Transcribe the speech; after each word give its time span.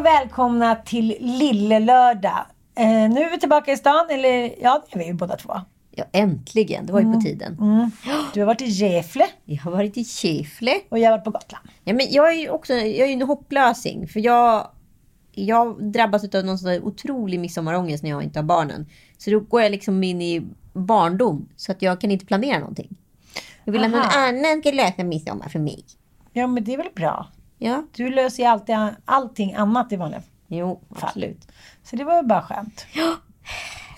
Och 0.00 0.06
välkomna 0.06 0.74
till 0.74 1.16
Lille 1.20 1.78
Lördag. 1.78 2.46
Eh, 2.74 2.86
nu 2.86 3.20
är 3.20 3.30
vi 3.30 3.40
tillbaka 3.40 3.72
i 3.72 3.76
stan, 3.76 4.06
eller 4.10 4.54
ja, 4.62 4.82
det 4.86 4.94
är 4.94 4.98
vi 4.98 5.06
ju 5.06 5.12
båda 5.12 5.36
två. 5.36 5.52
Ja, 5.90 6.04
äntligen. 6.12 6.86
Det 6.86 6.92
var 6.92 7.00
ju 7.00 7.12
på 7.12 7.20
tiden. 7.20 7.56
Du 8.34 8.40
har 8.40 8.46
varit 8.46 8.62
i 8.62 8.64
Gefle 8.64 9.24
Jag 9.44 9.62
har 9.62 9.70
varit 9.70 9.96
i 9.96 10.04
Kifle. 10.04 10.72
och 10.88 10.98
jag 10.98 11.10
har 11.10 11.18
varit 11.18 11.24
på 11.24 11.30
Gotland. 11.30 11.68
Ja, 11.84 11.92
men 11.94 12.06
jag 12.10 12.28
är 12.28 12.38
ju 12.38 12.50
också 12.50 12.74
jag 12.74 13.08
är 13.08 13.12
en 13.12 13.22
hopplösing. 13.22 14.08
För 14.08 14.20
jag, 14.20 14.66
jag 15.32 15.84
drabbas 15.92 16.34
av 16.34 16.44
någon 16.44 16.58
sån 16.58 16.82
otrolig 16.82 17.40
midsommarångest 17.40 18.02
när 18.02 18.10
jag 18.10 18.22
inte 18.22 18.38
har 18.38 18.44
barnen. 18.44 18.86
Så 19.18 19.30
då 19.30 19.40
går 19.40 19.62
jag 19.62 19.70
liksom 19.70 20.04
in 20.04 20.22
i 20.22 20.42
barndom. 20.72 21.48
Så 21.56 21.72
att 21.72 21.82
jag 21.82 22.00
kan 22.00 22.10
inte 22.10 22.26
planera 22.26 22.58
någonting. 22.58 22.96
Jag 23.64 23.72
vill 23.72 23.84
att 23.84 23.90
någon 23.90 24.00
Aha. 24.00 24.28
annan 24.28 24.60
ska 24.60 24.70
lösa 24.70 25.04
midsommar 25.04 25.48
för 25.48 25.58
mig. 25.58 25.84
Ja, 26.32 26.46
men 26.46 26.64
det 26.64 26.74
är 26.74 26.78
väl 26.78 26.88
bra. 26.94 27.26
Ja, 27.62 27.82
Du 27.96 28.10
löser 28.10 28.42
ju 28.42 28.48
alltid 28.48 28.76
allting 29.04 29.54
annat 29.54 29.92
i 29.92 29.96
vanliga 29.96 30.22
jo, 30.48 30.80
fall. 30.94 31.08
absolut. 31.08 31.48
Så 31.82 31.96
det 31.96 32.04
var 32.04 32.16
ju 32.16 32.28
bara 32.28 32.42
skönt. 32.42 32.86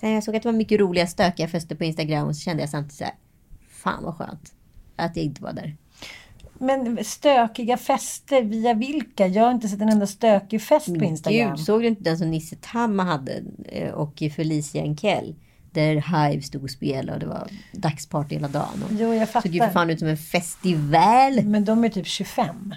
Nej, 0.02 0.14
Jag 0.14 0.24
såg 0.24 0.36
att 0.36 0.42
det 0.42 0.48
var 0.48 0.56
mycket 0.56 0.80
roliga 0.80 1.06
stökiga 1.06 1.48
fester 1.48 1.76
på 1.76 1.84
Instagram 1.84 2.26
och 2.28 2.36
så 2.36 2.40
kände 2.42 2.62
jag 2.62 2.70
samtidigt 2.70 2.98
så 2.98 3.04
här. 3.04 3.14
Fan 3.70 4.04
vad 4.04 4.16
skönt 4.16 4.52
att 4.96 5.16
jag 5.16 5.24
inte 5.24 5.42
var 5.42 5.52
där. 5.52 5.76
Men 6.58 7.04
stökiga 7.04 7.76
fester, 7.76 8.42
via 8.42 8.74
vilka? 8.74 9.26
Jag 9.26 9.44
har 9.44 9.50
inte 9.50 9.68
sett 9.68 9.80
en 9.80 9.88
enda 9.88 10.06
stökig 10.06 10.62
fest 10.62 10.86
på 10.86 10.92
Men 10.92 11.04
Instagram. 11.04 11.50
Gud, 11.50 11.60
såg 11.60 11.80
du 11.82 11.86
inte 11.88 12.02
den 12.02 12.18
som 12.18 12.30
Nisse 12.30 12.56
Tamma 12.60 13.02
hade 13.04 13.42
eh, 13.64 13.90
och 13.90 14.22
Felicia 14.36 14.82
Enkell? 14.82 15.34
Där 15.70 15.94
Hive 15.94 16.42
stod 16.42 16.62
och 16.62 16.70
spelade 16.70 17.12
och 17.12 17.18
det 17.20 17.26
var 17.26 17.48
dagsparty 17.72 18.34
hela 18.34 18.48
dagen. 18.48 18.82
Och 18.84 18.90
Jo, 18.92 19.14
jag 19.14 19.28
såg 19.28 19.46
ju 19.46 19.52
för 19.52 19.58
fattar. 19.58 19.72
fan 19.72 19.90
ut 19.90 19.98
som 19.98 20.08
en 20.08 20.16
festival. 20.16 21.42
Men 21.44 21.64
de 21.64 21.84
är 21.84 21.88
typ 21.88 22.06
25. 22.06 22.74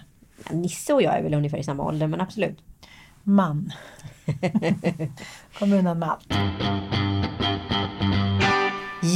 Nisse 0.52 0.94
och 0.94 1.02
jag 1.02 1.18
är 1.18 1.24
väl 1.24 1.34
ungefär 1.34 1.58
i 1.58 1.64
samma 1.64 1.84
ålder, 1.84 2.08
men 2.08 2.22
absolut. 2.22 2.58
Man. 3.24 3.72
Kommer 5.60 5.78
undan 5.78 6.00
med 6.00 6.10
allt. 6.10 6.34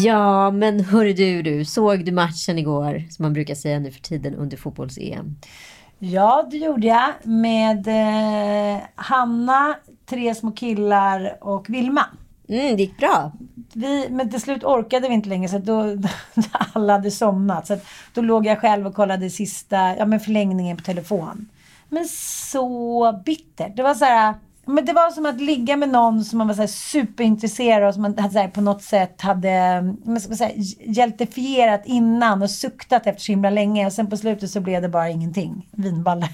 Ja, 0.03 0.51
men 0.51 0.79
hörru 0.79 1.13
du, 1.13 1.41
du. 1.41 1.65
Såg 1.65 2.05
du 2.05 2.11
matchen 2.11 2.59
igår? 2.59 3.03
Som 3.09 3.23
man 3.23 3.33
brukar 3.33 3.55
säga 3.55 3.79
nu 3.79 3.91
för 3.91 4.01
tiden 4.01 4.35
under 4.35 4.57
fotbolls-EM. 4.57 5.35
Ja, 5.99 6.47
det 6.51 6.57
gjorde 6.57 6.87
jag. 6.87 7.11
Med 7.23 7.87
eh, 7.87 8.81
Hanna, 8.95 9.75
tre 10.05 10.35
små 10.35 10.51
killar 10.51 11.37
och 11.41 11.69
Vilma. 11.69 12.05
Mm, 12.49 12.75
det 12.77 12.83
gick 12.83 12.97
bra. 12.97 13.31
Vi, 13.73 14.07
men 14.09 14.29
till 14.29 14.41
slut 14.41 14.63
orkade 14.63 15.07
vi 15.07 15.13
inte 15.13 15.29
längre 15.29 15.49
så 15.49 15.57
att 15.57 15.65
då, 15.65 15.97
alla 16.73 16.93
hade 16.93 17.11
somnat. 17.11 17.67
Så 17.67 17.73
att 17.73 17.85
då 18.13 18.21
låg 18.21 18.45
jag 18.45 18.59
själv 18.59 18.87
och 18.87 18.95
kollade 18.95 19.29
sista 19.29 19.95
ja, 19.97 20.05
men 20.05 20.19
förlängningen 20.19 20.77
på 20.77 20.83
telefon. 20.83 21.49
Men 21.89 22.05
så 22.51 23.21
bittert. 23.25 23.75
Det 23.75 23.83
var 23.83 23.93
så 23.93 24.05
här, 24.05 24.33
men 24.65 24.85
det 24.85 24.93
var 24.93 25.11
som 25.11 25.25
att 25.25 25.41
ligga 25.41 25.77
med 25.77 25.89
någon 25.89 26.23
som 26.23 26.37
man 26.37 26.47
var 26.47 26.55
så 26.55 26.61
här 26.61 26.67
superintresserad 26.67 27.83
av. 27.83 27.91
Som 27.91 28.01
man 28.01 28.17
hade 28.17 28.33
så 28.33 28.39
här, 28.39 28.47
på 28.47 28.61
något 28.61 28.83
sätt 28.83 29.21
hade 29.21 29.83
ska 30.21 30.35
säga, 30.35 30.51
hjältefierat 30.85 31.81
innan 31.85 32.41
och 32.41 32.51
suktat 32.51 33.07
efter 33.07 33.21
så 33.21 33.31
himla 33.31 33.49
länge. 33.49 33.85
Och 33.85 33.93
sen 33.93 34.09
på 34.09 34.17
slutet 34.17 34.51
så 34.51 34.61
blev 34.61 34.81
det 34.81 34.89
bara 34.89 35.09
ingenting. 35.09 35.67
Vinballe. 35.71 36.29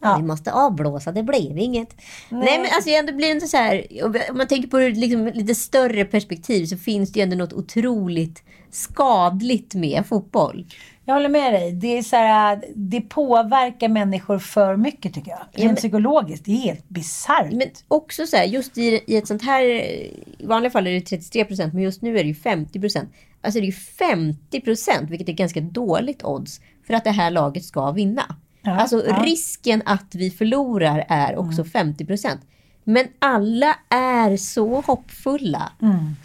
Ja. 0.00 0.16
Vi 0.16 0.22
måste 0.22 0.52
avblåsa, 0.52 1.12
det 1.12 1.22
blev 1.22 1.58
inget. 1.58 1.96
Nej, 2.28 2.58
men 2.58 2.68
alltså 2.74 2.90
ändå 2.90 3.12
blir 3.12 3.26
det 3.26 3.32
inte 3.32 3.46
så 3.46 3.56
här. 3.56 3.86
Om 4.04 4.36
man 4.36 4.46
tänker 4.46 4.68
på 4.68 4.78
det 4.78 4.90
liksom, 4.90 5.26
lite 5.26 5.54
större 5.54 6.04
perspektiv 6.04 6.66
så 6.66 6.76
finns 6.76 7.12
det 7.12 7.18
ju 7.18 7.22
ändå 7.22 7.36
något 7.36 7.52
otroligt 7.52 8.42
skadligt 8.70 9.74
med 9.74 10.06
fotboll. 10.06 10.66
Jag 11.04 11.14
håller 11.14 11.28
med 11.28 11.52
dig. 11.52 11.72
Det, 11.72 11.98
är 11.98 12.02
så 12.02 12.16
här, 12.16 12.64
det 12.74 13.00
påverkar 13.00 13.88
människor 13.88 14.38
för 14.38 14.76
mycket 14.76 15.14
tycker 15.14 15.30
jag. 15.30 15.40
Rent 15.52 15.66
men- 15.66 15.76
psykologiskt. 15.76 16.44
Det 16.44 16.50
är 16.50 16.56
helt 16.56 16.88
bisarrt. 16.88 17.52
Men 17.52 17.68
också 17.88 18.26
så 18.26 18.36
här, 18.36 18.44
just 18.44 18.78
i, 18.78 19.00
i 19.06 19.16
ett 19.16 19.26
sånt 19.26 19.42
här... 19.42 19.64
I 19.64 20.44
vanliga 20.44 20.70
fall 20.70 20.86
är 20.86 20.92
det 20.92 21.00
33 21.00 21.44
procent, 21.44 21.74
men 21.74 21.82
just 21.82 22.02
nu 22.02 22.18
är 22.18 22.22
det 22.22 22.28
ju 22.28 22.34
50 22.34 22.80
procent. 22.80 23.12
Alltså 23.42 23.60
det 23.60 23.64
är 23.64 23.66
ju 23.66 23.72
50 23.72 24.60
procent, 24.60 25.10
vilket 25.10 25.28
är 25.28 25.32
ganska 25.32 25.60
dåligt 25.60 26.24
odds, 26.24 26.60
för 26.90 26.96
att 26.96 27.04
det 27.04 27.10
här 27.10 27.30
laget 27.30 27.64
ska 27.64 27.90
vinna. 27.90 28.22
Ja, 28.62 28.76
alltså 28.76 29.06
ja. 29.06 29.22
risken 29.22 29.82
att 29.86 30.14
vi 30.14 30.30
förlorar 30.30 31.04
är 31.08 31.36
också 31.38 31.64
50 31.64 32.06
procent. 32.06 32.40
Men 32.84 33.06
alla 33.18 33.74
är 33.88 34.36
så 34.36 34.80
hoppfulla. 34.80 35.72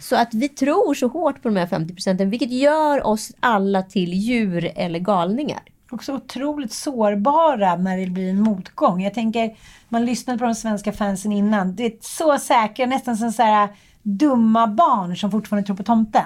Så 0.00 0.16
att 0.16 0.34
vi 0.34 0.48
tror 0.48 0.94
så 0.94 1.08
hårt 1.08 1.42
på 1.42 1.48
de 1.48 1.56
här 1.56 1.66
50 1.66 1.94
procenten, 1.94 2.30
vilket 2.30 2.50
gör 2.50 3.06
oss 3.06 3.32
alla 3.40 3.82
till 3.82 4.14
djur 4.14 4.72
eller 4.76 4.98
galningar. 4.98 5.62
Också 5.90 6.14
otroligt 6.14 6.72
sårbara 6.72 7.76
när 7.76 7.98
det 7.98 8.06
blir 8.06 8.30
en 8.30 8.40
motgång. 8.40 9.02
Jag 9.02 9.14
tänker, 9.14 9.56
man 9.88 10.04
lyssnade 10.04 10.38
på 10.38 10.44
de 10.44 10.54
svenska 10.54 10.92
fansen 10.92 11.32
innan. 11.32 11.76
Det 11.76 11.84
är 11.84 11.92
så 12.00 12.38
säkra, 12.38 12.86
nästan 12.86 13.16
som 13.16 13.32
så 13.32 13.42
här 13.42 13.68
dumma 14.02 14.66
barn 14.66 15.16
som 15.16 15.30
fortfarande 15.30 15.66
tror 15.66 15.76
på 15.76 15.82
tomten. 15.82 16.24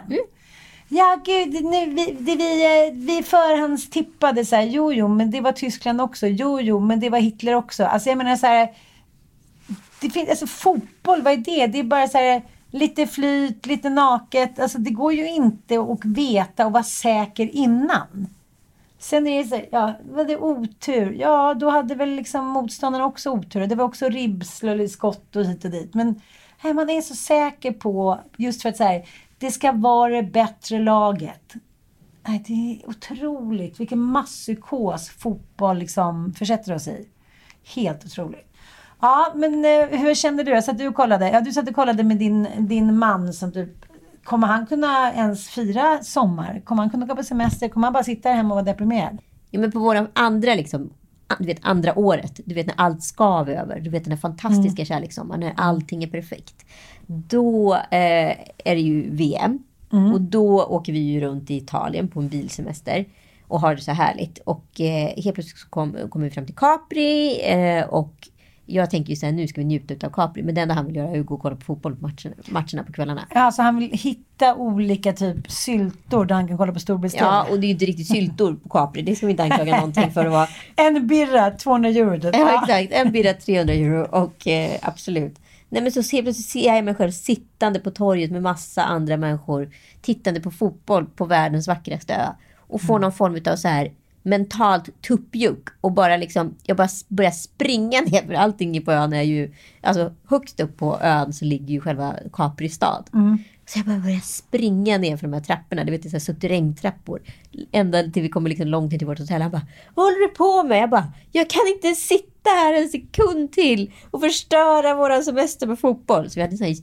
Ja, 0.93 1.21
gud, 1.25 1.65
nu, 1.65 1.87
vi, 1.87 2.17
det, 2.21 2.37
vi, 2.37 2.87
eh, 2.87 2.95
vi 2.95 3.23
förhandstippade 3.23 4.45
så 4.45 4.57
här, 4.57 4.63
jo, 4.63 4.93
jo, 4.93 5.09
men 5.09 5.31
det 5.31 5.41
var 5.41 5.53
Tyskland 5.53 6.01
också. 6.01 6.27
Jo, 6.27 6.61
jo, 6.61 6.81
men 6.81 7.01
det 7.01 7.11
var 7.11 7.19
Hitler 7.19 7.55
också. 7.55 7.85
Alltså 7.85 8.09
jag 8.09 8.19
menar 8.19 8.37
så 8.37 8.47
här, 8.47 8.69
det 10.01 10.11
finns, 10.11 10.29
alltså 10.29 10.47
fotboll, 10.47 11.23
vad 11.23 11.33
är 11.33 11.37
det? 11.37 11.67
Det 11.67 11.79
är 11.79 11.83
bara 11.83 12.09
så 12.09 12.19
här, 12.19 12.43
lite 12.71 13.07
flyt, 13.07 13.67
lite 13.67 13.89
naket. 13.89 14.59
Alltså 14.59 14.79
det 14.79 14.91
går 14.91 15.13
ju 15.13 15.29
inte 15.29 15.81
att 15.81 16.05
veta 16.05 16.67
och 16.67 16.73
vara 16.73 16.83
säker 16.83 17.57
innan. 17.57 18.27
Sen 18.99 19.27
är 19.27 19.43
det 19.43 19.49
så 19.49 19.55
här, 19.55 19.69
ja, 19.71 19.95
var 20.11 20.25
det 20.25 20.37
otur? 20.37 21.13
Ja, 21.13 21.55
då 21.55 21.71
hade 21.71 21.95
väl 21.95 22.11
liksom 22.11 22.47
motståndarna 22.47 23.07
också 23.07 23.31
otur. 23.31 23.67
Det 23.67 23.75
var 23.75 23.85
också 23.85 24.09
ribbsl 24.09 24.69
och 24.69 24.91
skott 24.91 25.37
och 25.37 25.45
hit 25.45 25.65
och 25.65 25.71
dit. 25.71 25.95
Men 25.95 26.21
här, 26.59 26.75
man 26.75 26.91
är 26.91 27.01
så 27.01 27.15
säker 27.15 27.73
på, 27.73 28.19
just 28.37 28.63
för 28.63 28.69
att 28.69 28.77
så 28.77 28.85
här, 28.85 29.05
det 29.41 29.51
ska 29.51 29.73
vara 29.73 30.17
det 30.17 30.23
bättre 30.23 30.79
laget. 30.79 31.55
Nej, 32.29 32.45
det 32.47 32.53
är 32.53 32.89
otroligt 32.89 33.81
vilken 33.81 33.99
masspsykos 33.99 35.09
fotboll 35.09 35.79
liksom 35.79 36.33
försätter 36.33 36.75
oss 36.75 36.89
i. 36.89 37.09
Helt 37.75 38.05
otroligt. 38.05 38.47
Ja, 39.01 39.33
men 39.35 39.65
eh, 39.65 39.99
hur 39.99 40.15
kände 40.15 40.43
du? 40.43 40.51
Jag 40.51 40.65
satt 40.65 40.79
du 40.79 40.93
kollade? 40.93 41.31
Ja, 41.31 41.41
du 41.41 41.53
satt 41.53 41.69
och 41.69 41.75
kollade 41.75 42.03
med 42.03 42.17
din, 42.17 42.49
din 42.59 42.99
man 42.99 43.33
som 43.33 43.53
typ 43.53 43.85
Kommer 44.25 44.47
han 44.47 44.67
kunna 44.67 45.13
ens 45.13 45.49
fira 45.49 46.03
sommar? 46.03 46.63
Kommer 46.65 46.83
han 46.83 46.91
kunna 46.91 47.07
gå 47.07 47.17
på 47.17 47.23
semester? 47.23 47.69
Kommer 47.69 47.87
han 47.87 47.93
bara 47.93 48.05
sitta 48.05 48.29
där 48.29 48.37
hemma 48.37 48.55
och 48.55 48.57
vara 48.57 48.65
deprimerad? 48.65 49.19
Ja, 49.51 49.61
men 49.61 49.73
på 49.73 49.79
våra 49.79 50.07
andra, 50.13 50.55
liksom, 50.55 50.91
du 51.39 51.47
vet, 51.47 51.59
andra 51.63 51.99
året, 51.99 52.41
du 52.45 52.55
vet 52.55 52.67
när 52.67 52.75
allt 52.79 53.03
skav 53.03 53.49
över, 53.49 53.81
du 53.81 53.91
vet 53.91 54.05
den 54.05 54.13
här 54.13 54.19
fantastiska 54.19 54.85
kärlekssommaren, 54.85 55.41
när 55.41 55.53
allting 55.57 56.05
är 56.05 56.09
perfekt. 56.09 56.67
Då 57.07 57.75
eh, 57.75 58.37
är 58.65 58.75
det 58.75 58.81
ju 58.81 59.11
VM. 59.11 59.59
Och 60.15 60.21
då 60.21 60.65
åker 60.65 60.93
vi 60.93 60.99
ju 60.99 61.21
runt 61.21 61.51
i 61.51 61.57
Italien 61.57 62.09
på 62.09 62.21
en 62.21 62.29
bilsemester 62.29 63.05
och 63.47 63.61
har 63.61 63.75
det 63.75 63.81
så 63.81 63.93
härligt. 63.93 64.39
Och 64.39 64.81
eh, 64.81 65.23
helt 65.23 65.35
plötsligt 65.35 65.59
så 65.59 65.69
kom, 65.69 65.97
kommer 66.11 66.25
vi 66.25 66.31
fram 66.31 66.47
till 66.47 66.55
Capri 66.55 67.41
eh, 67.43 67.85
och 67.85 68.29
jag 68.75 68.91
tänker 68.91 69.11
ju 69.11 69.17
så 69.17 69.27
här, 69.27 69.33
nu 69.33 69.49
ska 69.49 69.61
vi 69.61 69.65
njuta 69.65 70.07
av 70.07 70.11
Capri. 70.11 70.43
Men 70.43 70.55
det 70.55 70.61
enda 70.61 70.75
han 70.75 70.87
vill 70.87 70.97
göra 70.97 71.11
är 71.11 71.21
att 71.21 71.27
gå 71.27 71.35
och 71.35 71.43
kolla 71.43 71.57
på 71.57 71.63
fotboll 71.63 71.97
på 71.97 72.11
matcherna, 72.49 72.83
på 72.87 72.93
kvällarna. 72.93 73.27
Ja, 73.35 73.41
Alltså 73.41 73.63
han 73.63 73.77
vill 73.77 73.91
hitta 73.93 74.55
olika 74.55 75.13
typ 75.13 75.51
syltor 75.51 76.25
där 76.25 76.35
han 76.35 76.49
kan 76.49 76.59
kolla 76.59 76.73
på 76.73 76.81
storbildstil. 76.81 77.23
Ja, 77.25 77.47
och 77.51 77.61
det 77.61 77.67
är 77.67 77.69
ju 77.69 77.73
inte 77.73 77.85
riktigt 77.85 78.09
syltor 78.09 78.55
på 78.55 78.69
Capri. 78.69 79.03
Det 79.03 79.17
ska 79.17 79.27
vi 79.27 79.31
inte 79.31 79.43
anklaga 79.43 79.77
någonting 79.77 80.11
för 80.11 80.27
att 80.27 80.33
vara. 80.33 80.49
En 80.77 81.07
birra, 81.07 81.51
200 81.51 81.89
euro 81.89 82.21
typ. 82.21 82.37
Ja, 82.37 82.63
exakt. 82.63 82.93
En 82.93 83.13
birra 83.13 83.35
300 83.35 83.75
euro 83.75 84.05
och 84.05 84.49
eh, 84.49 84.79
absolut. 84.83 85.35
Nej 85.69 85.83
men 85.83 85.93
så 85.93 86.01
helt 86.01 86.25
plötsligt 86.25 86.47
ser 86.47 86.75
jag 86.75 86.85
mig 86.85 86.95
själv 86.95 87.11
sittande 87.11 87.81
på 87.81 87.91
torget 87.91 88.31
med 88.31 88.43
massa 88.43 88.83
andra 88.83 89.17
människor. 89.17 89.71
Tittande 90.03 90.41
på 90.41 90.51
fotboll 90.51 91.07
på 91.07 91.25
världens 91.25 91.69
vackraste 91.69 92.15
ö. 92.15 92.27
Och 92.57 92.83
får 92.83 92.99
någon 92.99 93.13
form 93.13 93.41
av 93.53 93.57
så 93.57 93.69
här 93.69 93.93
mentalt 94.23 95.03
tuppjuck. 95.03 95.69
Och 95.81 95.93
bara 95.93 96.17
liksom, 96.17 96.55
jag 96.63 96.77
bara 96.77 96.89
börjar 97.09 97.31
springa 97.31 98.01
ner. 98.07 98.27
För 98.27 98.35
allting 98.35 98.85
på 98.85 98.93
ön 98.93 99.13
är 99.13 99.23
ju, 99.23 99.55
alltså 99.81 100.13
högst 100.25 100.61
upp 100.61 100.77
på 100.77 100.99
ön 101.01 101.33
så 101.33 101.45
ligger 101.45 101.75
ju 101.75 101.81
själva 101.81 102.15
Capri 102.33 102.69
stad. 102.69 103.11
Så 103.67 103.79
jag 103.79 103.87
bara 103.87 103.99
börjar 103.99 104.21
springa 104.21 104.99
ner 104.99 105.17
för 105.17 105.27
de 105.27 105.33
här 105.33 105.41
trapporna. 105.41 105.85
Du 105.85 105.91
vet, 105.91 106.03
det 106.03 106.15
är 106.15 106.19
suterrängtrappor. 106.19 107.23
Ända 107.73 108.03
till 108.03 108.23
vi 108.23 108.29
kommer 108.29 108.49
liksom 108.49 108.69
långt 108.69 108.93
ner 108.93 108.99
till 108.99 109.07
vårt 109.07 109.19
hotell. 109.19 109.43
Han 109.43 109.51
bara, 109.51 109.67
vad 109.95 110.07
håller 110.07 110.29
du 110.29 110.35
på 110.35 110.63
med? 110.63 110.79
Jag 110.79 110.91
bara, 110.91 111.13
jag 111.33 111.51
kan 111.51 111.63
inte 111.75 111.95
sitta 112.01 112.51
här 112.51 112.83
en 112.83 112.89
sekund 112.89 113.53
till 113.53 113.93
och 114.11 114.21
förstöra 114.21 114.95
våran 114.95 115.25
semester 115.25 115.67
med 115.67 115.79
fotboll. 115.79 116.31
Så 116.31 116.35
vi 116.35 116.43
hade 116.43 116.57
så 116.57 116.65
här 116.65 116.75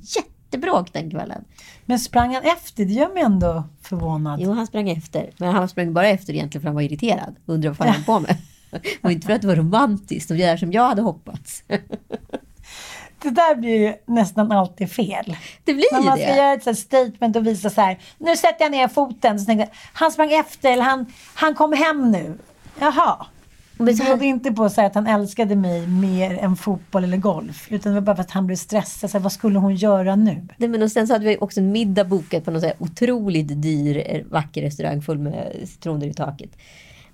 jättebråk 0.48 0.94
den 0.94 1.12
kvällen. 1.12 1.44
Men 1.86 2.00
sprang 2.00 2.34
han 2.34 2.44
efter? 2.44 2.86
Det 2.86 2.94
gör 2.94 3.14
mig 3.14 3.24
ändå 3.24 3.64
förvånad. 3.82 4.40
Jo, 4.42 4.54
han 4.54 4.68
sprang 4.68 4.90
efter. 4.90 5.30
Men 5.38 5.54
han 5.54 5.70
sprang 5.70 5.94
bara 5.94 6.08
efter 6.08 6.34
egentligen 6.34 6.62
för 6.62 6.68
han 6.68 6.76
var 6.76 6.82
irriterad. 6.82 7.36
Undrar 7.46 7.70
vad 7.70 7.78
fan 7.78 7.88
han 7.88 7.96
höll 7.96 8.04
på 8.06 8.20
med. 8.20 8.38
Och 9.04 9.12
inte 9.12 9.28
för 9.28 9.34
att 9.34 9.42
det 9.42 9.48
var 9.48 9.56
romantiskt 9.56 10.32
och 10.32 10.38
det 10.38 10.46
där 10.46 10.58
som 10.58 10.72
jag 10.72 10.88
hade 10.88 11.02
hoppats. 11.02 11.64
Det 13.22 13.30
där 13.30 13.56
blir 13.56 13.78
ju 13.80 13.94
nästan 14.06 14.52
alltid 14.52 14.92
fel. 14.92 15.36
Det 15.64 15.74
blir 15.74 15.94
När 15.94 16.02
man 16.02 16.18
ju 16.18 16.24
ska 16.24 16.32
det. 16.34 16.38
göra 16.38 16.54
ett 16.54 16.64
så 16.64 16.74
statement 16.76 17.36
och 17.36 17.48
visa 17.48 17.70
så 17.70 17.82
här. 17.82 18.00
Nu 18.18 18.36
sätter 18.38 18.66
jag 18.66 18.72
ner 18.72 18.88
foten. 18.88 19.40
Så 19.40 19.46
tänkte 19.46 19.62
jag, 19.72 19.78
han 19.94 20.12
sprang 20.12 20.34
efter 20.34 20.72
eller 20.74 20.84
han, 20.84 21.06
han 21.34 21.56
kom 21.56 21.74
hem 21.74 22.12
nu. 22.12 22.38
Jaha. 22.80 23.26
Men 23.78 23.86
Det 23.86 24.04
berodde 24.04 24.26
inte 24.26 24.52
på 24.52 24.70
så 24.70 24.82
att 24.82 24.96
han 24.96 25.08
älskade 25.08 25.56
mig 25.56 25.88
mer 25.88 26.38
än 26.38 26.56
fotboll 26.56 27.04
eller 27.04 27.18
golf. 27.18 27.68
Utan 27.72 27.94
det 27.94 28.00
var 28.00 28.06
bara 28.06 28.16
för 28.16 28.24
att 28.24 28.32
han 28.32 28.48
blev 28.48 28.56
stressad. 28.56 29.10
Så 29.10 29.18
här, 29.18 29.24
vad 29.24 29.32
skulle 29.32 29.60
hon 29.60 29.76
göra 29.76 30.16
nu? 30.16 30.48
Nej, 30.58 30.70
men 30.70 30.84
och 30.84 30.92
sen 30.92 31.08
så 31.08 31.14
hade 31.14 31.26
vi 31.26 31.38
också 31.38 31.60
en 31.60 31.72
middag 31.72 32.04
bokat 32.04 32.46
på 32.46 32.52
någon 32.52 32.62
så 32.62 32.68
här 32.68 32.76
otroligt 32.80 33.62
dyr, 33.62 34.04
eh, 34.06 34.22
vacker 34.26 34.62
restaurang 34.62 35.02
full 35.02 35.20
med 35.20 35.56
citroner 35.66 36.08
i 36.08 36.14
taket. 36.14 36.50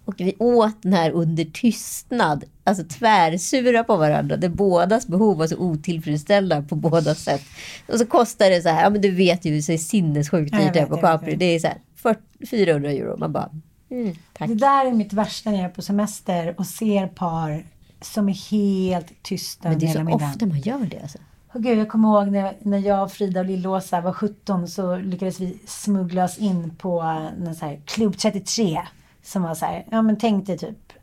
Och 0.06 0.16
vi 0.18 0.36
åt 0.40 0.82
den 0.82 0.94
här 0.94 1.12
under 1.12 1.46
tystnad, 1.46 2.44
alltså 2.64 2.84
tvärsura 2.84 3.84
på 3.84 3.98
varandra, 3.98 4.38
där 4.38 4.50
bådas 4.50 5.08
behov 5.08 5.38
var 5.38 5.48
så 5.48 5.58
otillfredsställda 5.58 6.62
på 6.62 6.76
båda 6.76 7.16
sätt. 7.16 7.44
Och 7.88 8.00
så 8.00 8.06
kostar 8.06 8.50
det 8.50 8.62
så 8.62 8.70
här, 8.70 8.84
ja 8.84 8.90
men 8.90 9.02
du 9.02 9.12
vet 9.12 9.46
ju, 9.46 9.62
så 9.62 9.72
är 9.72 9.78
sinnessjukt 9.78 10.52
dyrt 10.52 10.74
där 10.74 10.82
vet, 10.82 10.90
på 10.90 10.98
Capri. 10.98 11.36
Det 11.36 11.46
är 11.46 11.60
så 11.60 11.68
här 11.68 11.78
40, 11.96 12.20
400 12.50 12.92
euro. 12.92 13.18
Man 13.18 13.32
bara, 13.32 13.50
mm. 13.94 14.16
Det 14.40 14.56
där 14.56 14.86
är 14.86 14.92
mitt 14.92 15.14
värsta 15.14 15.50
när 15.50 15.58
jag 15.58 15.66
är 15.66 15.74
på 15.74 15.82
semester 15.82 16.56
och 16.58 16.66
ser 16.66 17.08
par 17.08 17.66
som 18.02 18.30
är 18.30 18.52
helt 18.52 19.24
tysta 19.24 19.70
Men 19.70 19.80
det 19.80 19.86
är 19.86 19.94
så 19.94 20.04
middagen. 20.04 20.30
ofta 20.30 20.46
man 20.46 20.60
gör 20.60 20.86
det 20.86 21.00
alltså. 21.02 21.18
Och 21.54 21.64
gud, 21.64 21.78
jag 21.80 21.90
kommer 21.90 22.10
ihåg 22.10 22.32
när, 22.32 22.58
när 22.62 22.78
jag, 22.78 23.12
Frida 23.12 23.40
och 23.40 23.46
Lillåsa 23.46 24.02
var 24.02 24.14
17 24.14 24.68
så 24.68 24.96
lyckades 24.96 25.40
vi 25.40 25.58
smuggla 25.66 26.24
oss 26.24 26.38
in 26.38 26.76
på 26.76 27.02
en 27.02 27.56
så 27.56 27.66
här, 27.66 27.80
Klubb 27.86 28.18
33. 28.18 28.82
Som 29.24 29.42
var 29.44 29.56
så 29.56 29.66
här, 29.66 29.86
ja 29.92 30.02
men 30.02 30.18
tänk 30.18 30.48
dig 30.48 30.58
typ 30.58 30.94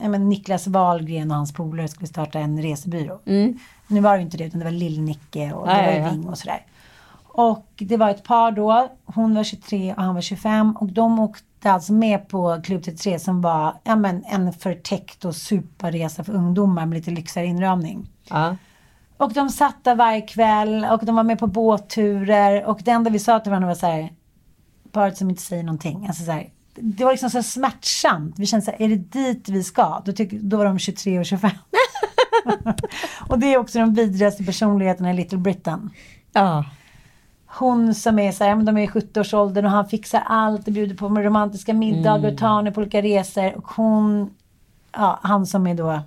ja, 0.00 0.08
men 0.08 0.28
Niklas 0.28 0.66
Wahlgren 0.66 1.30
och 1.30 1.36
hans 1.36 1.52
polare 1.52 1.88
skulle 1.88 2.06
starta 2.08 2.38
en 2.38 2.62
resebyrå. 2.62 3.20
Nu 3.86 4.00
var 4.00 4.12
det 4.12 4.18
ju 4.18 4.24
inte 4.24 4.36
det 4.36 4.44
utan 4.44 4.58
det 4.58 4.64
var 4.64 4.72
Lill-Nicke 4.72 5.52
och 5.52 5.66
det 5.66 5.72
Ja, 5.72 5.86
var 5.86 5.92
ja. 5.98 6.10
Ving 6.10 6.26
och 6.28 6.38
sådär. 6.38 6.66
Och 7.32 7.66
det 7.78 7.96
var 7.96 8.10
ett 8.10 8.24
par 8.24 8.52
då, 8.52 8.88
hon 9.04 9.34
var 9.34 9.44
23 9.44 9.94
och 9.96 10.02
han 10.02 10.14
var 10.14 10.20
25 10.20 10.76
och 10.76 10.92
de 10.92 11.18
åkte 11.18 11.72
alltså 11.72 11.92
med 11.92 12.28
på 12.28 12.60
Klubb 12.64 12.82
33 12.82 13.18
som 13.18 13.40
var 13.40 13.74
ja, 13.84 13.96
men 13.96 14.24
en 14.24 14.52
förtäckt 14.52 15.24
och 15.24 15.36
superresa 15.36 16.24
för 16.24 16.32
ungdomar 16.32 16.86
med 16.86 16.96
lite 16.96 17.10
lyxigare 17.10 17.46
inramning. 17.46 18.08
Ja. 18.30 18.56
Och 19.16 19.32
de 19.32 19.50
satt 19.50 19.84
där 19.84 19.94
varje 19.94 20.20
kväll 20.20 20.86
och 20.90 21.04
de 21.04 21.16
var 21.16 21.22
med 21.22 21.38
på 21.38 21.46
båtturer 21.46 22.64
och 22.64 22.80
det 22.84 22.90
enda 22.90 23.10
vi 23.10 23.18
sa 23.18 23.40
till 23.40 23.50
varandra 23.50 23.68
var 23.68 23.74
så 23.74 23.86
här, 23.86 24.12
paret 24.92 25.16
som 25.16 25.30
inte 25.30 25.42
säger 25.42 25.62
någonting. 25.62 26.06
Alltså 26.06 26.24
så 26.24 26.30
här, 26.30 26.50
det 26.74 27.04
var 27.04 27.10
liksom 27.10 27.30
så 27.30 27.42
smärtsamt. 27.42 28.38
Vi 28.38 28.46
kände 28.46 28.64
så 28.64 28.70
här, 28.70 28.82
är 28.82 28.88
det 28.88 28.96
dit 28.96 29.48
vi 29.48 29.64
ska? 29.64 30.02
Då, 30.04 30.12
tyck, 30.12 30.32
då 30.32 30.56
var 30.56 30.64
de 30.64 30.78
23 30.78 31.18
och 31.18 31.26
25. 31.26 31.50
och 33.28 33.38
det 33.38 33.54
är 33.54 33.58
också 33.58 33.78
de 33.78 33.94
vidrigaste 33.94 34.44
personligheterna 34.44 35.10
i 35.10 35.14
Little 35.14 35.38
Britain. 35.38 35.90
ja. 36.32 36.64
Hon 37.52 37.94
som 37.94 38.18
är 38.18 38.32
så 38.32 38.44
här, 38.44 38.56
de 38.56 38.76
är 38.76 38.82
i 38.82 38.86
70-årsåldern 38.86 39.64
och 39.64 39.70
han 39.70 39.88
fixar 39.88 40.22
allt 40.26 40.66
och 40.66 40.72
bjuder 40.72 40.94
på 40.96 41.08
med 41.08 41.24
romantiska 41.24 41.74
middagar 41.74 42.32
och 42.32 42.38
tar 42.38 42.56
henne 42.56 42.72
på 42.72 42.80
olika 42.80 43.02
resor. 43.02 43.56
Och 43.56 43.68
hon, 43.68 44.30
ja, 44.92 45.18
han 45.22 45.46
som 45.46 45.66
är 45.66 45.74
då 45.74 46.00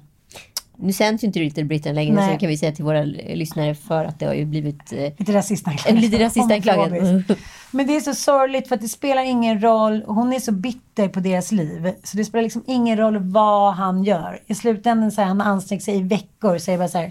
Nu 0.75 0.93
sänds 0.93 1.23
ju 1.23 1.27
inte 1.27 1.39
Little 1.39 1.63
Britain 1.63 1.95
längre 1.95 2.15
Nej. 2.15 2.33
så 2.33 2.39
kan 2.39 2.49
vi 2.49 2.57
säga 2.57 2.71
till 2.71 2.85
våra 2.85 3.03
lyssnare 3.03 3.75
för 3.75 4.05
att 4.05 4.19
det 4.19 4.25
har 4.25 4.33
ju 4.33 4.45
blivit 4.45 4.93
eh, 4.93 5.13
Lite 5.17 5.33
rasistanklagad. 5.33 6.01
lite 6.01 6.23
rasistanklagad. 6.23 7.23
Men 7.71 7.87
det 7.87 7.95
är 7.95 7.99
så 8.01 8.13
sorgligt 8.13 8.67
för 8.67 8.75
att 8.75 8.81
det 8.81 8.89
spelar 8.89 9.23
ingen 9.23 9.61
roll. 9.61 10.03
Hon 10.07 10.33
är 10.33 10.39
så 10.39 10.51
bitter 10.51 11.07
på 11.07 11.19
deras 11.19 11.51
liv. 11.51 11.93
Så 12.03 12.17
det 12.17 12.25
spelar 12.25 12.43
liksom 12.43 12.63
ingen 12.67 12.97
roll 12.97 13.17
vad 13.17 13.73
han 13.73 14.03
gör. 14.03 14.39
I 14.45 14.55
slutändan 14.55 15.11
så 15.11 15.21
har 15.21 15.27
han 15.27 15.41
ansträngt 15.41 15.83
sig 15.83 15.97
i 15.97 16.01
veckor. 16.01 16.57
Säger 16.57 16.77
bara 16.77 16.87
så 16.87 16.97
här. 16.97 17.07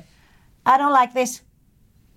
I 0.65 0.71
don't 0.81 1.01
like 1.01 1.13
this. 1.13 1.43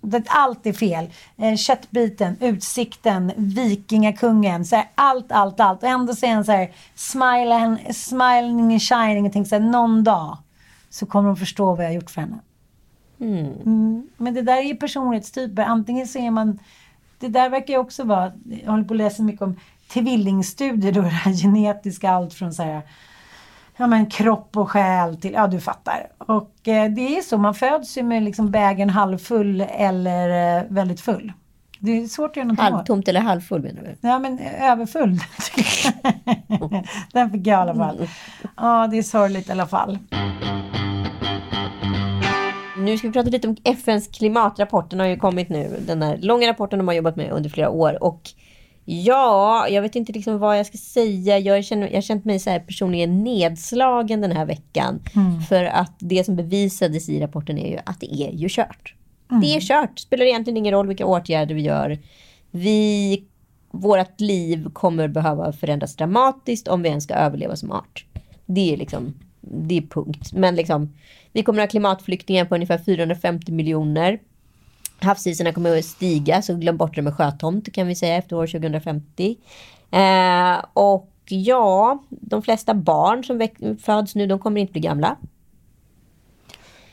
Det, 0.05 0.23
allt 0.27 0.65
är 0.65 0.73
fel. 0.73 1.09
Eh, 1.37 1.55
köttbiten, 1.55 2.37
utsikten, 2.39 3.31
vikingakungen. 3.35 4.65
Så 4.65 4.75
här, 4.75 4.85
allt, 4.95 5.31
allt, 5.31 5.59
allt. 5.59 5.83
Och 5.83 5.89
ändå 5.89 6.15
säger 6.15 6.35
han 6.35 6.45
så 6.45 6.51
här. 6.51 6.71
Smiling, 6.95 7.93
smiling 7.93 8.71
and 8.71 8.81
shining. 8.81 9.25
Och 9.25 9.33
tänker 9.33 9.49
så 9.49 9.55
här, 9.55 9.63
någon 9.69 10.03
dag 10.03 10.37
så 10.89 11.05
kommer 11.05 11.27
hon 11.27 11.37
förstå 11.37 11.75
vad 11.75 11.85
jag 11.85 11.89
har 11.89 11.95
gjort 11.95 12.09
för 12.09 12.21
henne. 12.21 12.39
Mm. 13.19 14.09
Men 14.17 14.33
det 14.33 14.41
där 14.41 14.57
är 14.57 14.61
ju 14.61 14.75
personlighetstyper. 14.75 15.63
Antingen 15.63 16.07
så 16.07 16.19
är 16.19 16.31
man... 16.31 16.59
Det 17.19 17.27
där 17.27 17.49
verkar 17.49 17.73
ju 17.73 17.79
också 17.79 18.03
vara... 18.03 18.31
Jag 18.63 18.71
håller 18.71 18.83
på 18.83 18.93
att 18.93 18.97
läsa 18.97 19.23
mycket 19.23 19.41
om 19.41 19.59
tvillingstudier 19.93 20.91
då. 20.91 21.01
Det 21.01 21.07
här 21.07 21.33
genetiska, 21.33 22.11
allt 22.11 22.33
från 22.33 22.53
så 22.53 22.63
här... 22.63 22.81
Ja 23.77 23.87
men 23.87 24.05
kropp 24.05 24.57
och 24.57 24.71
själ 24.71 25.17
till... 25.17 25.33
Ja 25.33 25.47
du 25.47 25.59
fattar. 25.59 26.07
Och 26.17 26.67
eh, 26.67 26.91
det 26.91 27.17
är 27.17 27.21
så. 27.21 27.37
Man 27.37 27.53
föds 27.53 27.97
ju 27.97 28.03
med 28.03 28.23
liksom 28.23 28.51
bägaren 28.51 28.89
halvfull 28.89 29.61
eller 29.61 30.57
eh, 30.57 30.63
väldigt 30.69 31.01
full. 31.01 31.33
Det 31.79 31.91
är 31.91 32.07
svårt 32.07 32.29
att 32.29 32.35
göra 32.35 32.45
någonting 32.45 32.73
halvtomt 32.73 33.07
eller 33.07 33.19
halvfull 33.19 33.61
menar 33.61 33.81
du? 33.81 34.07
Ja 34.07 34.19
men 34.19 34.39
eh, 34.39 34.71
överfull. 34.71 35.19
Den 37.13 37.31
fick 37.31 37.47
jag 37.47 37.67
i 37.67 37.69
alla 37.69 37.75
fall. 37.75 38.07
Ja 38.57 38.87
det 38.87 38.97
är 38.97 39.03
sorgligt 39.03 39.49
i 39.49 39.51
alla 39.51 39.67
fall. 39.67 39.97
Nu 42.77 42.97
ska 42.97 43.07
vi 43.07 43.13
prata 43.13 43.29
lite 43.29 43.47
om 43.47 43.55
FNs 43.63 44.07
klimatrapport. 44.07 44.89
Den 44.89 44.99
har 44.99 45.07
ju 45.07 45.17
kommit 45.17 45.49
nu. 45.49 45.79
Den 45.87 46.01
här 46.01 46.17
långa 46.17 46.47
rapporten 46.49 46.79
de 46.79 46.87
har 46.87 46.95
jobbat 46.95 47.15
med 47.15 47.31
under 47.31 47.49
flera 47.49 47.69
år. 47.69 48.03
Och 48.03 48.21
ja, 48.85 49.67
jag 49.69 49.81
vet 49.81 49.95
inte 49.95 50.13
liksom 50.13 50.39
vad 50.39 50.59
jag 50.59 50.65
ska 50.65 50.77
säga. 50.77 51.39
Jag, 51.39 51.65
känner, 51.65 51.87
jag 51.87 51.95
har 51.95 52.01
känt 52.01 52.25
mig 52.25 52.39
så 52.39 52.49
här 52.49 52.59
personligen 52.59 53.23
nedslagen 53.23 54.21
den 54.21 54.31
här 54.31 54.45
veckan. 54.45 54.99
För 55.49 55.63
att 55.63 55.93
det 55.99 56.23
som 56.23 56.35
bevisades 56.35 57.09
i 57.09 57.19
rapporten 57.19 57.57
är 57.57 57.71
ju 57.71 57.79
att 57.85 57.99
det 57.99 58.13
är 58.13 58.31
ju 58.31 58.47
kört. 58.49 58.95
Det 59.41 59.55
är 59.55 59.59
kört. 59.61 59.99
Spelar 59.99 60.25
egentligen 60.25 60.57
ingen 60.57 60.73
roll 60.73 60.87
vilka 60.87 61.05
åtgärder 61.05 61.55
vi 61.55 61.61
gör. 61.61 61.99
Vi, 62.51 63.23
vårt 63.71 64.19
liv 64.19 64.69
kommer 64.73 65.07
behöva 65.07 65.53
förändras 65.53 65.95
dramatiskt 65.95 66.67
om 66.67 66.81
vi 66.81 66.89
ens 66.89 67.03
ska 67.03 67.13
överleva 67.13 67.55
som 67.55 67.71
art. 67.71 68.05
Det 68.45 68.73
är 68.73 68.77
liksom, 68.77 69.13
det 69.41 69.77
är 69.77 69.81
punkt. 69.81 70.33
Men 70.33 70.55
liksom, 70.55 70.93
vi 71.31 71.43
kommer 71.43 71.59
ha 71.59 71.67
klimatflyktingar 71.67 72.45
på 72.45 72.55
ungefär 72.55 72.77
450 72.77 73.51
miljoner. 73.51 74.19
Havsiserna 75.01 75.53
kommer 75.53 75.77
att 75.77 75.85
stiga, 75.85 76.41
så 76.41 76.55
glöm 76.55 76.77
bort 76.77 76.95
det 76.95 77.01
med 77.01 77.13
sjötomt 77.13 77.73
kan 77.73 77.87
vi 77.87 77.95
säga 77.95 78.15
efter 78.15 78.35
år 78.35 78.47
2050. 78.47 79.35
Eh, 79.91 80.65
och 80.73 81.11
ja, 81.29 82.03
de 82.09 82.41
flesta 82.41 82.73
barn 82.73 83.23
som 83.23 83.47
föds 83.81 84.15
nu, 84.15 84.27
de 84.27 84.39
kommer 84.39 84.61
inte 84.61 84.71
bli 84.73 84.81
gamla. 84.81 85.15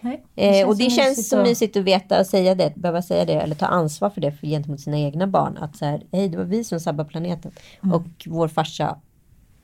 Nej, 0.01 0.23
Eh, 0.37 0.69
och 0.69 0.77
det 0.77 0.91
känns 0.91 1.09
mysigt 1.09 1.29
så 1.29 1.39
och- 1.39 1.43
mysigt 1.47 1.77
att 1.77 1.85
veta 1.85 2.21
och 2.21 2.27
säga 2.27 2.55
det, 2.55 2.75
behöva 2.75 3.03
säga 3.03 3.25
det 3.25 3.33
eller 3.33 3.55
ta 3.55 3.67
ansvar 3.67 4.11
för 4.11 4.21
det 4.21 4.33
för, 4.33 4.47
gentemot 4.47 4.81
sina 4.81 4.99
egna 4.99 5.27
barn. 5.27 5.57
Att 5.57 5.77
så 5.77 5.85
här, 5.85 6.03
hej 6.13 6.29
det 6.29 6.37
var 6.37 6.45
vi 6.45 6.65
som 6.65 6.81
sabbade 6.81 7.09
planeten. 7.09 7.53
Mm. 7.83 7.95
Och 7.95 8.03
vår 8.27 8.49
farsa 8.49 8.99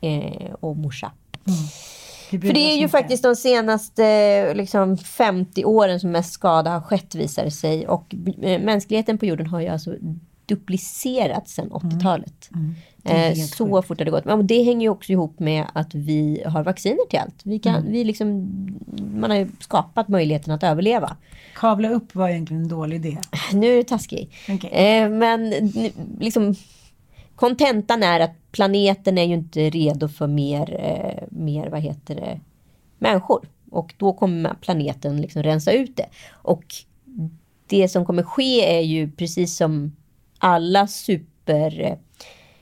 eh, 0.00 0.52
och 0.60 0.76
morsa. 0.76 1.12
För 2.30 2.38
det 2.52 2.72
är 2.72 2.76
ju 2.78 2.88
faktiskt 2.88 3.22
de 3.22 3.36
senaste 3.36 4.54
liksom, 4.54 4.96
50 4.98 5.64
åren 5.64 6.00
som 6.00 6.10
mest 6.10 6.32
skada 6.32 6.70
har 6.70 6.80
skett 6.80 7.14
visar 7.14 7.44
det 7.44 7.50
sig. 7.50 7.88
Och 7.88 8.14
eh, 8.42 8.60
mänskligheten 8.62 9.18
på 9.18 9.26
jorden 9.26 9.46
har 9.46 9.60
ju 9.60 9.68
alltså 9.68 9.94
duplicerats 10.46 11.52
sedan 11.54 11.70
80-talet. 11.70 12.50
Mm. 12.54 12.74
Är 13.04 13.30
Eh, 13.30 13.34
så 13.34 13.64
sjukt. 13.76 13.88
fort 13.88 13.98
har 13.98 14.04
det 14.04 14.10
gått. 14.10 14.24
Men 14.24 14.46
det 14.46 14.62
hänger 14.62 14.80
ju 14.82 14.88
också 14.88 15.12
ihop 15.12 15.38
med 15.38 15.64
att 15.72 15.94
vi 15.94 16.42
har 16.46 16.62
vacciner 16.64 17.06
till 17.10 17.18
allt. 17.18 17.40
Vi 17.44 17.58
kan, 17.58 17.74
Mm. 17.74 17.92
vi 17.92 18.04
liksom, 18.04 18.48
man 19.14 19.30
har 19.30 19.38
ju 19.38 19.48
skapat 19.60 20.08
möjligheten 20.08 20.54
att 20.54 20.62
överleva. 20.62 21.16
Kavla 21.54 21.88
upp 21.90 22.14
var 22.14 22.28
egentligen 22.28 22.62
en 22.62 22.68
dålig 22.68 22.96
idé. 23.06 23.18
Nu 23.52 23.72
är 23.72 23.76
det 23.76 23.84
taskig. 23.84 24.30
Okej. 24.48 24.70
Eh, 24.70 25.08
men 25.08 25.50
liksom 26.20 26.54
kontentan 27.38 28.02
är 28.02 28.20
att 28.20 28.52
planeten 28.52 29.18
är 29.18 29.24
ju 29.24 29.34
inte 29.34 29.70
redo 29.70 30.08
för 30.08 30.26
mer, 30.26 30.76
eh, 30.80 31.24
mer 31.30 31.70
vad 31.70 31.80
heter 31.80 32.14
det, 32.14 32.40
människor. 32.98 33.48
Och 33.70 33.94
då 33.96 34.12
kommer 34.12 34.54
planeten 34.54 35.20
liksom 35.20 35.42
rensa 35.42 35.72
ut 35.72 35.96
det. 35.96 36.06
Och 36.32 36.64
det 37.66 37.88
som 37.88 38.06
kommer 38.06 38.22
ske 38.22 38.78
är 38.78 38.80
ju 38.80 39.10
precis 39.10 39.56
som 39.56 39.96
alla 40.38 40.86
super, 40.86 41.98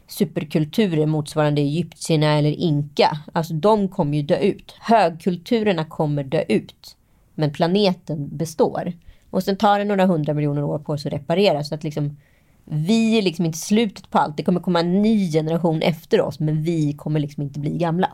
superkulturer 0.06 1.06
motsvarande 1.06 1.60
egyptierna 1.60 2.38
eller 2.38 2.50
inka. 2.50 3.18
Alltså 3.32 3.54
de 3.54 3.88
kommer 3.88 4.16
ju 4.16 4.22
dö 4.22 4.38
ut. 4.38 4.76
Högkulturerna 4.80 5.84
kommer 5.84 6.24
dö 6.24 6.44
ut. 6.48 6.96
Men 7.34 7.52
planeten 7.52 8.36
består. 8.36 8.92
Och 9.30 9.42
sen 9.42 9.56
tar 9.56 9.78
det 9.78 9.84
några 9.84 10.06
hundra 10.06 10.34
miljoner 10.34 10.64
år 10.64 10.78
på 10.78 10.98
sig 10.98 11.08
att 11.08 11.20
reparera. 11.20 11.64
Så 11.64 11.74
att 11.74 11.84
liksom, 11.84 12.16
vi 12.66 13.18
är 13.18 13.22
liksom 13.22 13.44
inte 13.44 13.58
slutet 13.58 14.10
på 14.10 14.18
allt. 14.18 14.36
Det 14.36 14.42
kommer 14.42 14.60
komma 14.60 14.80
en 14.80 15.02
ny 15.02 15.30
generation 15.32 15.82
efter 15.82 16.20
oss. 16.20 16.40
Men 16.40 16.62
vi 16.62 16.92
kommer 16.92 17.20
liksom 17.20 17.42
inte 17.42 17.60
bli 17.60 17.78
gamla. 17.78 18.10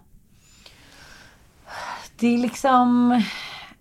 Det 2.20 2.26
är 2.26 2.38
liksom... 2.38 3.22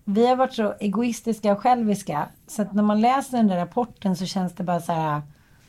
Vi 0.04 0.26
har 0.26 0.36
varit 0.36 0.54
så 0.54 0.74
egoistiska 0.80 1.52
och 1.52 1.60
själviska. 1.60 2.28
Så 2.46 2.62
att 2.62 2.72
när 2.72 2.82
man 2.82 3.00
läser 3.00 3.36
den 3.36 3.48
där 3.48 3.56
rapporten 3.56 4.16
så 4.16 4.26
känns 4.26 4.54
det 4.54 4.64
bara 4.64 4.80
så 4.80 4.92
här 4.92 5.22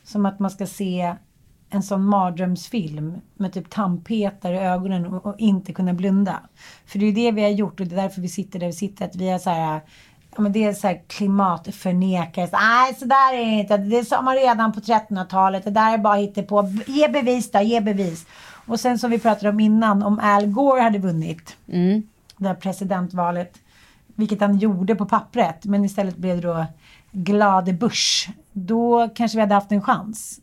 som 0.04 0.26
att 0.26 0.38
man 0.38 0.50
ska 0.50 0.66
se 0.66 1.14
en 1.70 1.82
sån 1.82 2.04
mardrömsfilm 2.04 3.20
med 3.34 3.52
typ 3.52 3.70
tandpetare 3.70 4.54
i 4.54 4.58
ögonen 4.58 5.06
och, 5.06 5.26
och 5.26 5.34
inte 5.38 5.72
kunna 5.72 5.94
blunda. 5.94 6.40
För 6.86 6.98
det 6.98 7.04
är 7.04 7.06
ju 7.06 7.14
det 7.14 7.30
vi 7.30 7.42
har 7.42 7.50
gjort 7.50 7.80
och 7.80 7.86
det 7.86 7.94
är 7.94 8.02
därför 8.02 8.20
vi 8.20 8.28
sitter 8.28 8.58
där 8.58 8.66
vi 8.66 8.72
sitter. 8.72 9.04
Att 9.04 9.16
vi 9.16 9.30
har 9.30 9.38
så 9.38 9.50
här, 9.50 9.80
men 10.38 10.52
det 10.52 10.64
är 10.64 10.72
så 10.72 10.86
här 10.86 11.00
klimatförnekare. 11.06 12.46
Så, 12.46 12.56
Nej, 12.56 12.94
så 12.94 13.04
där 13.04 13.34
är 13.34 13.46
det 13.46 13.60
inte. 13.60 13.76
Det 13.76 14.04
sa 14.04 14.22
man 14.22 14.34
redan 14.34 14.72
på 14.72 14.80
1300-talet. 14.80 15.64
Det 15.64 15.70
där 15.70 15.94
är 15.94 15.98
bara 15.98 16.42
på. 16.42 16.72
Ge 16.86 17.08
bevis 17.08 17.50
då, 17.50 17.60
ge 17.60 17.80
bevis. 17.80 18.26
Och 18.66 18.80
sen 18.80 18.98
som 18.98 19.10
vi 19.10 19.18
pratade 19.18 19.48
om 19.48 19.60
innan, 19.60 20.02
om 20.02 20.20
Al 20.22 20.46
Gore 20.46 20.80
hade 20.80 20.98
vunnit 20.98 21.56
det 22.36 22.48
här 22.48 22.54
presidentvalet. 22.54 23.58
Vilket 24.14 24.40
han 24.40 24.58
gjorde 24.58 24.94
på 24.94 25.06
pappret. 25.06 25.64
Men 25.64 25.84
istället 25.84 26.16
blev 26.16 26.40
det 26.40 26.48
då 26.48 26.66
glade 27.12 27.72
Bush. 27.72 28.30
Då 28.52 29.08
kanske 29.14 29.36
vi 29.36 29.40
hade 29.40 29.54
haft 29.54 29.72
en 29.72 29.82
chans. 29.82 30.40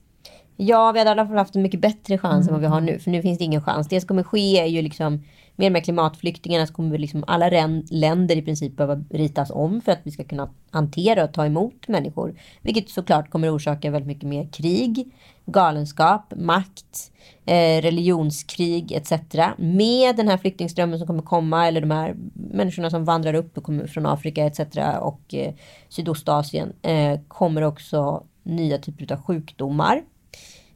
Ja, 0.58 0.92
vi 0.92 1.00
hade 1.00 1.10
i 1.10 1.12
alla 1.12 1.28
fall 1.28 1.38
haft 1.38 1.56
en 1.56 1.62
mycket 1.62 1.80
bättre 1.80 2.18
chans 2.18 2.48
än 2.48 2.54
vad 2.54 2.62
vi 2.62 2.68
har 2.68 2.82
nu. 2.82 3.00
För 3.00 3.12
nu 3.12 3.22
finns 3.22 3.38
det 3.38 3.44
ingen 3.44 3.62
chans. 3.62 3.88
Det 3.88 4.02
som 4.02 4.08
kommer 4.08 4.24
ske 4.24 4.60
är 4.60 4.66
ju 4.66 4.82
liksom 4.82 5.24
med 5.56 5.72
de 5.72 5.76
här 5.76 5.84
klimatflyktingarna 5.84 6.68
så 6.68 6.74
kommer 6.74 6.92
vi 6.92 6.98
liksom 6.98 7.24
alla 7.28 7.50
länder 7.90 8.36
i 8.36 8.42
princip 8.42 8.78
behöva 8.78 9.04
ritas 9.10 9.52
om 9.52 9.82
för 9.82 9.92
att 9.92 10.00
vi 10.04 10.12
ska 10.12 10.24
kunna 10.24 10.50
hantera 10.72 11.24
och 11.24 11.34
ta 11.34 11.46
emot 11.46 11.88
människor. 11.88 12.36
Vilket 12.62 12.90
såklart 12.90 13.30
kommer 13.30 13.56
orsaka 13.56 13.92
väldigt 13.92 14.08
mycket 14.08 14.30
mer 14.30 14.50
krig, 14.52 15.12
galenskap, 15.46 16.34
makt, 16.36 17.12
eh, 17.46 17.82
religionskrig 17.82 18.92
etc. 18.92 19.12
Med 19.58 20.16
den 20.16 20.28
här 20.28 20.38
flyktingströmmen 20.38 20.98
som 20.98 21.08
kommer 21.08 21.24
komma 21.24 21.68
eller 21.68 21.82
de 21.82 21.92
här 21.92 22.16
människorna 22.34 22.90
som 22.90 23.06
vandrar 23.06 23.34
upp 23.34 23.58
och 23.58 23.64
kommer 23.64 23.88
från 23.88 24.06
Afrika 24.06 24.46
etc. 24.46 24.60
och 25.02 25.34
eh, 25.34 25.54
Sydostasien 25.90 26.74
eh, 26.82 27.20
kommer 27.28 27.62
också 27.62 28.24
nya 28.44 28.78
typer 28.78 29.14
av 29.14 29.22
sjukdomar 29.22 30.02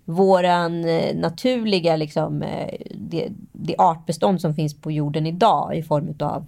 våran 0.05 0.85
eh, 0.85 1.15
naturliga, 1.15 1.95
liksom, 1.95 2.41
eh, 2.41 2.73
det, 2.91 3.29
det 3.51 3.75
artbestånd 3.77 4.41
som 4.41 4.55
finns 4.55 4.81
på 4.81 4.91
jorden 4.91 5.27
idag 5.27 5.77
i 5.77 5.83
form 5.83 6.13
av 6.19 6.45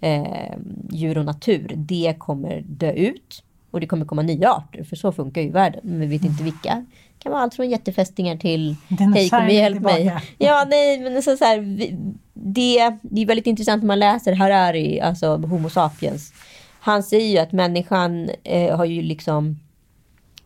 eh, 0.00 0.52
djur 0.90 1.18
och 1.18 1.24
natur, 1.24 1.72
det 1.76 2.14
kommer 2.18 2.62
dö 2.66 2.92
ut. 2.92 3.42
Och 3.70 3.80
det 3.80 3.86
kommer 3.86 4.06
komma 4.06 4.22
nya 4.22 4.52
arter, 4.52 4.84
för 4.84 4.96
så 4.96 5.12
funkar 5.12 5.40
ju 5.42 5.50
världen. 5.50 5.80
Men 5.82 6.00
vi 6.00 6.06
vet 6.06 6.24
inte 6.24 6.42
vilka. 6.42 6.74
Det 6.74 7.22
kan 7.22 7.32
vara 7.32 7.42
allt 7.42 7.54
från 7.54 7.70
jättefästingar 7.70 8.36
till 8.36 8.76
Hej, 9.14 9.30
kom 9.30 9.44
och 9.44 9.52
hjälp 9.52 9.80
mig. 9.80 10.16
Ja, 10.38 10.66
nej, 10.70 11.00
men 11.00 11.22
så, 11.22 11.36
så 11.36 11.44
här, 11.44 11.58
vi, 11.58 11.96
det, 12.32 12.98
det 13.02 13.22
är 13.22 13.26
väldigt 13.26 13.46
intressant 13.46 13.82
när 13.82 13.86
man 13.86 13.98
läser 13.98 14.32
Harari, 14.32 15.00
alltså 15.00 15.36
Homo 15.36 15.70
sapiens. 15.70 16.32
Han 16.80 17.02
säger 17.02 17.28
ju 17.28 17.38
att 17.38 17.52
människan 17.52 18.30
eh, 18.44 18.76
har 18.76 18.84
ju 18.84 19.02
liksom 19.02 19.58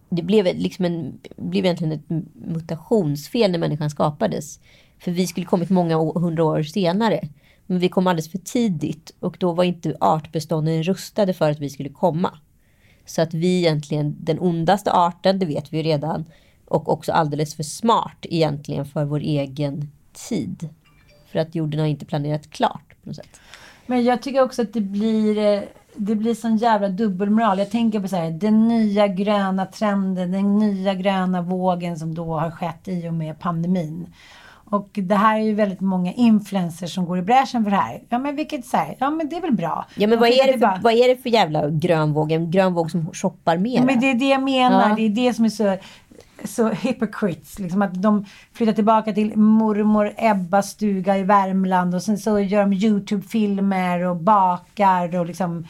det 0.09 0.23
blev, 0.23 0.45
liksom 0.45 0.85
en, 0.85 1.19
blev 1.37 1.65
egentligen 1.65 1.93
ett 1.93 2.25
mutationsfel 2.35 3.51
när 3.51 3.59
människan 3.59 3.91
skapades. 3.91 4.61
För 4.99 5.11
vi 5.11 5.27
skulle 5.27 5.47
kommit 5.47 5.71
många 5.71 5.97
hundra 5.97 6.45
år 6.45 6.63
senare. 6.63 7.29
Men 7.67 7.79
vi 7.79 7.89
kom 7.89 8.07
alldeles 8.07 8.31
för 8.31 8.39
tidigt 8.39 9.15
och 9.21 9.37
då 9.41 9.53
var 9.53 9.65
inte 9.65 9.97
artbestånden 10.01 10.83
rustade 10.83 11.35
för 11.35 11.51
att 11.51 11.61
vi 11.61 11.71
skulle 11.71 11.89
komma. 11.89 12.39
Så 13.07 13.23
att 13.23 13.35
vi 13.35 13.59
egentligen, 13.59 14.17
den 14.21 14.41
ondaste 14.41 14.93
arten, 14.93 15.39
det 15.39 15.47
vet 15.47 15.73
vi 15.73 15.77
ju 15.77 15.83
redan. 15.83 16.25
Och 16.65 16.93
också 16.93 17.13
alldeles 17.13 17.55
för 17.55 17.63
smart 17.63 18.19
egentligen 18.23 18.85
för 18.85 19.05
vår 19.05 19.21
egen 19.21 19.91
tid. 20.29 20.69
För 21.27 21.39
att 21.39 21.55
jorden 21.55 21.81
har 21.81 21.87
inte 21.87 22.07
planerat 22.07 22.51
klart 22.51 22.95
på 23.03 23.09
något 23.09 23.17
sätt. 23.17 23.41
Men 23.87 24.05
jag 24.05 24.23
tycker 24.23 24.43
också 24.43 24.63
att 24.63 24.73
det 24.73 24.81
blir, 24.81 25.39
eh, 25.39 25.63
det 25.99 26.15
blir 26.15 26.35
sån 26.35 26.57
jävla 26.57 26.89
dubbelmoral. 26.89 27.59
Jag 27.59 27.71
tänker 27.71 28.01
på 28.01 28.09
så 28.09 28.17
här, 28.17 28.31
den 28.31 28.69
nya 28.69 29.09
gröna 29.09 29.67
trenden, 29.67 30.33
den 30.33 30.59
nya 30.59 30.95
gröna 30.95 31.43
vågen 31.43 31.99
som 31.99 32.15
då 32.15 32.39
har 32.39 32.51
skett 32.51 32.89
i 32.89 33.09
och 33.09 33.15
med 33.15 33.39
pandemin. 33.39 34.07
Och 34.71 34.89
det 34.93 35.15
här 35.15 35.39
är 35.39 35.43
ju 35.43 35.55
väldigt 35.55 35.81
många 35.81 36.13
influencers 36.13 36.95
som 36.95 37.07
går 37.07 37.19
i 37.19 37.23
bräschen 37.23 37.65
för 37.65 37.71
det 37.71 37.77
här. 37.77 38.03
Ja 38.09 38.19
men 38.19 38.37
vilket 38.37 38.67
så 38.67 38.77
här, 38.77 38.97
ja 38.99 39.11
men 39.11 39.29
det 39.29 39.37
är 39.37 39.41
väl 39.41 39.53
bra. 39.53 39.87
Ja 39.97 40.07
men 40.09 40.19
vad 40.19 40.29
är, 40.29 40.53
det 40.53 40.59
bara- 40.59 40.75
för, 40.77 40.83
vad 40.83 40.93
är 40.93 41.09
det 41.09 41.23
för 41.23 41.31
jävla 41.31 41.71
grön 41.71 42.13
våg? 42.13 42.33
En 42.33 42.51
grön 42.51 42.75
våg 42.75 42.91
som 42.91 43.11
shoppar 43.13 43.57
mer? 43.57 43.77
Ja, 43.77 43.85
men 43.85 44.01
det 44.01 44.11
är 44.11 44.15
det 44.15 44.29
jag 44.29 44.43
menar. 44.43 44.89
Ja. 44.89 44.95
Det 44.97 45.03
är 45.03 45.09
det 45.09 45.35
som 45.35 45.45
är 45.45 45.49
så, 45.49 45.77
så 46.45 46.69
hypocrites. 46.69 47.59
Liksom 47.59 47.83
att 47.83 48.03
de 48.03 48.25
flyttar 48.53 48.73
tillbaka 48.73 49.13
till 49.13 49.37
mormor 49.37 50.15
Ebbas 50.17 50.71
stuga 50.71 51.19
i 51.19 51.23
Värmland 51.23 51.95
och 51.95 52.03
sen 52.03 52.19
så 52.19 52.41
gör 52.41 52.61
de 52.61 52.73
YouTube-filmer 52.73 54.01
och 54.05 54.17
bakar 54.17 55.17
och 55.19 55.27
liksom 55.27 55.67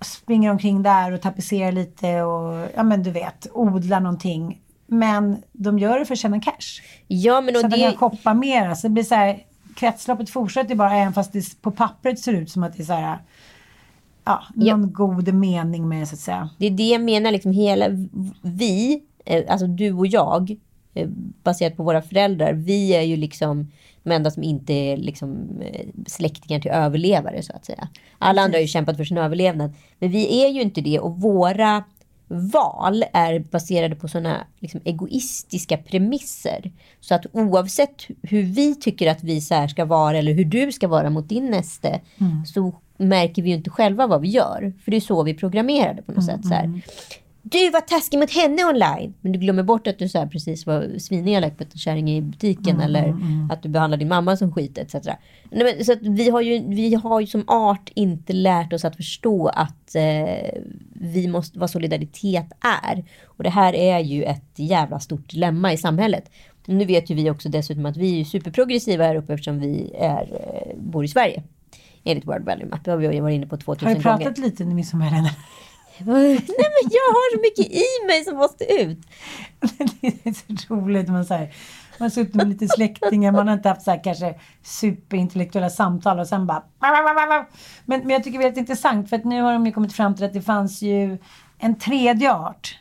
springer 0.00 0.50
omkring 0.50 0.82
där 0.82 1.12
och 1.12 1.20
tapetserar 1.20 1.72
lite 1.72 2.22
och 2.22 2.68
ja 2.74 2.82
men 2.82 3.02
du 3.02 3.10
vet, 3.10 3.46
odlar 3.52 4.00
någonting. 4.00 4.60
Men 4.86 5.42
de 5.52 5.78
gör 5.78 5.98
det 5.98 6.04
för 6.04 6.14
att 6.14 6.18
tjäna 6.18 6.40
cash. 6.40 6.82
Ja 7.06 7.40
men 7.40 7.54
Så 7.54 7.60
och 7.60 7.64
att 7.64 7.70
de 7.70 7.78
kan 7.78 7.96
shoppa 7.96 8.34
mer. 8.34 8.74
Så 8.74 8.86
det 8.86 8.90
blir 8.90 9.04
så 9.04 9.14
här, 9.14 9.38
kretsloppet 9.74 10.30
fortsätter 10.30 10.74
bara 10.74 10.96
även 10.96 11.12
fast 11.12 11.32
det 11.32 11.62
på 11.62 11.70
pappret 11.70 12.18
ser 12.18 12.32
ut 12.32 12.50
som 12.50 12.62
att 12.62 12.76
det 12.76 12.82
är 12.82 12.84
så 12.84 12.92
här, 12.92 13.18
ja, 14.24 14.42
Ja. 14.54 14.76
någon 14.76 14.92
god 14.92 15.34
mening 15.34 15.88
med 15.88 16.00
det 16.02 16.06
så 16.06 16.14
att 16.14 16.20
säga. 16.20 16.50
Det 16.58 16.66
är 16.66 16.70
det 16.70 16.88
jag 16.88 17.00
menar, 17.00 17.30
liksom 17.30 17.52
hela 17.52 17.86
vi, 18.42 19.02
alltså 19.48 19.66
du 19.66 19.92
och 19.92 20.06
jag, 20.06 20.56
eh, 20.94 21.08
baserat 21.42 21.76
på 21.76 21.82
våra 21.82 22.02
föräldrar, 22.02 22.52
vi 22.52 22.94
är 22.94 23.02
ju 23.02 23.16
liksom 23.16 23.72
de 24.02 24.12
enda 24.12 24.30
som 24.30 24.42
inte 24.42 24.72
är 24.72 24.96
liksom 24.96 25.60
eh, 25.60 25.86
släktingar 26.06 26.60
till 26.60 26.70
överlevare 26.70 27.42
så 27.42 27.52
att 27.52 27.64
säga. 27.64 27.88
Alla 28.18 28.42
andra 28.42 28.56
har 28.56 28.62
ju 28.62 28.66
kämpat 28.66 28.96
för 28.96 29.04
sin 29.04 29.18
överlevnad. 29.18 29.72
Men 29.98 30.10
vi 30.10 30.44
är 30.44 30.48
ju 30.48 30.62
inte 30.62 30.80
det 30.80 30.98
och 30.98 31.20
våra 31.20 31.84
val 32.28 33.04
är 33.12 33.38
baserade 33.38 33.96
på 33.96 34.08
sådana 34.08 34.46
liksom, 34.58 34.80
egoistiska 34.84 35.76
premisser. 35.76 36.72
Så 37.00 37.14
att 37.14 37.26
oavsett 37.32 38.06
hur 38.22 38.42
vi 38.42 38.74
tycker 38.74 39.10
att 39.10 39.22
vi 39.24 39.40
så 39.40 39.68
ska 39.68 39.84
vara 39.84 40.18
eller 40.18 40.34
hur 40.34 40.44
du 40.44 40.72
ska 40.72 40.88
vara 40.88 41.10
mot 41.10 41.28
din 41.28 41.50
näste 41.50 42.00
så 42.46 42.74
märker 42.96 43.42
vi 43.42 43.50
ju 43.50 43.56
inte 43.56 43.70
själva 43.70 44.06
vad 44.06 44.20
vi 44.20 44.28
gör. 44.28 44.72
För 44.84 44.90
det 44.90 44.96
är 44.96 45.00
så 45.00 45.22
vi 45.22 45.34
programmerade 45.34 46.02
på 46.02 46.12
något 46.12 46.24
sätt. 46.24 46.46
Så 46.46 46.54
här. 46.54 46.80
Du 47.50 47.70
var 47.70 47.80
taskig 47.80 48.18
mot 48.18 48.30
henne 48.30 48.64
online. 48.64 49.14
Men 49.20 49.32
du 49.32 49.38
glömmer 49.38 49.62
bort 49.62 49.86
att 49.86 49.98
du 49.98 50.08
så 50.08 50.26
precis 50.26 50.66
var 50.66 50.98
svinelak 50.98 51.60
mot 51.60 51.72
en 51.72 51.78
kärring 51.78 52.10
i 52.10 52.22
butiken. 52.22 52.80
eller 52.80 53.16
att 53.50 53.62
du 53.62 53.68
behandlar 53.68 53.98
din 53.98 54.08
mamma 54.08 54.36
som 54.36 54.52
skit 54.52 54.78
etc. 54.78 54.94
Nej, 54.94 55.18
men, 55.50 55.84
så 55.84 55.94
vi, 56.00 56.30
har 56.30 56.40
ju, 56.40 56.62
vi 56.68 56.94
har 56.94 57.20
ju 57.20 57.26
som 57.26 57.44
art 57.46 57.90
inte 57.94 58.32
lärt 58.32 58.72
oss 58.72 58.84
att 58.84 58.96
förstå 58.96 59.48
att 59.48 59.94
eh, 59.94 60.62
vi 60.92 61.28
måste, 61.28 61.58
vad 61.58 61.70
solidaritet 61.70 62.46
är. 62.60 63.04
Och 63.24 63.44
det 63.44 63.50
här 63.50 63.74
är 63.74 63.98
ju 63.98 64.24
ett 64.24 64.52
jävla 64.56 65.00
stort 65.00 65.30
dilemma 65.30 65.72
i 65.72 65.76
samhället. 65.76 66.30
Nu 66.66 66.84
vet 66.84 67.10
ju 67.10 67.14
vi 67.14 67.30
också 67.30 67.48
dessutom 67.48 67.86
att 67.86 67.96
vi 67.96 68.20
är 68.20 68.24
superprogressiva 68.24 69.04
här 69.04 69.14
uppe 69.14 69.32
eftersom 69.32 69.60
vi 69.60 69.92
är, 69.98 70.22
eh, 70.22 70.76
bor 70.80 71.04
i 71.04 71.08
Sverige. 71.08 71.42
Enligt 72.04 72.26
World 72.26 72.44
Value 72.44 72.66
Map. 72.66 72.84
Det 72.84 72.90
har 72.90 72.98
vi 72.98 73.20
varit 73.20 73.34
inne 73.34 73.46
på 73.46 73.54
Har 73.54 73.60
2000 73.60 73.88
du 73.88 74.02
gånger. 74.02 74.18
pratat 74.18 74.38
lite 74.38 74.62
under 74.62 74.76
midsommarhelgen? 74.76 75.32
Nej 76.06 76.68
men 76.74 76.90
jag 76.90 77.08
har 77.14 77.36
så 77.36 77.40
mycket 77.40 77.74
i 77.74 78.06
mig 78.06 78.24
som 78.24 78.36
måste 78.36 78.64
ut. 78.64 78.98
det 80.00 80.28
är 80.28 80.66
så 80.66 80.74
roligt. 80.74 81.08
Man, 81.08 81.24
så 81.24 81.34
här, 81.34 81.54
man 81.98 82.04
har 82.04 82.10
suttit 82.10 82.34
med 82.34 82.48
lite 82.48 82.68
släktingar, 82.68 83.32
man 83.32 83.48
har 83.48 83.54
inte 83.54 83.68
haft 83.68 83.82
så 83.82 83.90
här, 83.90 84.04
kanske 84.04 84.34
superintellektuella 84.62 85.70
samtal 85.70 86.18
och 86.20 86.26
sen 86.26 86.46
bara... 86.46 86.62
Men, 87.84 88.00
men 88.00 88.10
jag 88.10 88.24
tycker 88.24 88.38
det 88.38 88.44
är 88.44 88.46
väldigt 88.46 88.60
intressant 88.60 89.08
för 89.08 89.16
att 89.16 89.24
nu 89.24 89.42
har 89.42 89.52
de 89.52 89.66
ju 89.66 89.72
kommit 89.72 89.92
fram 89.92 90.14
till 90.14 90.24
att 90.24 90.32
det 90.32 90.42
fanns 90.42 90.82
ju 90.82 91.18
en 91.58 91.78
tredje 91.78 92.34
art 92.34 92.78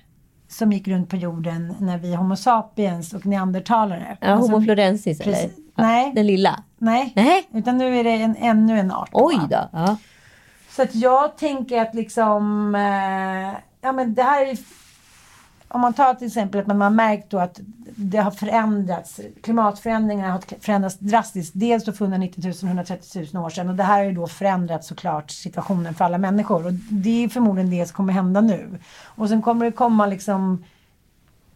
som 0.50 0.72
gick 0.72 0.88
runt 0.88 1.10
på 1.10 1.16
jorden 1.16 1.76
när 1.80 1.98
vi 1.98 2.16
Homo 2.16 2.36
sapiens 2.36 3.14
och 3.14 3.26
neandertalare. 3.26 4.18
Ja, 4.22 4.28
Alltså, 4.28 4.52
Homo 4.52 4.66
florensis 4.66 5.22
eller? 5.22 5.34
precis. 5.34 5.52
Ja, 5.76 5.84
Nej. 5.84 6.12
Den 6.16 6.28
lilla? 6.28 6.64
Nej, 6.78 7.14
Nej. 7.16 7.48
utan 7.54 7.78
nu 7.78 8.00
är 8.00 8.04
det 8.04 8.12
en, 8.12 8.36
ännu 8.36 8.80
en 8.80 8.92
art. 8.92 9.10
Oj 9.12 9.40
då. 9.50 9.70
Ja. 9.72 9.98
Så 10.78 10.84
att 10.84 10.96
jag 10.96 11.38
tänker 11.38 11.82
att 11.82 11.96
liksom, 11.96 12.76
eh, 12.76 13.60
ja 13.82 13.92
men 13.92 14.14
det 14.14 14.24
här 14.24 14.46
är, 14.46 14.58
om 15.68 15.82
man 15.82 15.94
tar 15.94 16.14
till 16.14 16.28
exempel 16.28 16.62
att 16.62 16.68
man 16.68 16.82
har 16.82 16.90
märkt 16.90 17.30
då 17.30 17.40
att 17.40 17.60
det 17.96 18.18
har 18.18 18.32
förändrats, 18.32 19.20
klimatförändringarna 19.44 20.32
har 20.32 20.42
förändrats 20.60 21.00
drastiskt. 21.00 21.52
Dels 21.56 21.86
då 21.86 21.92
för 21.92 22.06
190 22.06 22.44
000, 22.44 22.54
130 22.64 23.28
000 23.34 23.46
år 23.46 23.50
sedan 23.50 23.70
och 23.70 23.76
det 23.76 23.84
här 23.84 23.98
har 23.98 24.06
ju 24.06 24.12
då 24.12 24.28
förändrat 24.28 24.86
såklart 24.86 25.32
situationen 25.32 25.94
för 25.94 26.06
alla 26.06 26.18
människor 26.18 26.66
och 26.66 26.74
det 26.74 27.24
är 27.24 27.30
förmodligen 27.30 27.72
det 27.72 27.86
som 27.86 27.96
kommer 27.96 28.14
hända 28.14 28.42
nu. 28.42 28.80
Och 29.06 29.30
sen 29.30 29.42
kommer 29.42 29.66
det 29.66 29.72
komma 29.72 30.06
liksom, 30.06 30.64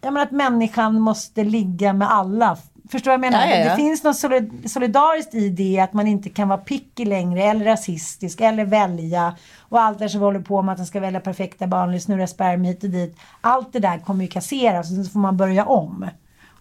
ja 0.02 0.12
men 0.12 0.24
att 0.24 0.32
människan 0.32 1.00
måste 1.00 1.44
ligga 1.44 1.94
med 1.94 2.12
alla. 2.12 2.58
Förstår 2.92 3.12
du 3.12 3.18
vad 3.18 3.26
jag 3.26 3.32
menar? 3.34 3.48
Ja, 3.48 3.52
ja, 3.56 3.64
ja. 3.66 3.70
Det 3.70 3.76
finns 3.76 4.04
något 4.04 4.18
solid- 4.18 4.72
solidariskt 4.72 5.36
i 5.36 5.50
det 5.50 5.80
att 5.80 5.94
man 5.94 6.08
inte 6.08 6.30
kan 6.30 6.48
vara 6.48 6.58
picky 6.60 7.06
längre 7.06 7.44
eller 7.44 7.66
rasistisk 7.66 8.42
eller 8.42 8.66
välja 8.66 9.36
och 9.60 9.82
allt 9.82 10.00
det 10.00 10.10
som 10.10 10.20
vi 10.20 10.26
håller 10.26 10.40
på 10.40 10.62
med 10.62 10.74
att 10.74 10.80
man 10.80 10.88
ska 10.88 11.00
välja 11.00 11.20
perfekta 11.20 11.68
barn 11.68 11.90
eller 11.90 12.00
snurra 12.00 12.28
spermier 12.28 12.74
hit 12.74 12.84
och 12.84 12.90
dit. 12.90 13.18
Allt 13.42 13.74
det 13.74 13.80
där 13.80 13.98
kommer 14.00 14.24
ju 14.24 14.28
kasseras 14.30 14.98
och 15.00 15.06
så 15.06 15.12
får 15.12 15.20
man 15.20 15.38
börja 15.38 15.66
om. 15.66 16.10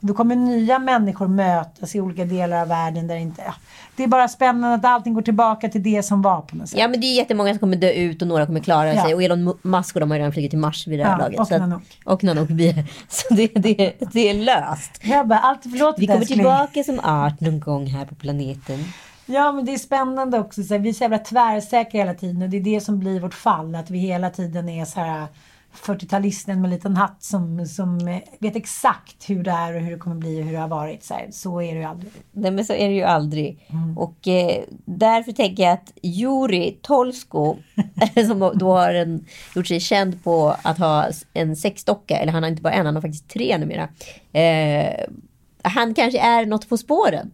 Då 0.00 0.14
kommer 0.14 0.37
nya 0.37 0.78
människor 0.78 1.28
mötas 1.28 1.95
i 1.95 2.00
olika 2.00 2.25
delar 2.25 2.62
av 2.62 2.69
världen 2.69 3.07
där 3.07 3.16
inte... 3.16 3.42
Ja, 3.47 3.54
det 3.97 4.02
är 4.04 4.09
bara 4.09 4.28
spännande 4.28 4.75
att 4.75 4.85
allting 4.95 5.14
går 5.14 5.23
tillbaka 5.23 5.69
till 5.69 5.83
det 5.83 6.02
som 6.02 6.23
var 6.23 6.40
på 6.40 6.57
något 6.57 6.69
sätt. 6.69 6.78
ja 6.78 6.88
men 6.88 7.00
det 7.00 7.07
är 7.07 7.16
jättemånga 7.16 7.50
som 7.52 7.59
kommer 7.59 7.76
dö 7.76 7.90
ut 7.92 8.23
och 8.23 8.28
några 8.28 8.47
kommer 8.47 8.61
klara 8.61 8.95
Ja. 8.95 9.04
sig. 9.04 9.14
Och 9.14 9.23
Elon 9.23 9.54
Musk 9.62 9.97
och 9.97 10.00
de 10.00 10.11
har 10.11 10.16
ju 10.16 10.21
redan 10.21 10.33
flugit 10.33 10.50
till 10.50 10.59
Mars 10.59 10.87
vid 10.87 10.99
det 10.99 11.04
här 11.04 11.12
Ja, 11.12 11.19
laget. 11.19 11.40
och 11.40 11.47
så 11.49 11.54
att- 11.54 11.61
Nanook. 11.61 11.83
Och 12.04 12.25
Nanook. 12.25 12.49
Så 13.09 13.35
det, 13.35 13.47
det, 13.54 13.92
det 14.12 14.30
är 14.30 14.35
löst. 14.35 15.00
Jag 15.02 15.28
bara, 15.28 15.38
allt 15.38 15.61
förlåt 15.62 15.95
Vi 15.99 16.07
kommer 16.07 16.25
tillbaka 16.25 16.85
som 16.85 17.00
art 17.02 17.40
någon 17.40 17.61
gång 17.61 17.87
här 17.87 18.04
på 18.07 18.14
planeten. 18.14 18.85
Ja, 19.26 19.52
men 19.52 19.64
det 19.64 19.75
är 19.75 19.78
spännande 19.78 20.38
också. 20.38 20.62
Så 20.62 20.75
här, 20.75 20.78
vi 20.78 20.88
är 20.88 20.92
så 20.92 21.04
jävla 21.04 21.19
tvärsäkra 21.19 21.99
hela 22.00 22.14
tiden 22.14 22.42
och 22.42 22.49
det 22.49 22.57
är 22.57 22.61
det 22.61 22.80
som 22.80 22.99
blir 22.99 23.21
vårt 23.21 23.35
fall. 23.35 23.75
Att 23.75 23.90
vi 23.90 23.99
hela 23.99 24.30
tiden 24.30 24.69
är 24.69 24.85
så 24.85 25.00
här 25.00 25.26
40-talisten 25.75 26.61
med 26.61 26.69
en 26.69 26.75
liten 26.75 26.97
hatt 26.97 27.23
som, 27.23 27.67
som 27.67 28.09
eh, 28.09 28.19
vet 28.39 28.57
exakt 28.57 29.31
hur 29.31 29.43
det 29.45 29.50
är 29.50 29.75
och 29.75 29.81
hur 29.81 29.91
det 29.91 29.99
kommer 29.99 30.17
bli 30.17 30.41
och 30.41 30.45
hur 30.45 30.53
det 30.53 30.59
har 30.59 30.69
varit. 30.69 31.05
Så, 31.05 31.15
här, 31.15 31.29
så 31.31 31.62
är 31.62 31.75
det 31.75 31.81
ju 31.81 31.85
aldrig. 31.85 32.12
Nej 32.33 32.50
men 32.50 32.65
så 32.65 32.73
är 32.73 32.89
det 32.89 32.95
ju 32.95 33.03
aldrig. 33.03 33.67
Mm. 33.69 33.99
Och 33.99 34.29
eh, 34.29 34.62
därför 34.85 35.33
tänker 35.33 35.62
jag 35.62 35.73
att 35.73 35.93
Juri 36.03 36.79
Tolsko, 36.83 37.57
som 38.27 38.53
då 38.55 38.73
har 38.73 38.95
en, 38.95 39.25
gjort 39.55 39.67
sig 39.67 39.81
känd 39.81 40.25
på 40.25 40.57
att 40.62 40.79
ha 40.79 41.07
en 41.33 41.57
sexdocka, 41.57 42.17
eller 42.17 42.33
han 42.33 42.43
har 42.43 42.50
inte 42.50 42.62
bara 42.62 42.73
en, 42.73 42.87
han 42.87 42.95
har 42.95 43.03
faktiskt 43.03 43.29
tre 43.29 43.59
numera. 43.59 43.89
Eh, 44.33 45.07
han 45.62 45.95
kanske 45.95 46.21
är 46.21 46.47
något 46.47 46.69
på 46.69 46.77
spåren. 46.77 47.31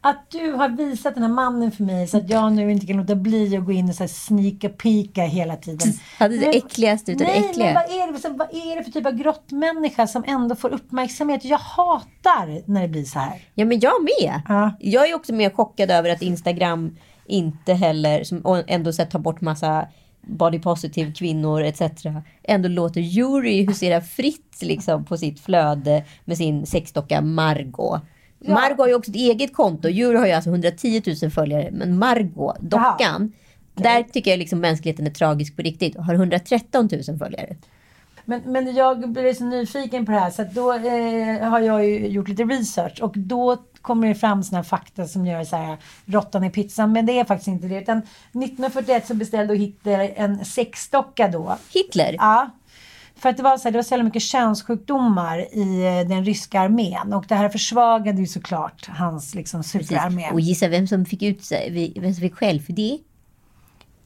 Att 0.00 0.30
du 0.30 0.52
har 0.52 0.68
visat 0.68 1.14
den 1.14 1.22
här 1.22 1.30
mannen 1.30 1.72
för 1.72 1.84
mig 1.84 2.06
så 2.06 2.16
att 2.16 2.30
jag 2.30 2.52
nu 2.52 2.70
inte 2.72 2.86
kan 2.86 2.96
låta 2.96 3.14
bli 3.14 3.56
att 3.56 3.64
gå 3.64 3.72
in 3.72 3.88
och 3.88 3.94
så 3.94 4.02
här 4.02 4.08
sneaka 4.08 4.68
pika 4.68 5.22
hela 5.22 5.56
tiden. 5.56 5.92
Är 6.18 6.28
det 6.28 6.56
äckligaste 6.56 7.12
utav 7.12 7.26
det 7.26 7.32
Nej, 7.32 7.50
äckliga. 7.50 7.74
vad 7.74 7.84
är, 7.84 8.12
det, 8.12 8.18
för- 8.18 8.30
vad 8.30 8.48
är 8.54 8.76
det 8.76 8.84
för 8.84 8.90
typ 8.90 9.06
av 9.06 9.12
grottmänniska 9.12 10.06
som 10.06 10.24
ändå 10.26 10.54
får 10.56 10.68
uppmärksamhet? 10.70 11.44
Jag 11.44 11.58
hatar 11.58 12.70
när 12.70 12.82
det 12.82 12.88
blir 12.88 13.04
så 13.04 13.18
här. 13.18 13.42
Ja 13.54 13.64
men 13.64 13.80
jag 13.80 13.92
med. 14.02 14.42
Ja. 14.48 14.76
Jag 14.80 15.10
är 15.10 15.14
också 15.14 15.32
mer 15.34 15.50
chockad 15.50 15.90
över 15.90 16.10
att 16.10 16.22
Instagram 16.22 16.96
inte 17.26 17.74
heller, 17.74 18.24
som 18.24 18.40
och 18.40 18.62
ändå 18.66 18.92
så 18.92 19.02
här, 19.02 19.10
tar 19.10 19.18
bort 19.18 19.40
massa 19.40 19.86
body 20.20 20.58
positive 20.58 21.12
kvinnor 21.12 21.62
etc. 21.62 21.82
Ändå 22.42 22.68
låter 22.68 23.00
Yuri 23.00 23.66
husera 23.66 24.00
fritt 24.00 24.58
liksom, 24.62 25.04
på 25.04 25.16
sitt 25.16 25.40
flöde 25.40 26.04
med 26.24 26.36
sin 26.36 26.66
sexdocka 26.66 27.20
Margot. 27.20 28.00
Ja. 28.38 28.54
Margot 28.54 28.78
har 28.78 28.88
ju 28.88 28.94
också 28.94 29.10
ett 29.10 29.16
eget 29.16 29.54
konto. 29.54 29.88
Yuri 29.88 30.18
har 30.18 30.26
ju 30.26 30.32
alltså 30.32 30.50
110 30.50 31.02
000 31.22 31.30
följare. 31.30 31.68
Men 31.72 31.98
Margot, 31.98 32.56
dockan, 32.60 33.32
där 33.74 34.02
tycker 34.02 34.30
jag 34.30 34.38
liksom 34.38 34.60
mänskligheten 34.60 35.06
är 35.06 35.10
tragisk 35.10 35.56
på 35.56 35.62
riktigt. 35.62 35.96
Har 35.96 36.14
113 36.14 36.88
000 37.08 37.18
följare. 37.18 37.56
Men, 38.24 38.42
men 38.46 38.74
jag 38.74 39.08
blir 39.08 39.34
så 39.34 39.44
nyfiken 39.44 40.06
på 40.06 40.12
det 40.12 40.18
här 40.18 40.30
så 40.30 40.44
då 40.52 40.72
eh, 40.72 41.48
har 41.50 41.60
jag 41.60 41.84
ju 41.86 42.06
gjort 42.08 42.28
lite 42.28 42.44
research 42.44 43.02
och 43.02 43.18
då 43.18 43.56
kommer 43.80 44.08
det 44.08 44.14
fram 44.14 44.42
här 44.52 44.62
fakta 44.62 45.06
som 45.06 45.26
gör 45.26 45.44
så 45.44 45.56
här 45.56 45.76
råttan 46.04 46.44
i 46.44 46.50
pizzan. 46.50 46.92
Men 46.92 47.06
det 47.06 47.18
är 47.18 47.24
faktiskt 47.24 47.48
inte 47.48 47.66
det. 47.66 47.80
Utan 47.80 47.98
1941 47.98 49.06
så 49.06 49.14
beställde 49.14 49.56
Hitler 49.56 50.12
en 50.16 50.44
sexdocka 50.44 51.28
då. 51.28 51.56
Hitler, 51.74 52.14
Ja. 52.18 52.50
För 53.18 53.28
att 53.28 53.36
det 53.36 53.42
var 53.42 53.58
så, 53.58 53.64
här, 53.64 53.72
det 53.72 53.78
var 53.78 53.82
så 53.82 53.92
jävla 53.92 54.04
mycket 54.04 54.22
könssjukdomar 54.22 55.38
i 55.38 55.86
eh, 55.86 56.08
den 56.08 56.24
ryska 56.24 56.60
armén 56.60 57.12
och 57.12 57.24
det 57.28 57.34
här 57.34 57.48
försvagade 57.48 58.20
ju 58.20 58.26
såklart 58.26 58.88
hans 58.88 59.34
liksom 59.34 59.62
superarmé. 59.62 60.30
och 60.30 60.40
gissa 60.40 60.68
vem 60.68 60.86
som 60.86 61.04
fick 61.04 61.22
ut 61.22 61.44
sig, 61.44 61.92
vem 62.00 62.14
som 62.14 62.20
fick 62.20 62.34
skäll 62.34 62.60
för 62.60 62.72
det? 62.72 62.98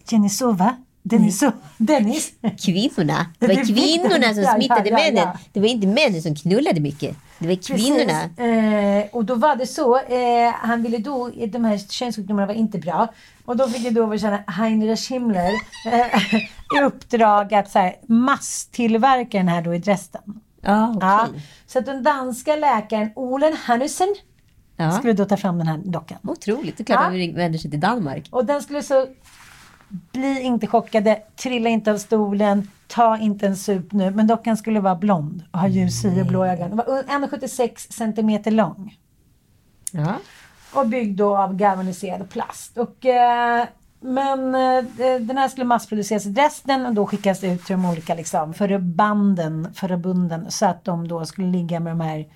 Jenisova, 0.09 0.77
Denisov, 1.03 1.53
Dennis. 1.79 2.33
Kvinnorna. 2.65 3.27
Det 3.39 3.47
var 3.47 3.65
kvinnorna 3.67 4.35
som 4.35 4.45
smittade 4.45 4.89
ja, 4.91 4.99
ja, 4.99 5.05
männen. 5.05 5.17
ja. 5.35 5.39
Det 5.53 5.61
var 5.61 5.67
inte 5.67 5.87
männen 5.87 6.23
som 6.23 6.35
knullade 6.35 6.81
mycket. 6.81 7.17
Det 7.39 7.49
var 7.49 7.55
kvinnorna. 7.55 8.23
Eh, 9.03 9.07
och 9.13 9.25
då 9.25 9.35
var 9.35 9.57
det 9.57 9.67
så. 9.67 9.97
Eh, 9.99 10.53
han 10.55 10.83
ville 10.83 10.99
då, 10.99 11.31
de 11.47 11.65
här 11.65 11.79
könssjukdomarna 11.79 12.47
var 12.47 12.55
inte 12.55 12.79
bra. 12.79 13.09
Och 13.45 13.57
då 13.57 13.69
fick 13.69 13.87
jag 13.87 13.95
då 13.95 14.19
känna 14.19 14.39
Heinrich 14.47 15.11
Himmler 15.11 15.51
eh, 15.93 16.35
i 16.81 16.83
uppdrag 16.85 17.55
att 17.55 17.71
så 17.71 17.79
här, 17.79 17.97
masstillverka 18.07 19.39
den 19.39 19.49
här 19.49 19.63
då 19.63 19.75
i 19.75 19.79
Dresden. 19.79 20.23
Ja, 20.61 20.89
okej. 20.97 21.09
Ja, 21.09 21.29
så 21.67 21.79
att 21.79 21.87
den 21.87 22.03
danska 22.03 22.57
läkaren 22.57 23.11
Olen 23.17 23.57
Hannussen 23.57 24.15
Ja. 24.77 24.91
skulle 24.93 25.13
då 25.13 25.25
ta 25.25 25.37
fram 25.37 25.59
den 25.59 25.67
här 25.67 25.81
dockan. 25.85 26.19
Otroligt. 26.23 26.77
Det 26.77 26.83
är 26.83 26.85
klart 26.85 27.01
Ja. 27.01 27.07
att 27.07 27.13
vi 27.15 27.33
vänder 27.33 27.59
sig 27.59 27.71
till 27.71 27.81
Danmark. 27.81 28.29
Och 28.31 28.45
den 28.45 28.63
skulle 28.63 28.83
så 28.83 29.07
bli 30.13 30.41
inte 30.41 30.67
chockade, 30.67 31.23
trilla 31.37 31.71
inte 31.71 31.93
av 31.93 31.97
stolen, 31.99 32.71
ta 32.87 33.19
inte 33.19 33.47
en 33.47 33.57
sup 33.57 33.93
nu. 33.93 34.11
Men 34.11 34.27
dockan 34.27 34.57
skulle 34.57 34.81
vara 34.81 34.95
blond 34.95 35.45
och 35.51 35.59
ha 35.59 35.69
ljus 35.69 36.05
hy 36.05 36.21
och 36.21 36.27
blå 36.27 36.45
ögon. 36.45 36.69
Den 36.69 36.77
var 36.77 36.85
1,76 36.85 37.93
centimeter 37.93 38.51
lång. 38.51 38.97
Ja. 39.93 40.15
Och 40.75 40.89
byggd 40.89 41.19
då 41.19 41.37
av 41.37 41.57
galvaniserad 41.57 42.31
plast. 42.31 42.79
Och, 42.79 43.07
eh, 43.07 43.67
men 44.01 44.55
eh, 44.55 44.85
den 45.21 45.39
här 45.39 45.49
skulle 45.49 45.65
massproduceras 45.65 46.27
i 46.27 46.29
Dresden 46.29 46.87
och 46.87 46.95
då 46.95 47.07
skickas 47.07 47.45
ut 47.45 47.65
till 47.65 47.77
de 47.77 47.85
olika 47.85 48.15
liksom, 48.15 48.55
förbanden, 48.55 49.69
förbunden 49.75 50.51
så 50.51 50.67
att 50.67 50.85
de 50.85 51.09
då 51.09 51.25
skulle 51.25 51.47
ligga 51.47 51.81
med 51.81 51.93
de 51.93 52.01
här 52.01 52.27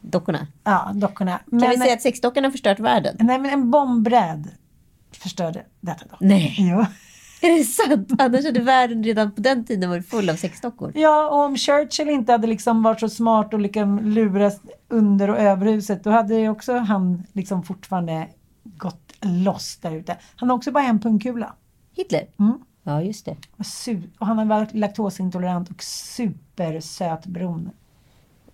Dockorna. 0.00 0.46
ja, 0.64 0.90
dockorna. 0.94 1.38
Kan 1.38 1.58
Men, 1.58 1.70
vi 1.70 1.76
säga 1.76 1.94
att 1.94 2.02
sexdockan 2.02 2.44
har 2.44 2.50
förstört 2.50 2.80
världen? 2.80 3.16
nej, 3.20 3.38
men 3.38 3.50
en 3.50 3.70
bombräd 3.70 4.50
förstörde 5.18 5.64
detta 5.80 6.04
då. 6.10 6.16
Nej. 6.20 6.54
Jo. 6.58 6.86
Är 7.40 7.58
det 7.58 7.64
sant? 7.64 8.12
Annars 8.18 8.44
hade 8.44 8.60
världen 8.60 9.04
redan 9.04 9.32
på 9.32 9.40
den 9.40 9.64
tiden 9.64 9.90
varit 9.90 10.08
full 10.08 10.30
av 10.30 10.36
sexdockor. 10.36 10.92
Ja, 10.94 11.28
och 11.28 11.44
om 11.44 11.56
Churchill 11.56 12.08
inte 12.08 12.32
hade 12.32 12.46
liksom 12.46 12.82
varit 12.82 13.00
så 13.00 13.08
smart 13.08 13.54
och 13.54 13.60
liksom 13.60 13.98
lurat 13.98 14.60
under 14.88 15.30
och 15.30 15.38
överhuset, 15.38 16.04
då 16.04 16.10
hade 16.10 16.48
också 16.48 16.76
han 16.76 17.22
liksom 17.32 17.62
fortfarande 17.62 18.28
gått 18.64 19.12
loss 19.20 19.76
där 19.76 19.92
ute. 19.92 20.16
Han 20.36 20.50
har 20.50 20.56
också 20.56 20.72
bara 20.72 20.84
en 20.84 21.00
pungkula. 21.00 21.54
Hitler? 21.96 22.26
Mm. 22.38 22.58
Ja, 22.82 23.02
just 23.02 23.24
det. 23.24 23.36
Och, 24.18 24.26
han 24.26 24.38
har 24.38 24.44
varit 24.44 24.74
laktosintolerant 24.74 25.70
och 25.70 25.82
supersöt 25.82 27.26
brun. 27.26 27.70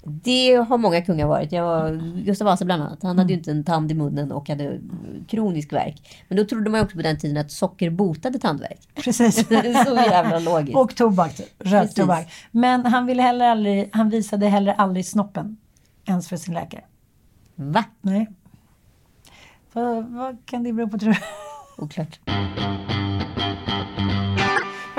Det 0.05 0.55
har 0.55 0.79
många 0.79 1.03
kungar 1.03 1.27
varit. 1.27 1.53
Jag 1.53 1.65
var, 1.65 2.23
Gustav 2.25 2.45
Vasa 2.45 2.65
bland 2.65 2.83
annat. 2.83 3.03
Han 3.03 3.19
hade 3.19 3.33
ju 3.33 3.39
inte 3.39 3.51
en 3.51 3.65
tand 3.65 3.91
i 3.91 3.95
munnen 3.95 4.33
och 4.33 4.49
hade 4.49 4.81
kronisk 5.29 5.73
värk. 5.73 6.25
Men 6.29 6.39
då 6.39 6.45
trodde 6.45 6.71
man 6.71 6.81
ju 6.81 6.85
också 6.85 6.97
på 6.97 7.03
den 7.03 7.19
tiden 7.19 7.37
att 7.37 7.51
socker 7.51 7.91
botade 7.91 8.39
tandvärk. 8.39 8.89
Precis. 8.95 9.49
Så 9.87 9.95
jävla 9.95 10.39
logiskt. 10.39 10.77
och 10.77 10.97
tobak. 10.97 11.37
Precis. 11.37 11.73
röktobak. 11.73 12.33
Men 12.51 12.87
han, 12.87 13.07
ville 13.07 13.23
heller 13.23 13.49
aldrig, 13.49 13.91
han 13.93 14.11
visade 14.11 14.49
heller 14.49 14.73
aldrig 14.73 15.07
snoppen. 15.07 15.57
Ens 16.05 16.29
för 16.29 16.37
sin 16.37 16.55
läkare. 16.55 16.85
Va? 17.55 17.85
Nej. 18.01 18.27
Vad, 19.73 20.05
vad 20.05 20.47
kan 20.47 20.63
det 20.63 20.73
bero 20.73 20.89
på 20.89 20.99
tror 20.99 21.11
du? 21.11 21.19
Oklart. 21.85 22.21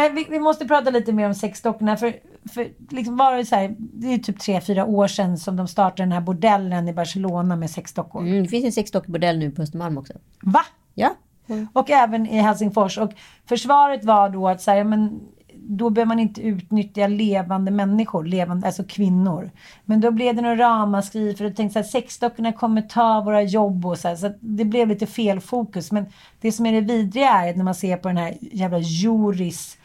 Vi, 0.10 0.28
vi 0.30 0.40
måste 0.40 0.66
prata 0.66 0.90
lite 0.90 1.14
mer 1.14 1.28
om 1.28 1.36
sexdockorna. 1.36 1.98
För, 1.98 2.16
för 2.54 2.68
liksom 2.90 3.18
var 3.18 3.36
det, 3.36 3.46
så 3.46 3.56
här, 3.56 3.76
det 3.78 4.14
är 4.14 4.18
typ 4.18 4.40
tre 4.40 4.62
fyra 4.62 4.86
år 4.86 5.08
sedan 5.08 5.38
som 5.38 5.56
de 5.56 5.68
startade 5.68 6.04
den 6.04 6.12
här 6.12 6.22
bordellen 6.22 6.88
i 6.88 6.94
Barcelona 6.94 7.56
med 7.56 7.70
sexdockor. 7.70 8.22
Mm, 8.22 8.44
det 8.44 8.50
finns 8.50 8.66
en 8.66 8.72
sexdockebordell 8.72 9.40
nu 9.40 9.52
på 9.52 9.62
Östermalm 9.62 9.98
också. 9.98 10.14
Va? 10.42 10.62
Ja, 10.94 11.16
Och 11.74 11.90
även 11.90 12.28
i 12.28 12.38
Helsingfors. 12.38 12.98
Och 12.98 13.12
försvaret 13.46 14.04
var 14.06 14.30
då 14.30 14.48
att 14.48 14.62
säga, 14.62 14.84
men 14.84 15.22
då 15.56 15.90
behöver 15.90 16.08
man 16.08 16.20
inte 16.20 16.42
utnyttja 16.42 17.08
levande 17.08 17.72
människor, 17.72 18.24
levande, 18.24 18.68
alltså 18.68 18.84
kvinnor. 18.84 19.52
Men 19.86 20.02
då 20.02 20.12
blev 20.12 20.36
det 20.36 20.42
några 20.42 20.56
ramaskri 20.56 21.36
för 21.36 21.46
jag 21.46 21.56
tänkte 21.56 21.80
att 21.80 21.88
sexdockorna 21.88 22.54
kommer 22.54 22.82
ta 22.82 23.22
våra 23.22 23.42
jobb 23.42 23.86
och 23.86 23.98
så 23.98 24.08
här, 24.08 24.16
Så 24.16 24.28
att 24.28 24.38
det 24.40 24.66
blev 24.66 24.88
lite 24.88 25.08
fel 25.08 25.40
fokus. 25.40 25.92
Men 25.92 26.06
det 26.42 26.52
som 26.52 26.66
är 26.66 26.74
det 26.74 26.82
vidriga 26.82 27.30
är 27.30 27.50
att 27.50 27.56
när 27.56 27.64
man 27.64 27.76
ser 27.76 27.98
på 27.98 28.08
den 28.08 28.18
här 28.18 28.38
jävla 28.42 28.80
Juris 28.80 29.78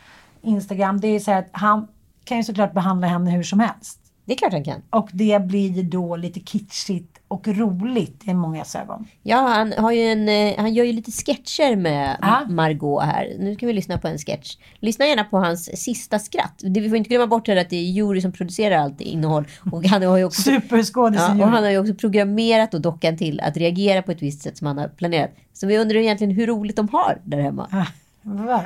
Instagram, 0.48 1.00
det 1.00 1.08
är 1.08 1.20
så 1.20 1.30
här 1.30 1.38
att 1.38 1.48
han 1.52 1.88
kan 2.24 2.36
ju 2.36 2.44
såklart 2.44 2.72
behandla 2.72 3.06
henne 3.06 3.30
hur 3.30 3.42
som 3.42 3.60
helst. 3.60 4.00
Det 4.28 4.34
är 4.34 4.36
klart 4.36 4.52
han 4.52 4.64
kan. 4.64 4.82
Och 4.90 5.08
det 5.12 5.42
blir 5.42 5.82
då 5.82 6.16
lite 6.16 6.40
kitschigt 6.40 7.18
och 7.28 7.48
roligt 7.48 8.28
i 8.28 8.34
många 8.34 8.64
ögon. 8.74 9.06
Ja, 9.22 9.36
han, 9.36 9.72
har 9.72 9.92
ju 9.92 10.02
en, 10.02 10.28
eh, 10.28 10.54
han 10.58 10.74
gör 10.74 10.84
ju 10.84 10.92
lite 10.92 11.10
sketcher 11.10 11.76
med 11.76 12.16
Ja. 12.20 12.46
Margot 12.48 13.04
här. 13.04 13.36
Nu 13.38 13.54
ska 13.54 13.66
vi 13.66 13.72
lyssna 13.72 13.98
på 13.98 14.08
en 14.08 14.18
sketch. 14.18 14.56
Lyssna 14.80 15.06
gärna 15.06 15.24
på 15.24 15.38
hans 15.38 15.82
sista 15.82 16.18
skratt. 16.18 16.54
Det, 16.58 16.80
vi 16.80 16.88
får 16.88 16.98
inte 16.98 17.08
glömma 17.08 17.26
bort 17.26 17.48
här 17.48 17.56
att 17.56 17.70
det 17.70 17.76
är 17.76 17.82
Jury 17.82 18.20
som 18.20 18.32
producerar 18.32 18.78
allt 18.78 19.00
innehåll. 19.00 19.48
Och 19.72 19.84
han 19.84 20.02
har 20.02 20.16
ju 20.16 20.24
också, 20.24 20.42
Superskådisen 20.42 21.38
ja, 21.38 21.44
och 21.44 21.50
han 21.50 21.62
har 21.64 21.70
ju 21.70 21.78
också 21.78 21.94
programmerat 21.94 22.74
och 22.74 22.80
dockan 22.80 23.16
till 23.16 23.40
att 23.40 23.56
reagera 23.56 24.02
på 24.02 24.12
ett 24.12 24.22
visst 24.22 24.42
sätt 24.42 24.58
som 24.58 24.66
han 24.66 24.78
har 24.78 24.88
planerat. 24.88 25.30
Så 25.52 25.66
vi 25.66 25.78
undrar 25.78 25.98
egentligen 25.98 26.34
hur 26.34 26.46
roligt 26.46 26.76
de 26.76 26.88
har 26.88 27.18
där 27.24 27.38
hemma. 27.38 27.68
Ah, 27.72 27.86
vad 28.22 28.64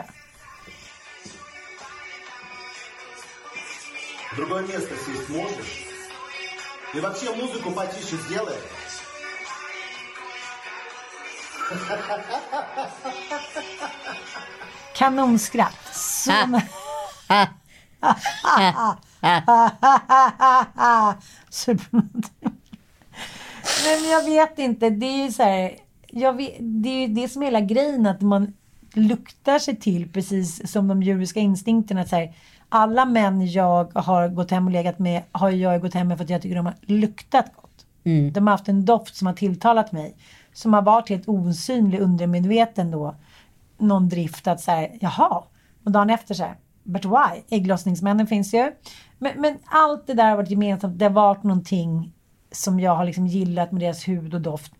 Другое 4.36 4.64
место 4.64 4.96
сесть 4.96 5.30
можешь? 5.30 5.86
И 6.94 7.00
вообще 7.00 7.34
музыку 7.36 7.72
потише 7.72 8.18
сделай. 8.18 8.56
Kanonskratt. 14.96 15.76
Så... 15.94 16.32
Supermotiv. 21.50 22.32
Nej, 23.84 24.02
men 24.02 24.10
jag 24.10 24.24
vet 24.24 24.60
inte. 24.60 24.90
Det 24.90 25.06
är 25.06 25.26
ju 25.26 25.32
så 25.32 25.44
här. 25.44 25.76
Jag 26.08 26.34
vet, 26.34 26.56
det 26.60 26.90
är 26.90 27.08
ju 27.08 27.08
det 27.08 27.30
som 27.30 27.42
är 27.42 27.46
hela 27.46 27.62
grejen. 27.62 28.06
Att 28.06 28.22
man 28.22 28.54
luktar 28.94 29.60
sig 29.60 29.80
till 29.80 30.12
precis 30.12 30.72
som 30.72 30.88
de 30.88 31.04
djuriska 31.04 31.40
instinkterna. 31.40 32.02
Att 32.02 32.10
så 32.10 32.16
här, 32.16 32.34
alla 32.75 33.05
män 33.05 33.47
jag 33.47 33.93
har 33.95 34.29
gått 34.29 34.51
hem 34.51 34.67
och 34.67 34.73
legat 34.73 34.99
med 34.99 35.23
har 35.33 35.51
jag 35.51 35.81
gått 35.81 35.95
hem 35.95 36.09
med 36.09 36.17
för 36.17 36.25
att 36.25 36.31
jag 36.31 36.43
tycker 36.43 36.57
de 36.57 36.67
har 36.67 36.75
luktat 36.81 37.47
gott. 37.57 37.87
De 38.33 38.47
har 38.47 38.51
haft 38.55 38.69
en 38.69 38.85
doft 38.85 39.17
som 39.17 39.27
har 39.27 39.35
tilltalat 39.35 39.93
mig. 39.93 40.17
Som 40.53 40.75
har 40.75 40.83
varit 40.83 41.09
helt 41.09 41.29
osynlig, 41.29 42.01
undermedveten 42.01 42.91
då. 42.91 43.15
Någon 43.79 44.09
drift 44.09 44.47
att 44.47 44.61
säga, 44.61 44.89
jaha. 45.01 45.43
Och 45.85 45.91
dagen 45.93 46.11
efter 46.11 46.35
så 46.35 46.43
här, 46.43 46.57
but 46.83 47.05
why? 47.05 47.43
Ägglossningsmännen 47.57 48.27
finns 48.27 48.55
ju. 48.55 48.73
Men, 49.19 49.41
men 49.41 49.59
allt 49.65 50.07
det 50.07 50.15
där 50.15 50.29
har 50.29 50.37
varit 50.37 50.51
gemensamt. 50.51 50.99
Det 50.99 51.05
har 51.05 51.13
varit 51.13 51.43
någonting 51.43 52.13
som 52.53 52.81
jag 52.81 52.97
har 52.97 53.05
liksom 53.05 53.27
gillat 53.27 53.73
med 53.73 53.81
deras 53.81 54.09
hud 54.09 54.35
och 54.35 54.41
doft. 54.41 54.73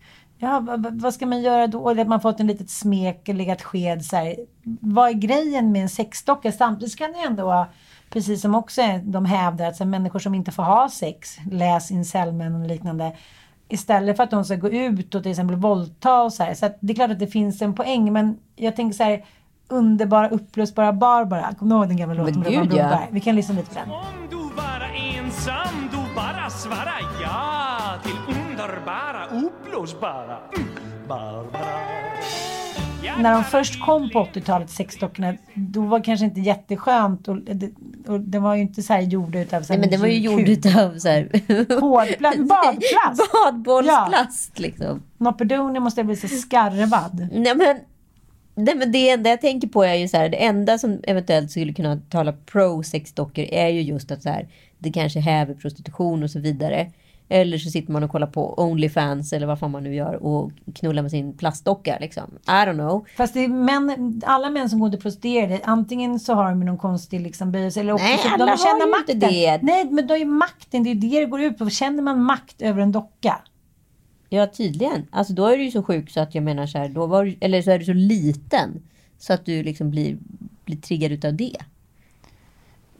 Ja, 0.43 0.77
vad, 0.91 1.13
ska 1.13 1.25
man 1.25 1.41
göra 1.41 1.67
då? 1.67 1.89
Eller 1.89 2.01
att 2.01 2.07
man 2.07 2.21
fått 2.21 2.39
en 2.39 2.47
litet 2.47 2.69
smek 2.69 3.29
eller 3.29 3.37
legat 3.37 3.61
sked 3.61 4.05
så 4.05 4.15
här. 4.15 4.35
Vad 4.79 5.09
är 5.09 5.13
grejen 5.13 5.71
med 5.71 5.81
en 5.81 5.89
sexdocka? 5.89 6.51
Samtidigt 6.51 6.97
kan 6.97 7.11
det 7.11 7.19
ändå 7.19 7.45
vara, 7.45 7.67
precis 8.09 8.41
som 8.41 8.55
också 8.55 8.81
de 9.03 9.25
hävdar, 9.25 9.65
att 9.65 9.75
så 9.75 9.83
här, 9.83 9.91
människor 9.91 10.19
som 10.19 10.35
inte 10.35 10.51
får 10.51 10.63
ha 10.63 10.89
sex, 10.89 11.37
läs 11.51 11.91
incelmen 11.91 12.61
och 12.61 12.67
liknande, 12.67 13.15
istället 13.69 14.17
för 14.17 14.23
att 14.23 14.31
de 14.31 14.45
ska 14.45 14.55
gå 14.55 14.69
ut 14.69 15.15
och 15.15 15.23
till 15.23 15.31
exempel 15.31 15.55
våldta 15.55 16.21
och 16.21 16.33
så 16.33 16.43
här. 16.43 16.53
Så 16.53 16.65
att 16.65 16.77
det 16.79 16.93
är 16.93 16.95
klart 16.95 17.11
att 17.11 17.19
det 17.19 17.27
finns 17.27 17.61
en 17.61 17.75
poäng, 17.75 18.13
men 18.13 18.37
jag 18.55 18.75
tänker 18.75 18.97
så 18.97 19.03
här, 19.03 19.25
underbara, 19.67 20.29
upplösbara 20.29 20.93
Barbara. 20.93 21.53
Kommer 21.59 21.75
du 21.75 21.79
ihåg 21.79 21.87
den 21.87 21.97
gamla 21.97 22.15
låten 22.15 22.39
med 22.39 22.51
gud, 22.51 22.73
Robban 22.73 22.77
ja. 22.77 22.99
Vi 23.11 23.19
kan 23.19 23.35
lyssna 23.35 23.55
lite 23.55 23.69
på 23.69 23.79
den. 23.79 23.91
Om 23.91 24.27
du 24.29 24.37
vara 24.55 24.87
ensam, 25.19 25.89
du 25.91 26.15
bara 26.15 26.49
svara 26.49 26.93
ja 27.21 27.53
till 28.03 28.35
underbara, 28.35 29.27
upplösbara 29.73 30.37
mm, 30.55 30.69
Barbara. 31.07 31.79
Ja, 33.03 33.17
när 33.17 33.33
de 33.33 33.43
först 33.43 33.81
kom 33.85 34.09
på 34.09 34.19
80-talet, 34.33 34.69
sexdockorna, 34.69 35.33
då 35.53 35.81
var 35.81 35.99
det 35.99 36.05
kanske 36.05 36.25
inte 36.25 36.41
jätteskönt 36.41 37.27
och 37.27 37.37
det, 37.37 37.71
och 38.07 38.19
det 38.19 38.39
var 38.39 38.55
ju 38.55 38.61
inte 38.61 38.83
så 38.83 38.93
här 38.93 39.01
gjorda 39.01 39.39
utav 39.39 39.61
så 39.61 39.73
Nej, 39.73 39.77
här 39.77 39.81
men 39.81 39.89
den 39.89 39.99
var 39.99 40.07
ju 40.07 40.19
gjord 40.19 40.49
utav 40.49 40.97
så 40.97 41.07
här... 41.07 41.29
Hårdplast, 41.81 42.37
badplast! 42.49 43.31
Badbollsplast 43.33 44.59
liksom. 44.59 45.03
Nopedoni 45.17 45.79
måste 45.79 46.03
bli 46.03 46.15
så 46.15 46.27
skarvad. 46.27 47.27
Nej 47.31 47.55
men, 47.55 47.77
nej 48.55 48.75
men 48.75 48.91
det 48.91 49.09
enda 49.09 49.29
jag 49.29 49.41
tänker 49.41 49.67
på 49.67 49.83
är 49.83 49.95
ju 49.95 50.07
så 50.07 50.17
här, 50.17 50.29
det 50.29 50.43
enda 50.43 50.77
som 50.77 50.99
eventuellt 51.03 51.51
skulle 51.51 51.73
kunna 51.73 51.97
tala 52.09 52.33
pro 52.33 52.83
sexdockor 52.83 53.45
är 53.45 53.69
ju 53.69 53.81
just 53.81 54.11
att 54.11 54.23
så 54.23 54.29
här, 54.29 54.47
det 54.77 54.91
kanske 54.91 55.19
häver 55.19 55.53
prostitution 55.53 56.23
och 56.23 56.31
så 56.31 56.39
vidare. 56.39 56.91
Eller 57.29 57.57
så 57.57 57.69
sitter 57.69 57.93
man 57.93 58.03
och 58.03 58.11
kollar 58.11 58.27
på 58.27 58.53
Onlyfans 58.63 59.33
eller 59.33 59.47
vad 59.47 59.59
fan 59.59 59.71
man 59.71 59.83
nu 59.83 59.95
gör 59.95 60.23
och 60.23 60.51
knullar 60.75 61.01
med 61.01 61.11
sin 61.11 61.37
plastdocka 61.37 61.97
liksom. 62.01 62.23
I 62.47 62.49
don't 62.49 62.73
know. 62.73 63.05
Fast 63.17 63.33
det 63.33 63.39
är 63.39 63.47
män, 63.47 64.21
alla 64.25 64.49
män 64.49 64.69
som 64.69 64.79
går 64.79 64.89
till 64.89 64.99
prostituerade, 64.99 65.59
antingen 65.63 66.19
så 66.19 66.33
har 66.33 66.49
de 66.49 66.59
någon 66.59 66.77
konstig 66.77 67.21
liksom 67.21 67.51
böjelse 67.51 67.79
eller 67.79 67.93
också 67.93 68.05
Nej, 68.05 68.17
så 68.17 68.27
alla 68.29 68.45
de 68.45 68.51
har 68.51 68.57
känner 68.57 68.85
ju 68.85 68.91
makten. 68.91 69.15
inte 69.15 69.27
det. 69.27 69.59
Nej, 69.61 69.85
men 69.91 70.07
det 70.07 70.13
är 70.13 70.25
makten, 70.25 70.83
det 70.83 70.91
är 70.91 70.95
det 70.95 71.19
det 71.19 71.25
går 71.25 71.41
ut 71.41 71.57
på. 71.57 71.69
Känner 71.69 72.03
man 72.03 72.23
makt 72.23 72.61
över 72.61 72.81
en 72.81 72.91
docka? 72.91 73.41
Ja 74.29 74.47
tydligen. 74.47 75.07
Alltså 75.11 75.33
då 75.33 75.45
är 75.45 75.57
du 75.57 75.63
ju 75.63 75.71
så 75.71 75.83
sjuk 75.83 76.09
så 76.11 76.19
att 76.19 76.35
jag 76.35 76.43
menar 76.43 76.67
så 76.67 76.77
här, 76.77 76.89
då 76.89 77.05
var, 77.05 77.35
eller 77.41 77.61
så 77.61 77.71
är 77.71 77.79
du 77.79 77.85
så 77.85 77.93
liten. 77.93 78.81
Så 79.17 79.33
att 79.33 79.45
du 79.45 79.63
liksom 79.63 79.89
blir, 79.91 80.17
blir 80.65 80.77
triggad 80.77 81.11
utav 81.11 81.33
det. 81.35 81.55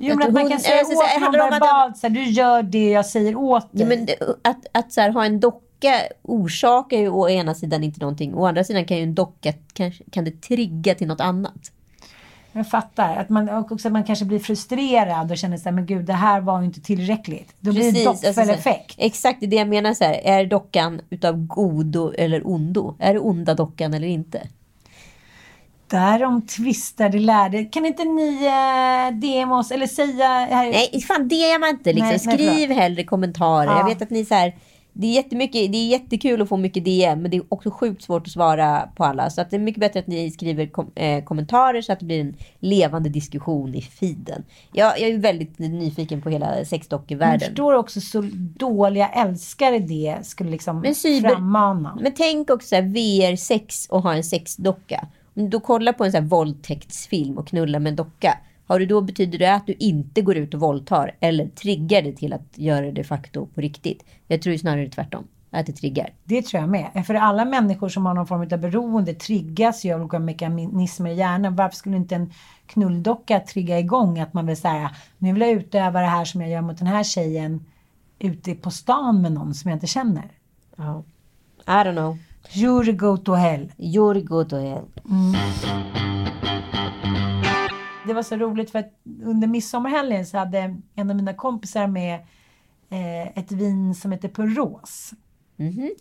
Jo, 0.08 0.16
men 0.16 0.28
att 0.28 0.34
man 0.34 0.50
kan 0.50 0.60
säga 0.60 0.86
säga, 0.86 1.00
åt 1.00 1.22
någon 1.22 1.50
verbalt, 1.50 1.98
så 1.98 2.08
här, 2.08 2.14
du 2.14 2.24
gör 2.24 2.64
det 2.64 2.90
jag 2.90 3.06
säger 3.06 3.36
åt 3.36 3.72
dig. 3.72 3.82
Ja, 3.82 3.88
men 3.88 4.08
att 4.42 4.66
att 4.72 4.94
så 4.94 5.02
här, 5.02 5.10
ha 5.10 5.26
en 5.26 5.40
docka 5.40 5.94
orsakar 6.22 6.98
ju 6.98 7.10
å 7.10 7.30
ena 7.30 7.56
sidan 7.56 7.84
inte 7.84 8.00
någonting. 8.00 8.36
Å 8.36 8.46
andra 8.46 8.64
sidan 8.64 8.86
kan 8.86 8.98
ju 8.98 9.04
en 9.04 9.16
docka 9.16 9.54
kanske, 9.74 10.04
kan 10.12 10.26
det 10.26 10.42
trigga 10.42 10.96
till 10.96 11.08
något 11.08 11.22
annat. 11.22 11.72
Jag 12.56 12.70
fattar. 12.70 13.16
Att 13.16 13.30
man, 13.30 13.50
också 13.50 13.90
man 13.90 14.04
kanske 14.04 14.26
blir 14.26 14.40
frustrerad 14.40 15.32
och 15.32 15.38
känner 15.38 15.58
så 15.58 15.64
här, 15.64 15.72
men 15.72 15.86
gud, 15.86 16.06
det 16.06 16.14
här 16.14 16.42
var 16.42 16.60
ju 16.60 16.66
inte 16.66 16.82
tillräckligt. 16.82 17.56
Då 17.60 17.72
blir 17.72 17.92
det 17.92 18.08
alltså, 18.08 18.34
så 18.34 18.40
här, 18.40 18.48
doppeleffekt. 18.48 18.96
exakt, 18.98 19.40
det 19.40 19.46
är 19.46 19.50
det 19.50 19.56
jag 19.56 19.68
menar. 19.68 19.94
Så 19.94 20.04
här, 20.04 20.14
är 20.24 20.46
dockan 20.46 21.02
utav 21.10 21.48
godo 21.48 22.14
eller 22.18 22.48
ondo? 22.48 22.96
Är 23.00 23.14
det 23.14 23.20
onda 23.20 23.54
dockan 23.54 23.94
eller 23.94 24.08
inte? 24.08 24.48
Därom 25.94 26.42
tvistar 26.42 27.10
de 27.10 27.20
lärde. 27.20 27.64
Kan 27.66 27.86
inte 27.86 28.04
ni 28.04 28.46
eh, 28.46 29.16
DM 29.20 29.52
oss 29.52 29.72
eller 29.72 29.88
säga 29.88 30.28
här? 30.28 30.72
Nej, 30.72 31.02
fan 31.08 31.30
man 31.60 31.70
inte. 31.70 31.94
Liksom. 31.94 32.08
Nej, 32.10 32.20
nej, 32.26 32.38
Skriv 32.38 32.72
hellre 32.72 33.04
kommentarer. 33.04 33.66
Ja. 33.66 33.78
Jag 33.78 33.86
vet 33.86 34.02
att 34.02 34.10
ni 34.10 34.26
så 34.26 34.34
här, 34.34 34.56
det 34.94 35.08
är 35.08 35.12
jättemycket, 35.12 35.72
det 35.72 35.78
är 35.78 35.88
jättekul 35.88 36.42
att 36.42 36.50
få 36.50 36.58
mycket 36.58 36.86
DM, 36.86 37.22
men 37.22 37.32
det 37.32 37.38
är 37.38 37.44
också 37.50 37.72
sjukt 37.72 38.04
svårt 38.04 38.28
att 38.28 38.32
svara 38.34 38.90
på 38.96 39.04
alla. 39.06 39.30
Så 39.30 39.42
att 39.42 39.50
det 39.50 39.56
är 39.56 39.60
mycket 39.60 39.80
bättre 39.80 40.00
att 40.00 40.08
ni 40.08 40.32
skriver 40.32 40.66
kom, 40.68 40.92
eh, 40.96 41.24
kommentarer 41.24 41.82
så 41.82 41.94
att 41.94 42.00
det 42.00 42.06
blir 42.06 42.22
en 42.22 42.36
levande 42.60 43.10
diskussion 43.10 43.76
i 43.76 43.82
feeden. 43.82 44.44
Jag, 44.72 45.00
jag 45.00 45.10
är 45.10 45.18
väldigt 45.18 45.60
nyfiken 45.60 46.22
på 46.22 46.30
hela 46.30 46.58
Jag 46.58 46.68
sexdockevärlden. 46.68 47.40
förstår 47.40 47.74
också 47.74 48.02
så 48.02 48.30
dåliga 48.60 49.08
älskare 49.08 49.80
det 49.80 50.18
skulle 50.24 50.50
liksom 50.52 50.80
Men 50.80 50.94
cyber- 50.96 51.30
frammana. 51.30 51.98
Men 52.02 52.12
tänk 52.14 52.50
också 52.50 52.68
så 52.68 52.76
här, 52.76 52.84
VR6 52.84 53.90
och 53.90 54.02
ha 54.02 54.14
en 54.14 54.24
sexdocka. 54.24 55.08
Om 55.36 55.50
du 55.50 55.60
kollar 55.60 55.94
på 55.94 56.06
en 56.06 56.12
så 56.12 56.18
här 56.18 56.26
våldtäktsfilm 56.26 57.38
och 57.38 57.48
knullar 57.48 57.80
med 57.80 57.90
en 57.90 57.96
docka. 57.96 58.38
Har 58.66 58.80
du 58.80 58.86
då 58.86 59.02
betyder 59.02 59.40
det 59.40 59.54
att 59.54 59.68
du 59.68 59.74
inte 59.74 60.22
går 60.22 60.38
ut 60.38 60.54
och 60.54 60.60
våldtar 60.60 61.16
eller 61.20 61.48
triggar 61.48 62.02
det 62.02 62.14
till 62.14 62.34
att 62.34 62.58
göra 62.58 62.86
det 62.86 62.92
de 62.92 63.04
facto 63.04 63.46
på 63.46 63.62
riktigt? 63.62 64.04
Jag 64.28 64.42
tror 64.42 64.58
snarare 64.58 64.90
tvärtom. 64.90 65.28
Att 65.52 65.66
det 65.66 65.74
triggar. 65.74 66.14
Det 66.24 66.42
tror 66.42 66.62
jag 66.62 66.70
med. 66.70 67.06
För 67.06 67.14
alla 67.14 67.46
människor 67.46 67.90
som 67.90 68.06
har 68.06 68.14
någon 68.14 68.28
form 68.28 68.42
av 68.42 68.60
beroende 68.60 69.14
triggas 69.14 69.86
ju 69.86 69.94
av 69.94 70.02
olika 70.02 70.20
mekanismer 70.20 71.12
i 71.12 71.16
hjärnan. 71.16 71.56
Varför 71.56 71.76
skulle 71.76 71.98
inte 71.98 72.16
en 72.16 72.32
knulldocka 72.66 73.40
trigga 73.40 73.80
igång 73.80 74.20
att 74.20 74.34
man 74.34 74.46
vill 74.46 74.58
säga 74.58 74.96
nu 75.18 75.34
vill 75.34 75.42
jag 75.42 75.52
utöva 75.52 76.02
det 76.02 76.08
här 76.08 76.26
som 76.26 76.42
jag 76.42 76.50
gör 76.50 76.62
mot 76.62 76.78
den 76.78 76.88
här 76.88 77.04
tjejen 77.04 77.66
ute 78.20 78.56
på 78.56 78.72
stan 78.72 79.22
med 79.22 79.32
någon 79.32 79.54
som 79.54 79.70
jag 79.70 79.76
inte 79.76 79.88
känner. 79.88 80.32
Ja. 80.76 81.04
I 81.66 81.70
don't 81.70 81.92
know. 81.92 82.18
Jury 82.50 82.92
go 82.94 83.18
to 83.18 83.34
hell. 83.34 83.72
You're 83.78 84.22
good 84.22 84.54
och 84.54 84.62
hell. 84.62 84.86
Det 88.08 88.14
var 88.14 88.24
så 88.24 88.36
roligt 88.36 88.72
för 88.72 88.80
att 88.80 88.94
under 89.24 89.48
midsommarhelgen 89.48 90.26
så 90.26 90.38
hade 90.38 90.78
en 90.96 91.10
av 91.10 91.16
mina 91.16 91.34
kompisar 91.34 91.88
med 91.88 92.14
eh, 92.90 93.28
ett 93.38 93.52
vin 93.52 93.96
som 93.96 94.12
heter 94.12 94.28
Puros. 94.30 95.14
Mhm. 95.56 95.92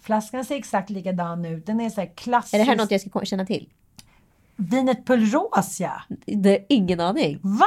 Flaskan 0.00 0.44
ser 0.44 0.56
exakt 0.56 0.90
likadan 0.90 1.44
ut. 1.44 1.66
Den 1.66 1.80
är 1.80 1.90
så 1.90 2.00
här 2.00 2.10
klassisk. 2.14 2.54
Är 2.54 2.58
det 2.58 2.64
här 2.64 2.76
något 2.76 2.90
jag 2.90 3.00
ska 3.00 3.24
känna 3.24 3.46
till? 3.46 3.68
Vinet 4.56 5.06
Puros 5.06 5.80
ja. 5.80 6.02
Det 6.26 6.58
är 6.58 6.64
ingen 6.68 7.00
aning. 7.00 7.38
Va? 7.42 7.66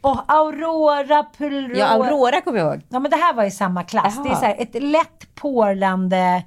Och 0.00 0.32
Aurora 0.32 1.24
Puros. 1.38 1.78
Ja, 1.78 1.86
Aurora 1.86 2.40
kommer 2.40 2.58
jag 2.58 2.72
ihåg. 2.74 2.82
Ja 2.88 2.98
men 2.98 3.10
det 3.10 3.16
här 3.16 3.34
var 3.34 3.44
i 3.44 3.50
samma 3.50 3.82
klass. 3.84 4.14
Jaha. 4.16 4.24
Det 4.24 4.30
är 4.30 4.34
så 4.34 4.44
här 4.44 4.56
ett 4.58 4.82
lätt 4.82 5.34
porlande 5.34 6.44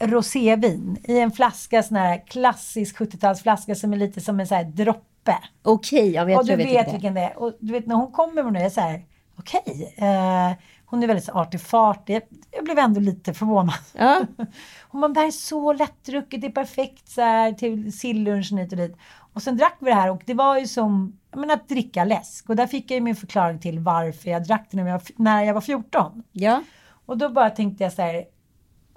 rosévin 0.00 0.96
i 1.04 1.18
en 1.18 1.32
flaska, 1.32 1.82
sån 1.82 1.96
här 1.96 2.26
klassisk 2.26 2.98
70-talsflaska 2.98 3.74
som 3.74 3.92
är 3.92 3.96
lite 3.96 4.20
som 4.20 4.40
en 4.40 4.46
sån 4.46 4.56
här 4.56 4.64
droppe. 4.64 5.38
Okej, 5.62 6.12
men 6.12 6.28
jag 6.28 6.40
och 6.40 6.46
tror 6.46 6.56
du 6.56 6.62
jag 6.62 6.68
vet, 6.68 6.78
vet 6.78 6.86
det 6.86 6.92
vilken 6.92 7.14
det 7.14 7.20
är. 7.20 7.38
Och 7.38 7.52
du 7.60 7.72
vet 7.72 7.86
när 7.86 7.94
hon 7.94 8.12
kommer 8.12 8.42
med 8.42 8.60
jag 8.60 8.66
är 8.66 8.70
så 8.70 8.80
här, 8.80 9.04
okej. 9.38 9.94
eh, 9.96 10.52
hon 10.86 11.02
är 11.02 11.06
väldigt 11.06 11.24
så 11.24 11.32
artig-fartig. 11.32 12.20
Jag, 12.50 12.64
blev 12.64 12.78
ändå 12.78 13.00
lite 13.00 13.34
förvånad. 13.34 13.74
Ja. 13.92 14.20
Det 15.14 15.20
här 15.20 15.26
är 15.26 15.30
så 15.30 15.72
lättdrucket, 15.72 16.40
det 16.40 16.46
är 16.46 16.50
perfekt 16.50 17.08
så 17.08 17.20
här 17.20 17.52
till 17.52 17.98
sillunchen 17.98 18.58
hit 18.58 18.72
och 18.72 18.78
dit. 18.78 18.96
Och 19.32 19.42
sen 19.42 19.56
drack 19.56 19.76
vi 19.80 19.90
det 19.90 19.96
här 19.96 20.10
och 20.10 20.22
det 20.26 20.34
var 20.34 20.58
ju 20.58 20.66
som 20.66 21.18
menar, 21.36 21.54
att 21.54 21.68
dricka 21.68 22.04
läsk. 22.04 22.48
Och 22.48 22.56
där 22.56 22.66
fick 22.66 22.90
jag 22.90 22.94
ju 22.94 23.00
min 23.00 23.16
förklaring 23.16 23.58
till 23.58 23.78
varför 23.78 24.30
jag 24.30 24.44
drack 24.44 24.66
det 24.70 24.76
när 24.76 24.86
jag, 24.86 24.92
var- 24.92 25.02
när 25.22 25.44
jag 25.44 25.54
var 25.54 25.60
14. 25.60 26.22
ja. 26.32 26.62
Och 27.06 27.18
då 27.18 27.28
bara 27.28 27.50
tänkte 27.50 27.84
jag 27.84 27.92
så 27.92 28.02
här, 28.02 28.24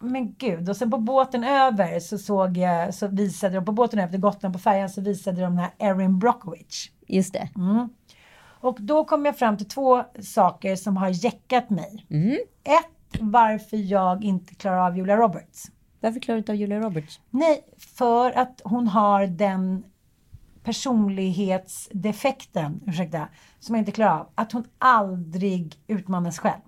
men 0.04 0.34
gud. 0.34 0.70
Och 0.70 0.78
sen 0.78 0.92
på 0.92 0.98
båten 0.98 1.44
över 1.44 2.00
så 2.00 2.18
såg 2.18 2.58
jag, 2.58 2.94
så 2.94 3.08
visade 3.08 3.56
de, 3.56 3.66
på 3.66 3.72
båten 3.72 4.00
över 4.00 4.12
till 4.12 4.20
Gotland 4.20 4.54
på 4.54 4.60
färjan 4.60 4.90
så 4.90 5.02
visade 5.02 5.42
de 5.42 5.42
den 5.42 5.58
här 5.58 5.72
Erin 5.80 6.20
Brockovich. 6.20 6.92
Just 7.08 7.34
det. 7.34 7.50
Och 8.60 8.78
då 8.82 9.06
kom 9.06 9.26
jag 9.26 9.38
fram 9.38 9.58
till 9.58 9.70
två 9.70 10.04
saker 10.22 10.76
som 10.76 10.98
har 10.98 11.26
jäckat 11.26 11.70
mig. 11.70 12.06
Mm. 12.10 12.38
Ett, 12.64 13.20
varför 13.20 13.78
jag 13.78 14.24
inte 14.24 14.56
klarar 14.56 14.88
av 14.88 14.98
Julia 14.98 15.18
Roberts. 15.18 15.66
Varför 16.00 16.20
klarar 16.20 16.36
du 16.36 16.40
inte 16.40 16.52
av 16.52 16.56
Julia 16.56 16.80
Roberts? 16.80 17.20
Nej, 17.30 17.66
för 17.78 18.32
att 18.32 18.62
hon 18.64 18.88
har 18.88 19.28
den 19.28 19.84
personlighetsdefekten, 20.64 22.82
ursäkta, 22.86 23.28
som 23.60 23.76
jag 23.76 23.82
inte 23.82 23.92
klarar 23.92 24.20
av. 24.20 24.30
Att 24.36 24.52
hon 24.52 24.64
aldrig 24.78 25.76
utmanar 25.88 26.32
sig 26.32 26.42
själv. 26.42 26.62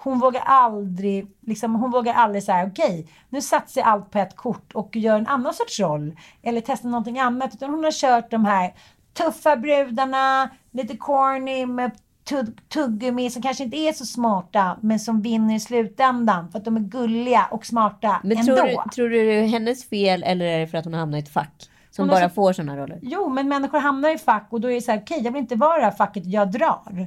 Hon 0.00 0.18
vågar 0.18 0.40
aldrig, 0.46 1.26
liksom, 1.40 1.74
hon 1.74 1.90
vågar 1.90 2.14
aldrig 2.14 2.42
säga 2.42 2.66
okej, 2.66 3.06
nu 3.28 3.40
satsar 3.42 3.80
jag 3.80 3.88
allt 3.88 4.10
på 4.10 4.18
ett 4.18 4.36
kort 4.36 4.72
och 4.74 4.96
gör 4.96 5.18
en 5.18 5.26
annan 5.26 5.54
sorts 5.54 5.80
roll. 5.80 6.16
Eller 6.42 6.60
testar 6.66 6.88
någonting 6.88 7.18
annat. 7.18 7.54
Utan 7.54 7.70
hon 7.70 7.84
har 7.84 7.90
kört 7.92 8.30
de 8.30 8.44
här 8.44 8.74
tuffa 9.14 9.56
brudarna, 9.56 10.50
lite 10.70 10.96
corny 10.96 11.66
med 11.66 11.90
tugg- 12.30 12.58
tuggummi 12.68 13.30
som 13.30 13.42
kanske 13.42 13.64
inte 13.64 13.76
är 13.76 13.92
så 13.92 14.04
smarta 14.06 14.76
men 14.80 15.00
som 15.00 15.22
vinner 15.22 15.54
i 15.54 15.60
slutändan 15.60 16.50
för 16.50 16.58
att 16.58 16.64
de 16.64 16.76
är 16.76 16.80
gulliga 16.80 17.48
och 17.50 17.66
smarta 17.66 18.20
Men 18.24 18.38
ändå. 18.38 18.56
tror 18.56 18.66
du, 18.66 18.90
tror 18.94 19.08
du 19.08 19.24
det 19.24 19.32
är 19.40 19.46
hennes 19.46 19.88
fel 19.88 20.22
eller 20.22 20.44
är 20.46 20.58
det 20.60 20.66
för 20.66 20.78
att 20.78 20.84
hon 20.84 20.94
hamnar 20.94 21.18
i 21.18 21.20
ett 21.20 21.32
fack? 21.32 21.70
Som 21.90 22.08
bara 22.08 22.28
så- 22.28 22.34
får 22.34 22.52
sådana 22.52 22.76
roller? 22.76 22.98
Jo, 23.02 23.28
men 23.28 23.48
människor 23.48 23.78
hamnar 23.78 24.14
i 24.14 24.18
fack 24.18 24.46
och 24.50 24.60
då 24.60 24.70
är 24.70 24.74
det 24.74 24.80
så 24.80 24.90
här, 24.92 24.98
okej, 24.98 25.20
jag 25.24 25.32
vill 25.32 25.42
inte 25.42 25.54
vara 25.56 25.76
i 25.76 25.80
det 25.80 25.84
här 25.84 25.92
facket, 25.92 26.26
jag 26.26 26.50
drar. 26.50 27.06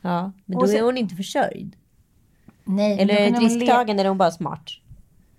Ja, 0.00 0.32
men 0.44 0.58
då 0.58 0.66
sen- 0.66 0.76
är 0.76 0.82
hon 0.82 0.96
inte 0.98 1.14
försörjd. 1.14 1.76
Nej, 2.64 3.00
Eller 3.00 3.14
är 3.14 3.30
det 3.30 3.38
risktagande 3.38 3.92
eller 3.92 4.04
är 4.04 4.08
hon 4.08 4.18
bara 4.18 4.30
smart? 4.30 4.70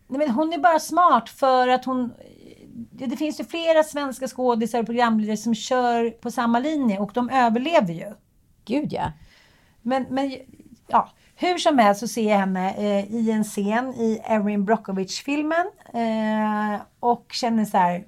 Nej, 0.08 0.19
men 0.19 0.30
hon 0.30 0.54
är 0.54 0.58
bara 0.58 0.80
smart 0.80 1.30
för 1.30 1.67
att 1.67 1.86
hon... 1.86 2.13
Det 2.91 3.06
det 3.06 3.17
finns 3.17 3.39
ju 3.39 3.43
flera 3.43 3.84
svenska 3.84 4.28
skådisar 4.28 4.80
och 4.80 4.86
programledare 4.86 5.38
som 5.38 5.56
kör 5.56 6.10
på 6.10 6.32
samma 6.32 6.60
linje 6.60 7.00
och 7.00 7.12
de 7.13 7.30
överlever 7.30 7.93
ju. 7.93 8.13
Gud 8.65 8.93
ja. 8.93 9.12
Men, 9.82 10.06
men 10.10 10.38
ja, 10.88 11.10
hur 11.36 11.58
som 11.58 11.80
helst 11.80 12.00
så 12.00 12.08
ser 12.08 12.30
jag 12.30 12.38
henne 12.38 12.74
eh, 12.74 13.13
i 13.15 13.32
en 13.32 13.43
scen 13.43 13.93
i 13.93 14.21
Erin 14.24 14.65
Brockovich-filmen 14.65 15.67
eh, 15.93 16.82
och 17.00 17.26
känner 17.32 17.65
så 17.65 17.78
här, 17.78 18.06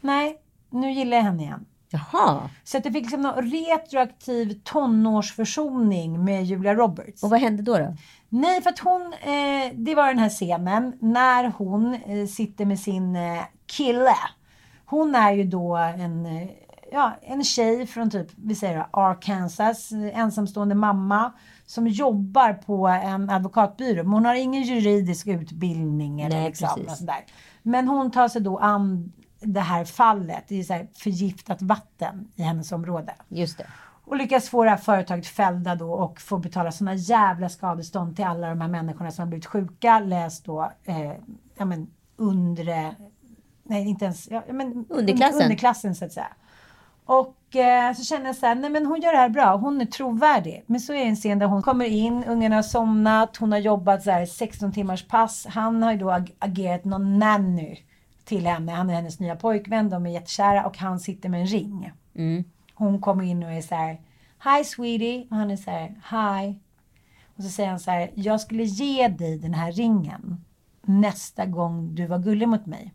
nej, 0.00 0.38
nu 0.70 0.92
gillar 0.92 1.16
jag 1.16 1.24
henne 1.24 1.42
igen. 1.42 1.64
Jaha. 1.88 2.50
Så 2.64 2.78
att 2.78 2.84
jag 2.84 2.94
fick 2.94 3.02
liksom 3.02 3.22
någon 3.22 3.50
retroaktiv 3.50 4.60
tonårsförsoning 4.64 6.24
med 6.24 6.44
Julia 6.44 6.74
Roberts. 6.74 7.22
Och 7.22 7.30
vad 7.30 7.40
hände 7.40 7.62
då? 7.62 7.78
då? 7.78 7.96
Nej, 8.28 8.62
för 8.62 8.70
att 8.70 8.78
hon, 8.78 9.02
eh, 9.22 9.72
det 9.74 9.94
var 9.94 10.06
den 10.06 10.18
här 10.18 10.28
scenen 10.28 10.98
när 11.00 11.52
hon 11.58 11.94
eh, 11.94 12.26
sitter 12.26 12.64
med 12.64 12.80
sin 12.80 13.16
eh, 13.16 13.42
kille. 13.66 14.16
Hon 14.84 15.14
är 15.14 15.32
ju 15.32 15.44
då 15.44 15.76
en, 15.76 16.26
eh, 16.26 16.48
ja, 16.92 17.12
en 17.22 17.44
tjej 17.44 17.86
från 17.86 18.10
typ, 18.10 18.28
vi 18.36 18.54
säger 18.54 18.78
då, 18.78 19.00
Arkansas, 19.00 19.92
eh, 19.92 20.18
ensamstående 20.18 20.74
mamma 20.74 21.32
som 21.66 21.86
jobbar 21.86 22.52
på 22.52 22.86
en 22.86 23.30
advokatbyrå. 23.30 24.02
Men 24.02 24.12
hon 24.12 24.24
har 24.24 24.34
ingen 24.34 24.62
juridisk 24.62 25.26
utbildning 25.26 26.20
eller 26.20 26.36
Nej, 26.36 26.48
liksom, 26.48 26.68
och 26.86 26.90
sådär. 26.90 27.24
Men 27.62 27.88
hon 27.88 28.10
tar 28.10 28.28
sig 28.28 28.42
då 28.42 28.58
an 28.58 29.12
det 29.44 29.60
här 29.60 29.84
fallet, 29.84 30.44
det 30.48 30.58
är 30.60 30.62
så 30.62 30.72
här 30.72 30.88
förgiftat 30.94 31.62
vatten 31.62 32.28
i 32.36 32.42
hennes 32.42 32.72
område. 32.72 33.14
Just 33.28 33.58
det. 33.58 33.66
Och 34.06 34.16
lyckas 34.16 34.48
få 34.48 34.64
det 34.64 34.70
här 34.70 34.76
företaget 34.76 35.26
fällda 35.26 35.74
då 35.74 35.92
och 35.92 36.20
få 36.20 36.38
betala 36.38 36.72
såna 36.72 36.94
jävla 36.94 37.48
skadestånd 37.48 38.16
till 38.16 38.24
alla 38.24 38.48
de 38.48 38.60
här 38.60 38.68
människorna 38.68 39.10
som 39.10 39.22
har 39.22 39.26
blivit 39.28 39.46
sjuka. 39.46 39.98
Läs 40.00 40.42
då, 40.42 40.72
eh, 40.84 41.12
ja 41.56 41.64
men 41.64 41.90
undre, 42.16 42.94
nej 43.62 43.88
inte 43.88 44.04
ens, 44.04 44.28
ja, 44.30 44.42
men 44.50 44.84
Underklassen. 44.88 45.42
underklassen 45.42 45.94
så 45.94 46.04
att 46.04 46.12
säga. 46.12 46.28
Och 47.06 47.56
eh, 47.56 47.94
så 47.94 48.04
känner 48.04 48.26
jag 48.26 48.36
så 48.36 48.46
här, 48.46 48.54
nej 48.54 48.70
men 48.70 48.86
hon 48.86 49.00
gör 49.00 49.12
det 49.12 49.18
här 49.18 49.28
bra, 49.28 49.56
hon 49.56 49.80
är 49.80 49.84
trovärdig. 49.86 50.64
Men 50.66 50.80
så 50.80 50.92
är 50.92 50.96
det 50.96 51.04
en 51.04 51.16
scen 51.16 51.38
där 51.38 51.46
hon 51.46 51.62
kommer 51.62 51.84
in, 51.84 52.24
ungarna 52.24 52.54
har 52.54 52.62
somnat, 52.62 53.36
hon 53.36 53.52
har 53.52 53.58
jobbat 53.58 54.02
så 54.02 54.10
här 54.10 54.26
16 54.26 54.72
timmars 54.72 55.08
pass. 55.08 55.46
Han 55.50 55.82
har 55.82 55.92
ju 55.92 55.98
då 55.98 56.10
ag- 56.10 56.34
agerat 56.38 56.84
någon 56.84 57.18
nanny 57.18 57.78
till 58.24 58.46
henne, 58.46 58.72
han 58.72 58.90
är 58.90 58.94
hennes 58.94 59.20
nya 59.20 59.36
pojkvän, 59.36 59.90
de 59.90 60.06
är 60.06 60.10
jättekära 60.10 60.66
och 60.66 60.78
han 60.78 61.00
sitter 61.00 61.28
med 61.28 61.40
en 61.40 61.46
ring. 61.46 61.92
Hon 62.74 63.00
kommer 63.00 63.24
in 63.24 63.42
och 63.42 63.52
är 63.52 63.62
så 63.62 63.74
här, 63.74 64.00
Hi 64.44 64.64
sweetie. 64.64 65.26
Och 65.30 65.36
han 65.36 65.50
är 65.50 65.56
så 65.56 65.70
här, 65.70 65.88
Hi. 65.88 66.58
Och 67.36 67.42
så 67.42 67.48
säger 67.48 67.70
han 67.70 67.80
så 67.80 67.90
här, 67.90 68.10
jag 68.14 68.40
skulle 68.40 68.62
ge 68.62 69.08
dig 69.08 69.38
den 69.38 69.54
här 69.54 69.72
ringen 69.72 70.44
nästa 70.82 71.46
gång 71.46 71.94
du 71.94 72.06
var 72.06 72.18
gullig 72.18 72.48
mot 72.48 72.66
mig. 72.66 72.94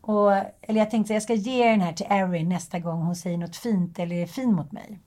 Och, 0.00 0.32
eller 0.60 0.80
jag 0.80 0.90
tänkte 0.90 1.08
så 1.08 1.12
här, 1.12 1.16
jag 1.16 1.22
ska 1.22 1.34
ge 1.34 1.70
den 1.70 1.80
här 1.80 1.92
till 1.92 2.06
Erin 2.08 2.48
nästa 2.48 2.78
gång 2.78 3.02
hon 3.02 3.16
säger 3.16 3.38
något 3.38 3.56
fint 3.56 3.98
eller 3.98 4.16
är 4.16 4.26
fin 4.26 4.52
mot 4.52 4.72
mig. 4.72 5.00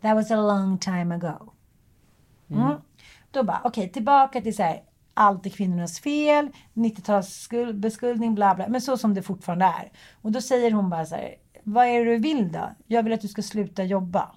That 0.00 0.14
was 0.14 0.30
a 0.30 0.36
long 0.36 0.78
time 0.78 1.14
ago. 1.14 1.52
Mm. 2.50 2.76
Då 3.30 3.42
bara, 3.42 3.60
okej, 3.64 3.88
tillbaka 3.88 4.40
till 4.40 4.56
så 4.56 4.62
här, 4.62 4.82
allt 5.16 5.46
är 5.46 5.50
kvinnornas 5.50 6.00
fel, 6.00 6.48
90-talsbeskuldning, 6.74 8.34
bla 8.34 8.54
bla. 8.54 8.68
Men 8.68 8.80
så 8.80 8.96
som 8.96 9.14
det 9.14 9.22
fortfarande 9.22 9.64
är. 9.64 9.92
Och 10.22 10.32
då 10.32 10.40
säger 10.40 10.70
hon 10.70 10.90
bara 10.90 11.06
så 11.06 11.14
här, 11.14 11.34
vad 11.62 11.86
är 11.86 12.04
det 12.04 12.10
du 12.10 12.18
vill 12.18 12.52
då? 12.52 12.70
Jag 12.86 13.02
vill 13.02 13.12
att 13.12 13.20
du 13.20 13.28
ska 13.28 13.42
sluta 13.42 13.84
jobba. 13.84 14.30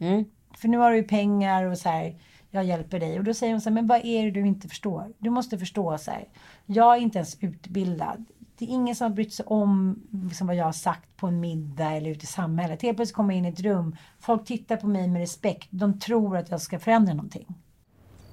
Mm. 0.00 0.24
För 0.56 0.68
nu 0.68 0.78
har 0.78 0.90
du 0.90 0.96
ju 0.96 1.02
pengar 1.02 1.64
och 1.64 1.78
så 1.78 1.88
här, 1.88 2.20
jag 2.50 2.64
hjälper 2.64 3.00
dig. 3.00 3.18
Och 3.18 3.24
då 3.24 3.34
säger 3.34 3.52
hon 3.52 3.60
så 3.60 3.68
här, 3.68 3.74
men 3.74 3.86
vad 3.86 4.04
är 4.04 4.24
det 4.24 4.30
du 4.30 4.46
inte 4.46 4.68
förstår? 4.68 5.12
Du 5.18 5.30
måste 5.30 5.58
förstå 5.58 5.98
så 5.98 6.10
här, 6.10 6.28
jag 6.66 6.96
är 6.96 7.00
inte 7.00 7.18
ens 7.18 7.36
utbildad. 7.40 8.24
Det 8.58 8.64
är 8.64 8.68
ingen 8.68 8.96
som 8.96 9.04
har 9.04 9.14
brytt 9.14 9.34
sig 9.34 9.46
om 9.46 10.02
liksom, 10.10 10.46
vad 10.46 10.56
jag 10.56 10.64
har 10.64 10.72
sagt 10.72 11.16
på 11.16 11.26
en 11.26 11.40
middag 11.40 11.92
eller 11.92 12.10
ute 12.10 12.24
i 12.24 12.26
samhället. 12.26 12.82
Helt 12.82 12.96
plötsligt 12.96 13.16
kommer 13.16 13.34
jag 13.34 13.38
in 13.38 13.44
i 13.44 13.48
ett 13.48 13.60
rum, 13.60 13.96
folk 14.20 14.44
tittar 14.44 14.76
på 14.76 14.86
mig 14.86 15.08
med 15.08 15.20
respekt. 15.20 15.68
De 15.70 16.00
tror 16.00 16.36
att 16.36 16.50
jag 16.50 16.60
ska 16.60 16.78
förändra 16.78 17.14
någonting. 17.14 17.46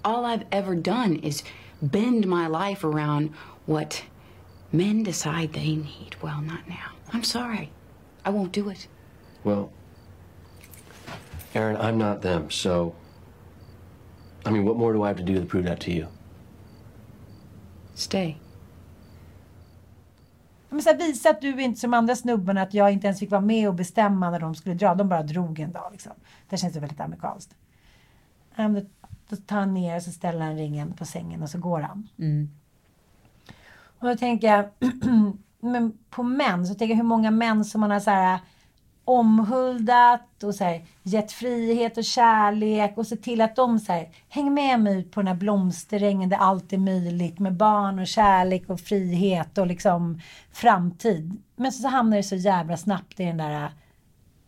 all 0.03 0.25
I've 0.25 0.45
ever 0.51 0.75
done 0.75 1.15
is 1.15 1.43
bend 1.91 2.27
my 2.27 2.47
life 2.47 2.83
around 2.83 3.31
what 3.65 4.03
men 4.71 5.03
decide 5.03 5.53
they 5.53 5.75
need. 5.75 6.15
Well, 6.21 6.41
not 6.41 6.67
now. 6.67 6.91
I'm 7.11 7.23
sorry. 7.23 7.69
I 8.25 8.29
won't 8.29 8.51
do 8.51 8.69
it. 8.69 8.87
Well, 9.43 9.71
Aaron, 11.53 11.77
I'm 11.77 11.97
not 11.97 12.21
them, 12.21 12.49
so. 12.49 12.95
I 14.45 14.51
mean, 14.51 14.65
what 14.65 14.77
more 14.77 14.93
do 14.93 15.03
I 15.03 15.07
have 15.07 15.17
to 15.17 15.23
do 15.23 15.39
to 15.39 15.45
prove 15.45 15.65
that 15.65 15.79
to 15.81 15.91
you? 15.91 16.07
Stay. 17.95 18.37
Men 20.69 20.81
så 20.81 20.89
här, 20.89 20.97
visa 20.97 21.29
att 21.29 21.41
du 21.41 21.49
är 21.49 21.59
inte 21.59 21.79
som 21.79 21.93
andra 21.93 22.15
snubbarna, 22.15 22.61
att 22.61 22.73
jag 22.73 22.91
inte 22.91 23.07
ens 23.07 23.19
fick 23.19 23.31
vara 23.31 23.41
med 23.41 23.67
och 23.67 23.73
bestämma 23.73 24.29
när 24.29 24.39
de 24.39 24.55
skulle 24.55 24.75
dra. 24.75 24.95
De 24.95 25.09
bara 25.09 25.23
drog 25.23 25.59
en 25.59 25.71
dag. 25.71 25.89
Liksom. 25.91 26.11
Det 26.49 26.57
känns 26.57 26.75
ju 26.75 26.79
väldigt 26.79 26.99
amerikanskt. 26.99 27.55
Um, 28.57 28.73
då, 28.73 28.81
då 29.29 29.35
tar 29.35 29.59
han 29.59 29.73
ner 29.73 29.95
och 29.95 30.03
så 30.03 30.11
ställer 30.11 30.45
han 30.45 30.55
ringen 30.57 30.93
på 30.93 31.05
sängen 31.05 31.43
och 31.43 31.49
så 31.49 31.57
går 31.57 31.81
han. 31.81 32.09
Och 33.99 34.07
då 34.07 34.15
tänker 34.15 34.47
jag, 34.47 34.65
men 35.59 35.97
på 36.09 36.23
män, 36.23 36.67
så 36.67 36.73
tänker 36.73 36.93
jag 36.93 36.97
hur 36.97 37.03
många 37.03 37.31
män 37.31 37.65
som 37.65 37.81
man 37.81 37.91
har 37.91 37.99
så 37.99 38.11
här 38.11 38.39
omhuldat 39.05 40.43
och 40.43 40.55
så 40.55 40.63
här, 40.63 40.85
gett 41.03 41.31
frihet 41.31 41.97
och 41.97 42.03
kärlek 42.03 42.97
och 42.97 43.07
se 43.07 43.15
till 43.15 43.41
att 43.41 43.55
de 43.55 43.79
så 43.79 43.91
här, 43.91 44.09
häng 44.29 44.53
med 44.53 44.79
mig 44.79 44.99
ut 44.99 45.11
på 45.11 45.19
den 45.19 45.27
här 45.27 45.35
blomsterängen 45.35 46.29
där 46.29 46.37
allt 46.37 46.73
är 46.73 46.77
möjligt 46.77 47.39
med 47.39 47.53
barn 47.53 47.99
och 47.99 48.07
kärlek 48.07 48.69
och 48.69 48.79
frihet 48.79 49.57
och 49.57 49.67
liksom 49.67 50.21
framtid. 50.51 51.41
Men 51.55 51.71
så, 51.71 51.81
så 51.81 51.87
hamnar 51.87 52.17
det 52.17 52.23
så 52.23 52.35
jävla 52.35 52.77
snabbt 52.77 53.19
i 53.19 53.23
den 53.25 53.37
där 53.37 53.71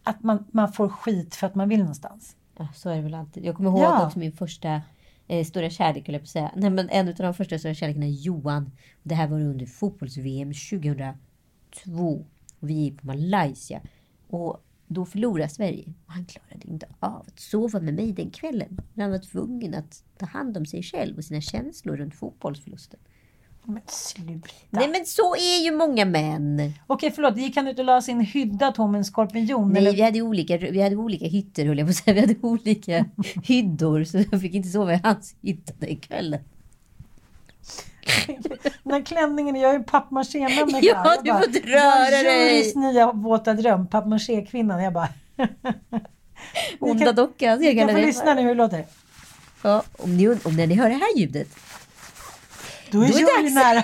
att 0.03 0.23
man, 0.23 0.45
man 0.51 0.73
får 0.73 0.89
skit 0.89 1.35
för 1.35 1.47
att 1.47 1.55
man 1.55 1.69
vill 1.69 1.79
någonstans. 1.79 2.35
Ja, 2.57 2.67
så 2.73 2.89
är 2.89 2.95
det 2.95 3.01
väl 3.01 3.13
alltid. 3.13 3.45
Jag 3.45 3.55
kommer 3.55 3.69
ihåg 3.69 3.79
Ja. 3.79 4.05
också 4.05 4.19
min 4.19 4.31
första 4.31 4.81
eh, 5.27 5.45
stora 5.45 5.69
kärlek, 5.69 6.05
på 6.05 6.15
att 6.15 6.27
säga. 6.27 6.51
Nej, 6.55 6.69
men 6.69 6.89
en 6.89 7.07
av 7.07 7.13
de 7.15 7.33
första 7.33 7.59
stora 7.59 7.73
kärlekarna 7.73 8.05
är 8.05 8.09
Johan. 8.09 8.71
Det 9.03 9.15
här 9.15 9.27
var 9.27 9.39
under 9.41 9.65
fotbolls-VM 9.65 10.53
2002. 10.53 12.25
Och 12.59 12.69
vi 12.69 12.87
är 12.87 12.91
på 12.91 13.07
Malaysia. 13.07 13.81
Och 14.27 14.57
då 14.87 15.05
förlorar 15.05 15.47
Sverige. 15.47 15.93
Och 16.05 16.13
han 16.13 16.25
klarade 16.25 16.67
inte 16.67 16.87
av 16.99 17.23
att 17.27 17.39
sova 17.39 17.79
med 17.79 17.93
mig 17.93 18.13
den 18.13 18.29
kvällen. 18.29 18.77
När 18.93 19.03
han 19.03 19.11
var 19.11 19.19
tvungen 19.19 19.73
att 19.73 20.03
ta 20.17 20.25
hand 20.25 20.57
om 20.57 20.65
sig 20.65 20.83
själv 20.83 21.17
och 21.17 21.23
sina 21.25 21.41
känslor 21.41 21.97
runt 21.97 22.15
fotbollsförlusten. 22.15 22.99
Men 23.67 23.82
sluta. 23.88 24.47
Nej 24.69 24.88
men 24.88 25.06
så 25.06 25.36
är 25.36 25.63
ju 25.63 25.71
många 25.71 26.06
män. 26.06 26.73
Okej, 26.88 27.12
förlåt. 27.15 27.38
Gick 27.38 27.56
han 27.56 27.67
ut 27.67 27.80
och 27.80 27.86
la 27.86 28.01
sin 28.01 28.19
hydda 28.19 28.71
Tom 28.71 28.95
en 28.95 29.06
skorpion? 29.06 29.69
Nej, 29.73 29.82
eller? 29.82 29.91
vi 29.93 30.01
hade 30.01 30.21
olika, 30.21 30.58
vi 30.58 30.82
hade 30.82 30.95
olika 30.95 31.25
hytter 31.25 31.65
höll 31.65 31.78
jag 31.78 31.88
på 31.88 31.89
att 31.89 31.95
säga. 31.95 32.13
Vi 32.13 32.19
hade 32.21 32.36
olika 32.41 33.06
hyddor. 33.43 34.04
Så 34.04 34.17
jag 34.32 34.41
fick 34.41 34.54
inte 34.54 34.69
sova 34.69 34.93
i 34.93 34.99
hans 35.04 35.36
hytta 35.41 35.73
den 35.80 35.95
kvällen. 35.95 36.39
Den 38.84 38.93
här 38.93 39.01
klänningen, 39.06 39.56
jag 39.56 39.69
är 39.73 39.78
ju 39.78 39.84
pappmaché-människa. 39.84 40.80
Ja, 40.82 41.15
du 41.23 41.32
får 41.34 41.45
inte 41.45 41.60
röra 41.60 41.80
"Jag 41.80 42.13
är 42.19 42.23
dig." 42.23 42.56
Jurys 42.58 42.75
nya 42.75 43.12
våta 43.12 43.54
dröm, 43.54 43.88
pappmaché-kvinnan. 43.88 44.84
Jag 44.84 44.93
bara... 44.93 45.10
Ni 46.80 46.91
Onda 46.91 47.06
kan- 47.06 47.15
dockan. 47.15 47.60
Ni 47.60 47.75
kan 47.75 47.89
få 47.89 47.97
lyssna 47.97 48.34
nu 48.34 48.41
hur 48.41 48.47
det 48.49 48.54
låter. 48.56 48.86
Ja, 49.62 49.84
om, 49.97 50.17
ni, 50.17 50.28
om 50.30 50.56
när 50.58 50.67
ni 50.67 50.75
hör 50.75 50.89
det 50.89 50.95
här 50.95 51.17
ljudet. 51.19 51.47
Då 52.95 53.03
är 53.03 53.08
Då 53.08 53.17
är 53.17 53.43
dags. 53.43 53.55
nära. 53.55 53.84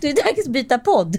Då 0.00 0.08
är 0.08 0.14
det 0.14 0.22
dags 0.22 0.46
att 0.46 0.52
byta 0.52 0.78
podd. 0.78 1.16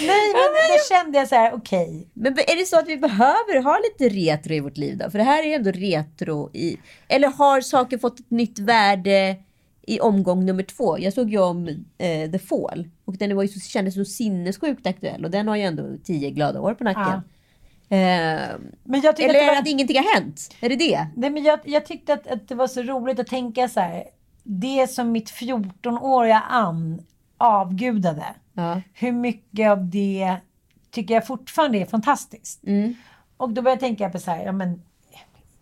Nej, 0.00 0.32
men 0.34 0.76
då 0.76 0.94
kände 0.94 1.18
jag 1.18 1.28
så 1.28 1.34
här, 1.34 1.54
okej. 1.54 2.08
Men 2.14 2.32
är 2.32 2.56
det 2.56 2.66
så 2.66 2.78
att 2.78 2.88
vi 2.88 2.96
behöver 2.96 3.62
ha 3.62 3.78
lite 3.78 4.14
retro 4.14 4.52
i 4.52 4.60
vårt 4.60 4.76
liv 4.76 4.96
då? 4.98 5.10
För 5.10 5.18
det 5.18 5.24
här 5.24 5.42
är 5.42 5.46
ju 5.46 5.52
ändå 5.54 5.70
retro 5.70 6.50
i... 6.52 6.76
Eller 7.08 7.28
har 7.28 7.60
saker 7.60 7.98
fått 7.98 8.20
ett 8.20 8.30
nytt 8.30 8.58
värde 8.58 9.36
i 9.86 10.00
omgång 10.00 10.44
nummer 10.44 10.62
två? 10.62 10.98
Jag 10.98 11.12
såg 11.12 11.30
ju 11.30 11.38
om 11.38 11.68
eh, 11.98 12.30
The 12.30 12.38
Fall. 12.38 12.88
Och 13.04 13.16
den 13.18 13.36
var 13.36 13.42
ju 13.42 13.48
så, 13.48 13.60
kändes 13.60 13.94
så 13.94 14.04
sinnessjukt 14.04 14.86
aktuell. 14.86 15.24
Och 15.24 15.30
den 15.30 15.48
har 15.48 15.56
ju 15.56 15.62
ändå 15.62 15.96
tio 16.04 16.30
glada 16.30 16.60
år 16.60 16.74
på 16.74 16.84
nacken. 16.84 17.02
Eh, 17.14 17.20
Men 18.82 19.00
jag 19.00 19.04
eller 19.04 19.10
att 19.10 19.16
det 19.16 19.24
är 19.24 19.32
det 19.32 19.46
var... 19.46 19.60
att 19.60 19.68
ingenting 19.68 19.96
har 19.96 20.14
hänt? 20.14 20.54
Är 20.60 20.68
det 20.68 20.76
det? 20.76 21.06
Nej, 21.16 21.30
men 21.30 21.44
jag, 21.44 21.60
jag 21.64 21.86
tyckte 21.86 22.12
att, 22.12 22.26
att 22.26 22.48
det 22.48 22.54
var 22.54 22.66
så 22.66 22.82
roligt 22.82 23.18
att 23.18 23.26
tänka 23.26 23.68
så 23.68 23.80
här. 23.80 24.04
Det 24.42 24.90
som 24.90 25.12
mitt 25.12 25.30
14-åriga 25.30 26.40
Ann 26.40 27.02
avgudade. 27.38 28.24
Ja. 28.52 28.80
Hur 28.92 29.12
mycket 29.12 29.70
av 29.70 29.84
det 29.90 30.36
tycker 30.90 31.14
jag 31.14 31.26
fortfarande 31.26 31.78
är 31.78 31.86
fantastiskt. 31.86 32.64
Mm. 32.66 32.94
Och 33.36 33.50
då 33.50 33.62
började 33.62 33.86
jag 33.86 33.96
tänka 33.96 34.10
på 34.10 34.18
så 34.18 34.30
här, 34.30 34.44
ja 34.44 34.52
men 34.52 34.82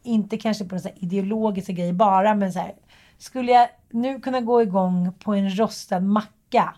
inte 0.02 0.38
kanske 0.38 0.64
på 0.64 0.78
ideologiska 0.96 1.72
grejer 1.72 1.92
bara, 1.92 2.34
men 2.34 2.52
så 2.52 2.58
här. 2.58 2.72
Skulle 3.18 3.52
jag 3.52 3.68
nu 3.90 4.20
kunna 4.20 4.40
gå 4.40 4.62
igång 4.62 5.12
på 5.18 5.34
en 5.34 5.58
rostad 5.58 6.00
macka 6.00 6.74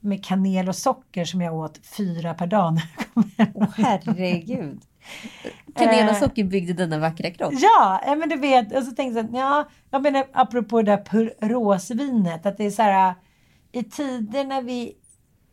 med 0.00 0.24
kanel 0.24 0.68
och 0.68 0.76
socker 0.76 1.24
som 1.24 1.40
jag 1.40 1.54
åt 1.54 1.80
fyra 1.86 2.34
per 2.34 2.46
dag 2.46 2.74
när 2.74 2.82
jag 2.96 3.14
kom 3.14 3.30
hem. 3.36 3.66
Herregud. 3.76 4.80
Kanel 5.74 6.04
och 6.08 6.14
Eh. 6.14 6.20
socker 6.20 6.44
byggde 6.44 6.72
denna 6.72 6.98
vackra 6.98 7.30
kropp. 7.30 7.52
Ja, 7.52 8.00
ja, 8.06 8.14
men 8.14 8.28
du 8.28 8.36
vet. 8.36 8.76
Och 8.76 8.82
så 8.82 8.90
tänkte 8.90 9.20
jag, 9.20 9.42
ja, 9.42 9.68
jag 9.90 10.02
menar 10.02 10.26
apropå 10.32 10.82
det 10.82 10.96
där 10.96 11.04
purrosvinet, 11.04 12.46
att 12.46 12.56
det 12.56 12.64
är 12.64 12.70
så 12.70 12.82
här 12.82 13.14
i 13.72 13.82
tider 13.84 14.44
när 14.44 14.62
vi 14.62 14.92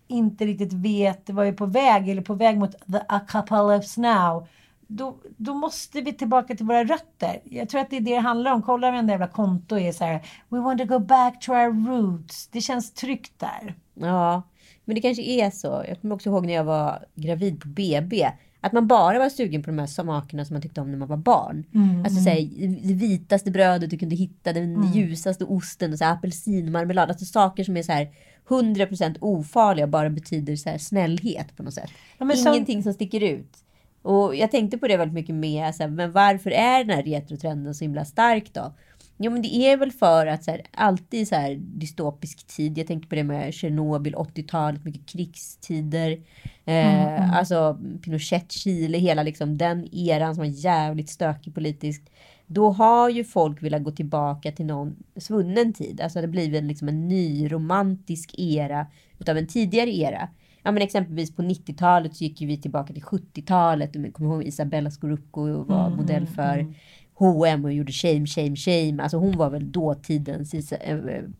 inte 0.08 0.45
riktigt 0.45 0.73
vet 0.73 1.29
vad 1.29 1.45
vi 1.45 1.51
är 1.51 1.55
på 1.55 1.65
väg 1.65 2.10
eller 2.10 2.21
på 2.21 2.34
väg 2.34 2.58
mot 2.58 2.71
the 2.71 2.99
apocalypse 3.08 4.01
now. 4.01 4.47
Då, 4.88 5.17
då 5.38 5.53
måste 5.53 6.01
vi 6.01 6.13
tillbaka 6.13 6.55
till 6.55 6.65
våra 6.65 6.84
rötter. 6.84 7.39
Jag 7.43 7.69
tror 7.69 7.81
att 7.81 7.89
det 7.89 7.97
är 7.97 8.01
det 8.01 8.12
det 8.15 8.19
handlar 8.19 8.51
om. 8.51 8.62
Kolla 8.62 8.91
varenda 8.91 9.13
jävla 9.13 9.27
konto 9.27 9.77
är 9.77 9.91
så 9.91 10.03
här. 10.03 10.21
We 10.49 10.60
want 10.60 10.79
to 10.79 10.86
go 10.86 10.99
back 10.99 11.39
to 11.41 11.51
our 11.51 11.88
roots. 11.88 12.47
Det 12.47 12.62
känns 12.62 12.93
tryggt 12.93 13.39
där. 13.39 13.75
Ja, 13.95 14.41
men 14.86 14.95
det 14.95 15.01
kanske 15.01 15.23
är 15.23 15.49
så. 15.51 15.84
Jag 15.88 16.01
kommer 16.01 16.15
också 16.15 16.29
ihåg 16.29 16.45
när 16.45 16.53
jag 16.53 16.63
var 16.63 17.05
gravid 17.15 17.62
på 17.62 17.67
BB. 17.67 18.27
Att 18.62 18.71
man 18.73 18.88
bara 18.88 19.19
var 19.19 19.29
sugen 19.29 19.63
på 19.63 19.69
de 19.69 19.79
här 19.79 19.88
smakerna 19.88 20.45
som 20.45 20.53
man 20.53 20.62
tyckte 20.62 20.81
om 20.81 20.91
när 20.91 20.97
man 20.97 21.08
var 21.08 21.17
barn. 21.17 21.63
alltså 22.05 22.21
så 22.23 22.29
här, 22.29 22.49
det 22.88 22.93
vitaste 22.93 23.51
brödet 23.51 23.89
du 23.89 23.97
kunde 23.97 24.15
hitta, 24.15 24.53
den 24.53 24.93
ljusaste 24.93 25.45
osten, 25.45 25.91
och 25.93 25.97
så 25.97 26.05
här, 26.05 26.13
apelsinmarmelad. 26.13 27.10
Alltså 27.10 27.25
saker 27.25 27.63
som 27.63 27.77
är 27.77 27.84
så 27.84 27.91
här 27.91 28.10
100% 28.47 29.17
ofarliga 29.21 29.88
bara 29.88 30.10
betyder 30.10 30.55
så 30.55 30.69
här 30.69 30.77
snällhet 30.77 31.58
på 31.58 31.63
något 31.63 31.73
sätt. 31.73 31.89
Ja, 32.17 32.25
men 32.25 32.38
som- 32.38 32.53
Ingenting 32.53 32.84
som 32.84 32.93
sticker 32.93 33.23
ut. 33.23 33.58
Och 34.01 34.36
jag 34.36 34.51
tänkte 34.51 34.77
på 34.77 34.88
det 34.88 34.97
väldigt 34.97 35.13
mycket 35.15 35.36
med, 35.36 35.75
så 35.75 35.84
här, 35.84 35.89
men 35.89 36.12
varför 36.12 36.51
är 36.51 36.84
den 36.84 36.95
här 36.95 37.03
retrotrenden 37.03 37.75
så 37.75 37.84
himla 37.84 38.05
stark 38.05 38.53
då? 38.53 38.73
Jo 39.17 39.32
men 39.32 39.41
det 39.41 39.56
är 39.56 39.78
väl 39.78 39.91
för 39.91 40.28
att 40.28 40.43
så 40.43 40.51
här, 40.51 40.62
alltid 40.73 41.28
så 41.28 41.36
här 41.36 41.56
dystopisk 41.56 42.47
tid. 42.47 42.78
Jag 42.78 42.88
tänkte 42.88 43.10
på 43.10 43.15
det 43.15 43.23
med 43.23 43.54
Tjernobyl, 43.54 44.15
80-talet, 44.15 44.86
mycket 44.86 45.06
krigstider. 45.10 46.19
Eh, 46.65 47.38
Alltså 47.38 47.80
Pinochet, 48.04 48.51
Chile, 48.51 48.97
hela 48.97 49.23
liksom 49.23 49.58
den 49.58 49.95
eran 49.95 50.36
som 50.36 50.41
var 50.41 50.51
jävligt 50.51 51.10
stökig 51.10 51.56
politiskt. 51.56 52.10
Då 52.47 52.71
har 52.71 53.10
ju 53.10 53.23
folk 53.23 53.63
velat 53.63 53.84
gå 53.84 53.91
tillbaka 53.91 54.51
till 54.51 54.65
någon 54.65 54.95
svunnen 55.17 55.73
tid. 55.73 56.01
Alltså 56.01 56.21
det 56.21 56.28
blir 56.28 56.51
väl 56.51 56.65
liksom 56.65 56.88
en 56.88 57.08
ny 57.08 57.51
romantisk 57.51 58.36
era 58.38 58.88
utav 59.19 59.38
en 59.38 59.47
tidigare 59.47 59.97
era. 59.97 60.30
Ja 60.63 60.71
men 60.71 60.84
exempelvis 60.84 61.36
på 61.36 61.41
90-talet 61.41 62.15
så 62.15 62.23
gick 62.23 62.41
ju 62.41 62.47
vi 62.47 62.58
tillbaka 62.58 62.93
till 62.93 63.04
70-talet. 63.04 63.93
Du 63.93 64.12
kommer 64.12 64.30
ihåg 64.34 64.43
Isabella 64.43 64.91
Scorupco 64.91 65.63
var 65.63 65.89
modell 65.89 66.28
för 66.28 66.73
H&M 67.17 67.65
och 67.65 67.73
gjorde 67.73 67.91
Shame, 67.91 68.25
Shame, 68.25 68.56
Shame. 68.56 69.04
Alltså 69.04 69.17
hon 69.17 69.38
var 69.38 69.49
väl 69.49 69.71
dåtidens 69.71 70.54
Isa, 70.54 70.75
äh, 70.75 70.97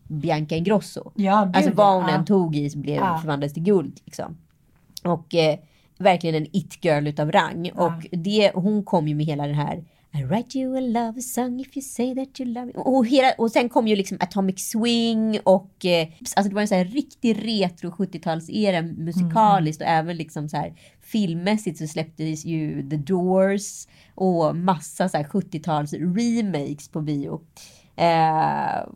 Bianca 0.08 0.56
Ingrosso. 0.56 1.12
Ja, 1.14 1.44
gud, 1.44 1.56
alltså 1.56 1.72
vad 1.74 1.94
hon 1.94 2.08
ja. 2.08 2.14
än 2.14 2.24
tog 2.24 2.56
i 2.56 2.70
blev, 2.76 2.96
Ja. 2.96 3.18
förvandlades 3.18 3.54
till 3.54 3.62
guld. 3.62 4.00
Liksom. 4.04 4.36
Och 5.04 5.34
eh, 5.34 5.58
verkligen 5.98 6.34
en 6.34 6.46
it-girl 6.52 7.06
utav 7.06 7.32
rang. 7.32 7.70
Och 7.74 8.06
det, 8.10 8.52
hon 8.54 8.84
kom 8.84 9.08
ju 9.08 9.14
med 9.14 9.26
hela 9.26 9.46
den 9.46 9.54
här 9.54 9.84
I 10.18 10.24
write 10.24 10.58
you 10.58 10.76
a 10.76 10.80
love 10.80 11.20
song 11.20 11.60
if 11.60 11.76
you 11.76 11.82
say 11.82 12.14
that 12.14 12.40
you 12.40 12.48
love 12.48 12.66
me. 12.66 12.72
Och, 12.74 13.06
hela, 13.06 13.32
och 13.38 13.50
sen 13.50 13.68
kom 13.68 13.88
ju 13.88 13.96
liksom 13.96 14.18
Atomic 14.20 14.70
Swing 14.70 15.38
och 15.44 15.84
eh, 15.84 16.08
alltså 16.36 16.48
det 16.48 16.54
var 16.54 16.62
en 16.62 16.68
så 16.68 16.74
här 16.74 16.84
riktig 16.84 17.44
retro 17.44 17.90
70-talsera 17.90 18.82
musikaliskt 18.82 19.82
och 19.82 19.88
även 19.88 20.16
liksom 20.16 20.48
så 20.48 20.56
här 20.56 20.74
filmmässigt 21.00 21.78
så 21.78 21.86
släpptes 21.86 22.44
ju 22.44 22.90
The 22.90 22.96
Doors 22.96 23.86
och 24.16 24.56
massa 24.56 25.08
så 25.08 25.16
här 25.16 25.24
70-tals 25.24 25.92
remakes 25.92 26.88
på 26.88 27.00
bio. 27.00 27.40
Eh, 27.96 28.88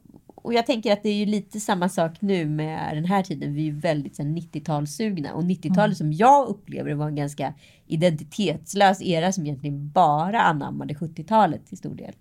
och 0.43 0.55
jag 0.55 0.67
tänker 0.67 0.93
att 0.93 1.03
det 1.03 1.09
är 1.09 1.15
ju 1.15 1.27
lite 1.27 1.61
samma 1.61 1.89
sak 1.89 2.21
nu 2.21 2.47
med 2.47 2.97
den 2.97 3.05
här 3.05 3.23
tiden. 3.23 3.55
Vi 3.55 3.61
är 3.61 3.65
ju 3.65 3.81
väldigt 3.81 4.17
så 4.17 4.23
här, 4.23 4.31
90-talssugna. 4.31 5.31
Och 5.31 5.43
90-talet 5.43 5.97
som 5.97 6.13
jag 6.13 6.49
upplever 6.49 6.95
var 6.95 7.09
en 7.09 7.15
ganska 7.15 7.55
identitetslös 7.87 9.03
era 9.03 9.33
som 9.33 9.47
egentligen 9.47 9.91
bara 9.91 10.43
anammade 10.43 10.95
70-talet 10.95 11.67
till 11.67 11.79
stor 11.79 11.95
del. 11.95 12.13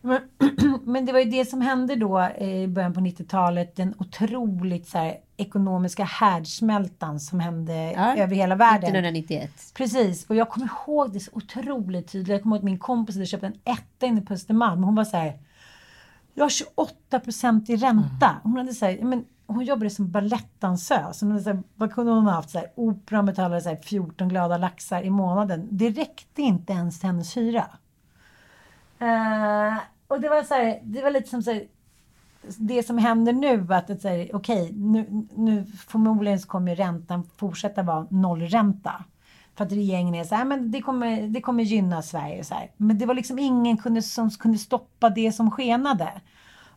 Men, 0.00 0.20
men 0.84 1.06
det 1.06 1.12
var 1.12 1.20
ju 1.20 1.30
det 1.30 1.44
som 1.44 1.60
hände 1.60 1.96
då 1.96 2.20
eh, 2.20 2.62
i 2.62 2.68
början 2.68 2.94
på 2.94 3.00
90-talet. 3.00 3.76
Den 3.76 3.94
otroligt 3.98 4.88
så 4.88 4.98
här, 4.98 5.16
ekonomiska 5.40 6.04
härdsmältan 6.04 7.20
som 7.20 7.40
hände 7.40 7.92
Ja, 7.92 8.16
över 8.16 8.36
hela 8.36 8.54
världen. 8.54 8.82
1991. 8.82 9.50
Precis, 9.74 10.26
och 10.30 10.36
jag 10.36 10.48
kommer 10.48 10.66
ihåg 10.66 11.12
det 11.12 11.20
så 11.20 11.30
otroligt 11.34 12.12
tydligt. 12.12 12.28
Jag 12.28 12.42
kommer 12.42 12.56
ihåg 12.56 12.60
att 12.60 12.64
min 12.64 12.78
kompis 12.78 13.14
hade 13.14 13.26
köpt 13.26 13.42
en 13.42 13.58
etta 13.64 14.06
inne 14.06 14.20
på 14.20 14.34
Östermalm. 14.34 14.84
Hon 14.84 14.94
var 14.94 15.04
så 15.04 15.16
här. 15.16 15.38
Jag 16.34 16.44
har 16.44 16.50
28 16.50 17.20
procent 17.20 17.70
i 17.70 17.76
ränta. 17.76 18.36
Hon 18.42 18.56
hade 18.56 18.74
så 18.74 18.86
här, 18.86 18.98
men 19.02 19.24
hon 19.46 19.64
jobbade 19.64 19.90
som 19.90 20.10
balettdansös. 20.10 21.20
Hon 21.20 21.30
hade 21.30 21.42
så 21.42 21.50
här, 21.50 21.62
vad 21.74 21.92
kunde 21.92 22.12
hon 22.12 22.24
ha 22.24 22.32
haft? 22.32 22.50
Så 22.50 22.58
här, 22.58 22.68
operan 22.74 23.26
betalade 23.26 23.60
så 23.60 23.68
här 23.68 23.76
14 23.76 24.28
glada 24.28 24.56
laxar 24.56 25.02
i 25.02 25.10
månaden. 25.10 25.68
Det 25.70 25.90
räckte 25.90 26.42
inte 26.42 26.72
ens 26.72 27.00
till 27.00 27.06
hennes 27.06 27.36
hyra. 27.36 27.66
Eh, 28.98 29.76
och 30.08 30.20
det 30.20 30.28
var 30.28 30.42
så 30.42 30.54
här, 30.54 30.80
det 30.82 31.02
var 31.02 31.10
lite 31.10 31.28
som 31.28 31.42
så 31.42 31.52
här, 31.52 31.64
det 32.42 32.82
som 32.82 32.98
händer 32.98 33.32
nu 33.32 33.66
att, 33.74 33.86
det 33.86 33.96
säger 34.00 34.36
okej, 34.36 34.72
nu, 34.72 35.26
nu 35.34 35.66
förmodligen 35.88 36.40
så 36.40 36.48
kommer 36.48 36.76
räntan 36.76 37.30
fortsätta 37.36 37.82
vara 37.82 38.06
nollränta. 38.10 39.04
För 39.56 39.64
att 39.64 39.72
regeringen 39.72 40.14
är 40.14 40.24
så 40.24 40.34
här, 40.34 40.44
men 40.44 40.70
det 40.70 40.80
kommer, 40.80 41.22
det 41.28 41.40
kommer 41.40 41.62
gynna 41.62 42.02
Sverige. 42.02 42.44
Så 42.44 42.54
här. 42.54 42.70
Men 42.76 42.98
det 42.98 43.06
var 43.06 43.14
liksom 43.14 43.38
ingen 43.38 43.76
kunde, 43.76 44.02
som 44.02 44.30
kunde 44.30 44.58
stoppa 44.58 45.10
det 45.10 45.32
som 45.32 45.50
skenade. 45.50 46.10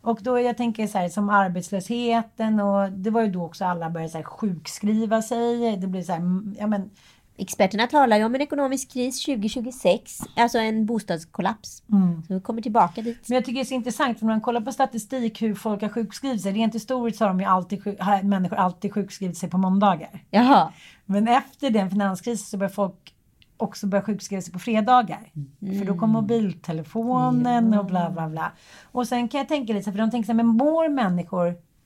Och 0.01 0.19
då 0.21 0.39
jag 0.39 0.57
tänker 0.57 0.87
så 0.87 0.97
här 0.97 1.09
som 1.09 1.29
arbetslösheten 1.29 2.59
och 2.59 2.91
det 2.91 3.09
var 3.09 3.21
ju 3.21 3.31
då 3.31 3.45
också 3.45 3.65
alla 3.65 3.89
började 3.89 4.11
så 4.11 4.17
här 4.17 4.25
sjukskriva 4.25 5.21
sig. 5.21 5.77
Det 5.77 5.87
blev 5.87 6.03
så 6.03 6.11
här, 6.11 6.19
mm, 6.19 6.55
ja 6.59 6.67
men 6.67 6.89
Experterna 7.37 7.87
talar 7.87 8.17
ju 8.17 8.23
om 8.23 8.35
en 8.35 8.41
ekonomisk 8.41 8.91
kris 8.91 9.25
2026, 9.25 10.19
alltså 10.35 10.57
en 10.57 10.85
bostadskollaps. 10.85 11.83
Så 12.27 12.33
vi 12.33 12.41
kommer 12.41 12.61
tillbaka 12.61 13.01
dit. 13.01 13.29
Men 13.29 13.35
jag 13.35 13.45
tycker 13.45 13.59
det 13.59 13.63
är 13.63 13.65
så 13.65 13.73
intressant 13.73 14.19
för 14.19 14.25
när 14.25 14.33
man 14.33 14.41
kollar 14.41 14.61
på 14.61 14.71
statistik 14.71 15.41
hur 15.41 15.55
folk 15.55 15.81
har 15.81 15.89
sjukskrivit 15.89 16.41
sig. 16.41 16.51
Rent 16.51 16.75
historiskt 16.75 17.17
så 17.17 17.23
har 17.23 17.29
de 17.29 17.39
ju 17.39 17.45
alltid, 17.45 17.99
har 17.99 18.23
människor 18.23 18.57
alltid 18.57 18.93
sjukskrivit 18.93 19.37
sig 19.37 19.49
på 19.49 19.57
måndagar. 19.57 20.23
Jaha. 20.29 20.73
Men 21.05 21.27
efter 21.27 21.69
den 21.69 21.89
finanskrisen 21.89 22.45
så 22.45 22.57
börjar 22.57 22.71
folk 22.71 23.13
också 23.57 23.87
börja 23.87 24.03
sjukskriva 24.03 24.41
sig 24.41 24.53
på 24.53 24.59
fredagar. 24.59 25.31
För 25.59 25.85
då 25.85 25.97
kom 25.97 26.09
mobiltelefonen 26.09 27.73
och 27.73 27.85
bla 27.85 28.09
bla 28.09 28.29
bla. 28.29 28.51
Och 28.91 29.07
sen 29.07 29.27
kan 29.27 29.37
jag 29.37 29.47
tänka 29.47 29.73
lite 29.73 29.91
för 29.91 29.99
de 29.99 30.11
tänker 30.11 30.25
så 30.25 30.31
här, 30.31 30.37
men 30.37 30.47
mår 30.47 30.89
människor, 30.89 31.45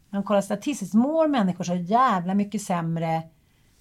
när 0.10 0.20
de 0.20 0.24
kollar 0.24 0.42
statistiskt, 0.42 0.94
mår 0.94 1.28
människor 1.28 1.64
så 1.64 1.76
jävla 1.76 2.34
mycket 2.34 2.62
sämre 2.62 3.24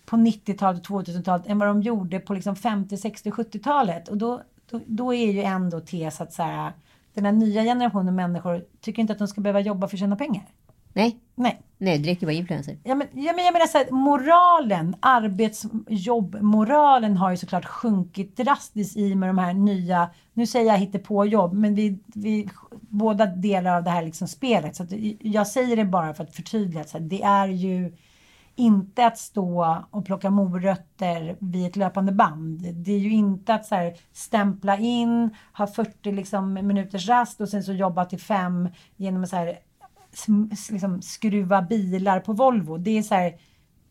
på 0.06 0.16
90-talet 0.16 0.90
och 0.90 1.06
2000-talet 1.06 1.46
än 1.46 1.58
vad 1.58 1.68
de 1.68 1.82
gjorde 1.82 2.20
på 2.20 2.34
liksom 2.34 2.56
50, 2.56 2.96
60, 2.96 3.30
70-talet. 3.30 4.08
Och 4.08 4.16
då, 4.16 4.42
då, 4.70 4.80
då 4.86 5.14
är 5.14 5.32
ju 5.32 5.42
ändå 5.42 5.80
tes 5.80 6.20
att 6.20 6.32
så 6.32 6.42
här, 6.42 6.72
den 7.14 7.24
här 7.24 7.32
nya 7.32 7.62
generationen 7.62 8.14
människor 8.14 8.64
tycker 8.80 9.00
inte 9.00 9.12
att 9.12 9.18
de 9.18 9.28
ska 9.28 9.40
behöva 9.40 9.60
jobba 9.60 9.88
för 9.88 9.96
att 9.96 10.00
tjäna 10.00 10.16
pengar. 10.16 10.42
Nej, 10.92 11.16
Nej. 11.34 11.62
nej 11.78 11.98
det 11.98 12.10
räcker 12.10 12.26
vara 12.26 12.36
influencer. 12.36 12.78
Ja, 12.84 12.94
men, 12.94 13.06
ja, 13.12 13.32
men 13.32 13.44
jag 13.44 13.52
menar 13.52 13.66
så 13.66 13.78
här, 13.78 13.90
moralen, 13.90 14.96
arbetsjobbmoralen 15.00 17.16
har 17.16 17.30
ju 17.30 17.36
såklart 17.36 17.64
sjunkit 17.64 18.36
drastiskt 18.36 18.96
i 18.96 19.14
med 19.14 19.28
de 19.28 19.38
här 19.38 19.52
nya, 19.52 20.10
nu 20.32 20.46
säger 20.46 20.66
jag 20.66 20.78
hittepåjobb, 20.78 21.52
men 21.52 21.74
vi, 21.74 21.98
vi 22.14 22.48
båda 22.80 23.26
delar 23.26 23.76
av 23.76 23.84
det 23.84 23.90
här 23.90 24.02
liksom 24.02 24.28
spelet. 24.28 24.76
Så 24.76 24.86
jag 25.20 25.46
säger 25.46 25.76
det 25.76 25.84
bara 25.84 26.14
för 26.14 26.24
att 26.24 26.34
förtydliga. 26.34 26.84
Så 26.84 26.98
här, 26.98 27.04
det 27.04 27.22
är 27.22 27.48
ju 27.48 27.92
inte 28.56 29.06
att 29.06 29.18
stå 29.18 29.84
och 29.90 30.06
plocka 30.06 30.30
morötter 30.30 31.36
vid 31.40 31.66
ett 31.66 31.76
löpande 31.76 32.12
band. 32.12 32.74
Det 32.74 32.92
är 32.92 32.98
ju 32.98 33.12
inte 33.12 33.54
att 33.54 33.66
så 33.66 33.74
här, 33.74 33.94
stämpla 34.12 34.76
in, 34.76 35.30
ha 35.52 35.66
40 35.66 36.12
liksom, 36.12 36.54
minuters 36.54 37.08
rast 37.08 37.40
och 37.40 37.48
sen 37.48 37.62
så 37.62 37.72
jobba 37.72 38.04
till 38.04 38.20
fem 38.20 38.68
genom 38.96 39.22
att 39.22 39.28
så 39.28 39.36
här, 39.36 39.58
liksom, 40.70 41.02
skruva 41.02 41.62
bilar 41.62 42.20
på 42.20 42.32
Volvo. 42.32 42.76
Det 42.76 42.98
är 42.98 43.02
så 43.02 43.14
här, 43.14 43.36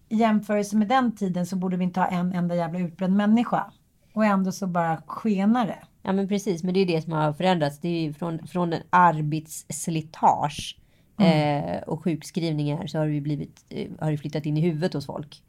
i 0.10 0.16
jämförelse 0.16 0.76
med 0.76 0.88
den 0.88 1.16
tiden 1.16 1.46
så 1.46 1.56
borde 1.56 1.78
vi 1.78 1.84
inte 1.84 2.00
ha 2.00 2.08
en 2.08 2.34
enda 2.34 2.56
jävla 2.56 2.80
utbränd 2.80 3.16
människa. 3.16 3.72
Och 4.14 4.26
ändå 4.26 4.52
så 4.52 4.68
bara 4.68 5.02
skenar 5.08 5.68
det. 5.68 5.84
Ja 6.02 6.14
men 6.14 6.28
precis, 6.28 6.64
men 6.64 6.74
det 6.74 6.80
är 6.80 6.86
ju 6.86 6.96
det 6.96 7.02
som 7.02 7.14
har 7.14 7.34
förändrats. 7.34 7.80
Det 7.80 7.88
är 7.88 8.02
ju 8.02 8.14
från, 8.14 8.48
från 8.48 8.74
en 8.74 8.82
arbetsslitage 8.90 10.78
eh, 11.20 11.82
och 11.88 12.04
sjukskrivningar 12.04 12.88
så 12.88 12.98
har 12.98 13.08
det 13.08 13.22
blivit, 13.22 13.66
eh, 13.70 13.88
har 14.00 14.12
det 14.12 14.18
flyttat 14.18 14.46
in 14.46 14.58
i 14.58 14.62
huvudet 14.62 14.94
hos 14.94 15.06
folk. 15.06 15.42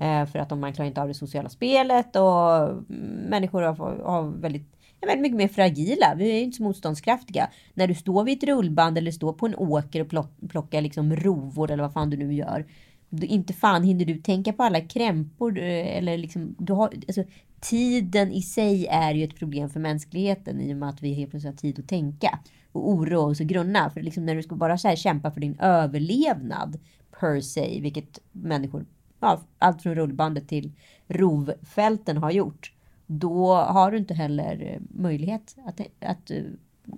Eh, 0.00 0.26
för 0.26 0.38
att 0.38 0.48
de, 0.48 0.60
man 0.60 0.72
klarar 0.72 0.88
inte 0.88 1.02
av 1.02 1.08
det 1.08 1.14
sociala 1.14 1.48
spelet 1.48 2.16
och 2.16 2.68
mm, 2.68 2.82
människor 3.28 3.62
har, 3.62 3.74
har 4.04 4.22
väldigt 4.22 4.72
Ja, 5.00 5.06
men 5.06 5.22
mycket 5.22 5.36
mer 5.36 5.48
fragila. 5.48 6.14
Vi 6.16 6.30
är 6.30 6.34
ju 6.34 6.40
inte 6.40 6.56
så 6.56 6.62
motståndskraftiga. 6.62 7.50
När 7.74 7.86
du 7.86 7.94
står 7.94 8.24
vid 8.24 8.38
ett 8.38 8.48
rullband 8.48 8.98
eller 8.98 9.10
står 9.10 9.32
på 9.32 9.46
en 9.46 9.54
åker 9.54 10.00
och 10.00 10.08
plock, 10.08 10.30
plockar 10.48 10.80
liksom 10.80 11.16
rovor 11.16 11.70
eller 11.70 11.82
vad 11.82 11.92
fan 11.92 12.10
du 12.10 12.16
nu 12.16 12.34
gör. 12.34 12.66
Du, 13.10 13.26
inte 13.26 13.52
fan 13.52 13.82
hinner 13.82 14.04
du 14.04 14.16
tänka 14.16 14.52
på 14.52 14.62
alla 14.62 14.80
krämpor 14.80 15.50
du- 15.50 15.62
eller 15.62 16.18
liksom, 16.18 16.54
du 16.58 16.72
har, 16.72 16.92
alltså, 17.08 17.24
tiden 17.60 18.32
i 18.32 18.42
sig 18.42 18.86
är 18.86 19.14
ju 19.14 19.24
ett 19.24 19.36
problem 19.36 19.70
för 19.70 19.80
mänskligheten 19.80 20.60
i 20.60 20.72
och 20.72 20.76
med 20.76 20.88
att 20.88 21.02
vi 21.02 21.12
helt 21.12 21.30
plötsligt 21.30 21.52
har 21.52 21.58
tid 21.58 21.78
att 21.78 21.88
tänka 21.88 22.38
och 22.72 22.90
oroa 22.90 23.26
oss 23.26 23.40
och 23.40 23.46
grunna. 23.46 23.90
För 23.90 24.00
liksom 24.00 24.26
när 24.26 24.34
du 24.34 24.42
ska 24.42 24.54
bara 24.54 24.78
så 24.78 24.88
här 24.88 24.96
kämpa 24.96 25.30
för 25.30 25.40
din 25.40 25.58
överlevnad 25.58 26.78
per 27.20 27.40
se, 27.40 27.80
vilket 27.80 28.20
människor, 28.32 28.86
ja, 29.20 29.40
allt 29.58 29.82
från 29.82 29.94
rullbandet 29.94 30.48
till 30.48 30.72
rovfälten 31.08 32.16
har 32.16 32.30
gjort, 32.30 32.72
då 33.06 33.54
har 33.54 33.90
du 33.90 33.98
inte 33.98 34.14
heller 34.14 34.72
eh, 34.72 35.00
möjlighet 35.02 35.56
att, 35.64 35.80
att 36.00 36.30
eh, 36.30 36.42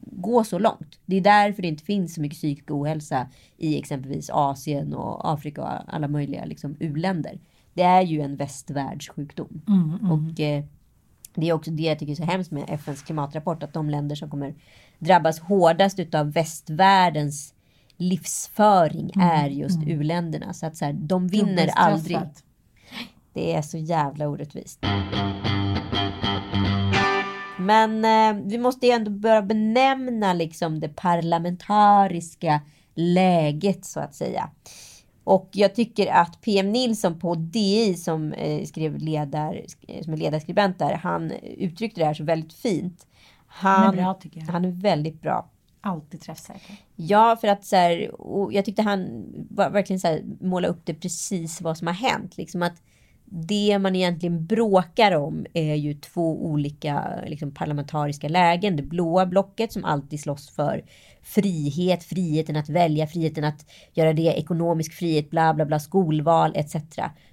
gå 0.03 0.45
så 0.45 0.59
långt. 0.59 0.99
Det 1.07 1.17
är 1.17 1.21
därför 1.21 1.63
det 1.63 1.69
inte 1.69 1.85
finns 1.85 2.15
så 2.15 2.21
mycket 2.21 2.39
psykisk 2.39 2.71
ohälsa 2.71 3.27
i 3.57 3.79
exempelvis 3.79 4.31
Asien 4.31 4.95
och 4.95 5.33
Afrika 5.33 5.63
och 5.63 5.95
alla 5.95 6.09
möjliga 6.09 6.45
liksom, 6.45 6.77
u-länder. 6.81 7.39
Det 7.75 7.83
är 7.83 8.03
ju 8.03 8.21
en 8.21 8.37
västvärldssjukdom. 8.37 9.63
Och 10.13 10.41
eh, 10.41 10.65
det 11.35 11.49
är 11.49 11.53
också 11.53 11.71
det 11.71 11.83
jag 11.83 11.99
tycker 11.99 12.13
är 12.13 12.17
så 12.17 12.25
hemskt 12.25 12.51
med 12.51 12.65
FNs 12.69 13.03
klimatrapport, 13.03 13.63
att 13.63 13.73
de 13.73 13.91
länder 13.91 14.17
som 14.17 14.31
kommer 14.31 14.55
drabbas 14.99 15.41
hårdast 15.41 15.99
utav 15.99 16.33
västvärldens 16.33 17.55
livsföring 17.97 19.11
är 19.21 19.49
just 19.49 19.79
u-länderna. 19.87 20.53
Så 20.53 20.67
att 20.67 20.77
så 20.77 20.85
här, 20.85 20.93
de 20.93 21.29
vinner 21.29 21.71
aldrig. 21.75 22.19
Det 23.33 23.55
är 23.55 23.63
så 23.63 23.79
jävla 23.79 24.29
orättvist. 24.29 24.85
Men 27.69 28.05
eh, 28.05 28.43
vi 28.45 28.59
måste 28.59 28.87
ju 28.87 28.93
ändå 28.93 29.11
börja 29.11 29.43
benämna 29.43 30.33
liksom 30.33 30.81
det 30.81 30.89
parlamentariska 30.89 32.61
läget 32.95 33.85
så 33.85 34.01
att 34.01 34.15
säga. 34.15 34.51
Och 35.25 35.49
jag 35.53 35.75
tycker 35.75 36.13
att 36.13 36.41
PM 36.41 36.73
Nilsson 36.73 37.19
på 37.19 37.35
DI 37.35 37.95
som 37.95 38.33
eh, 38.33 38.65
skrev 38.65 38.99
ledar, 38.99 39.63
som 40.03 40.13
är 40.13 40.17
ledarskribent 40.17 40.79
där, 40.79 40.95
han 40.95 41.33
uttryckte 41.43 42.01
det 42.01 42.05
här 42.05 42.15
så 42.15 42.25
väldigt 42.25 42.53
fint. 42.53 43.07
Han, 43.47 43.83
Han 43.83 43.99
är 43.99 44.03
bra, 44.03 44.15
tycker 44.15 44.41
jag. 44.41 44.47
Han 44.47 44.65
är 44.65 44.71
väldigt 44.71 45.23
bra. 45.23 45.51
Alltid 45.81 46.21
träffsäker. 46.21 46.77
Ja, 46.97 47.37
för 47.41 47.49
att 47.49 47.65
så 47.65 47.77
här, 47.77 48.11
jag 48.51 48.65
tyckte 48.65 48.83
han 48.83 49.25
var, 49.51 49.71
verkligen 49.71 50.01
så 50.01 50.07
här, 50.07 50.23
måla 50.41 50.69
upp 50.69 50.81
det 50.85 50.95
precis 50.95 51.61
vad 51.61 51.79
som 51.79 51.87
har 51.87 51.95
hänt. 51.95 52.37
Liksom 52.37 52.63
att 52.63 52.83
det 53.31 53.79
man 53.79 53.97
egentligen 53.97 54.47
bråkar 54.47 55.13
om 55.13 55.47
är 55.55 55.75
ju 55.75 55.95
två 55.95 56.45
olika 56.45 57.21
liksom, 57.27 57.55
parlamentariska 57.55 58.29
lägen. 58.29 58.77
Det 58.77 58.83
blåa 58.83 59.27
blocket 59.27 59.73
som 59.73 59.85
alltid 59.85 60.21
slåss 60.21 60.51
för 60.51 60.85
frihet, 61.23 62.05
friheten 62.05 62.57
att 62.57 62.69
välja, 62.69 63.07
friheten 63.07 63.45
att 63.45 63.71
göra 63.95 64.13
det, 64.13 64.23
ekonomisk 64.23 64.93
frihet, 64.93 65.31
bla 65.31 65.55
bla 65.55 65.65
bla, 65.65 65.79
skolval 65.79 66.53
etc. 66.57 66.77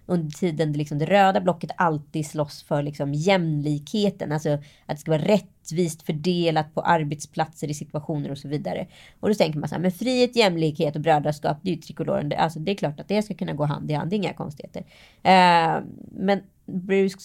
Under 0.06 0.32
tiden 0.32 0.72
det, 0.72 0.78
liksom, 0.78 0.98
det 0.98 1.06
röda 1.06 1.42
blocket 1.42 1.72
alltid 1.78 2.26
slåss 2.26 2.64
för 2.64 2.84
liksom, 2.84 3.14
jämlikheten, 3.14 4.32
alltså 4.32 4.50
att 4.86 4.96
det 4.96 4.98
ska 4.98 5.12
vara 5.12 5.22
rättvist 5.22 6.02
fördelat 6.02 6.74
på 6.74 6.82
arbetsplatser 6.82 7.68
i 7.68 7.74
situationer 7.74 8.32
och 8.32 8.38
så 8.38 8.48
vidare. 8.48 8.88
Och 9.20 9.30
då 9.30 9.36
tänker 9.36 9.60
man 9.60 9.70
så 9.70 9.76
här, 9.76 9.82
men 9.82 9.92
frihet, 9.92 10.36
jämlikhet 10.36 10.96
och 10.96 11.02
brödraskap, 11.02 11.58
det 11.62 11.70
är 11.70 11.76
ju 11.76 11.82
trikoloren. 11.82 12.30
Det, 12.30 12.36
alltså, 12.36 12.60
det 12.60 12.72
är 12.72 12.76
klart 12.76 13.00
att 13.00 13.08
det 13.08 13.22
ska 13.22 13.34
kunna 13.34 13.54
gå 13.54 13.66
hand 13.66 13.92
i 13.92 13.94
hand, 13.94 14.10
det 14.10 14.16
är 14.16 14.18
inga 14.18 14.34
konstigheter. 14.34 14.86
Eh, 15.24 15.84
men 16.12 16.42
Bruce 16.66 17.18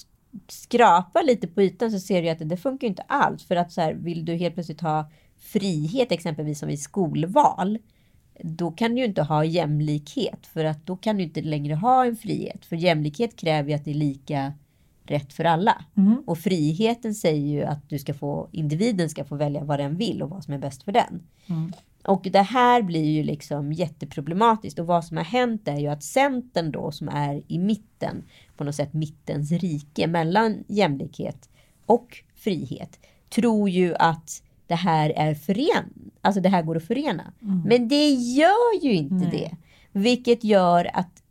skrapa 0.49 1.23
lite 1.23 1.47
på 1.47 1.63
ytan 1.63 1.91
så 1.91 1.99
ser 1.99 2.23
du 2.23 2.29
att 2.29 2.39
det, 2.39 2.45
det 2.45 2.57
funkar 2.57 2.87
ju 2.87 2.89
inte 2.89 3.03
alls. 3.03 3.45
För 3.45 3.57
att 3.57 3.73
så 3.73 3.81
här, 3.81 3.93
vill 3.93 4.25
du 4.25 4.35
helt 4.35 4.55
plötsligt 4.55 4.81
ha 4.81 5.11
frihet 5.39 6.13
exempelvis 6.13 6.59
som 6.59 6.71
i 6.71 6.77
skolval. 6.77 7.79
Då 8.43 8.71
kan 8.71 8.95
du 8.95 9.01
ju 9.01 9.05
inte 9.05 9.23
ha 9.23 9.45
jämlikhet 9.45 10.47
för 10.47 10.65
att 10.65 10.87
då 10.87 10.97
kan 10.97 11.17
du 11.17 11.23
inte 11.23 11.43
längre 11.43 11.75
ha 11.75 12.05
en 12.05 12.17
frihet. 12.17 12.65
För 12.67 12.77
jämlikhet 12.77 13.37
kräver 13.37 13.69
ju 13.69 13.75
att 13.75 13.85
det 13.85 13.91
är 13.91 13.95
lika 13.95 14.53
rätt 15.05 15.33
för 15.33 15.45
alla. 15.45 15.85
Och 16.27 16.39
friheten 16.39 17.15
säger 17.15 17.47
ju 17.47 17.63
att 17.63 17.89
du 17.89 17.99
ska 17.99 18.15
få, 18.15 18.49
individen 18.53 19.11
ska 19.11 19.25
få 19.25 19.37
välja 19.37 19.65
vad 19.65 19.79
den 19.79 19.97
vill 19.97 20.23
och 20.23 20.31
vad 20.31 20.45
som 20.45 20.55
är 20.55 20.59
bäst 20.59 20.83
för 20.83 20.93
den. 20.93 21.23
Och 22.05 22.23
det 22.33 22.43
här 22.43 22.83
blir 22.83 23.05
ju 23.11 23.23
liksom 23.23 23.73
jätteproblematiskt 23.73 24.79
och 24.79 24.87
vad 24.87 25.05
som 25.05 25.17
har 25.17 25.25
hänt 25.25 25.69
är 25.69 25.79
ju 25.79 25.87
att 25.87 26.03
Centern 26.03 26.71
då 26.73 26.93
som 26.93 27.09
är 27.09 27.43
i 27.49 27.59
mitten, 27.59 28.25
på 28.57 28.65
något 28.65 28.75
sätt 28.75 28.93
mittens 28.93 29.53
rike 29.53 30.07
mellan 30.07 30.65
jämlikhet 30.69 31.49
och 31.87 32.23
frihet, 32.35 32.99
tror 33.31 33.71
ju 33.71 33.95
att 33.95 34.43
det 34.71 34.77
här 34.77 35.13
är 35.17 35.35
fören, 35.35 36.11
alltså 36.21 36.41
det 36.41 36.49
här 36.49 36.63
går 36.63 36.77
att 36.77 36.85
förena. 36.85 37.33
Men 37.65 37.89
det 37.89 38.09
gör 38.11 38.85
ju 38.85 38.93
inte 38.93 39.27
det. 39.31 39.51
Vilket 39.93 40.45
gör 40.45 40.91
att 40.95 41.23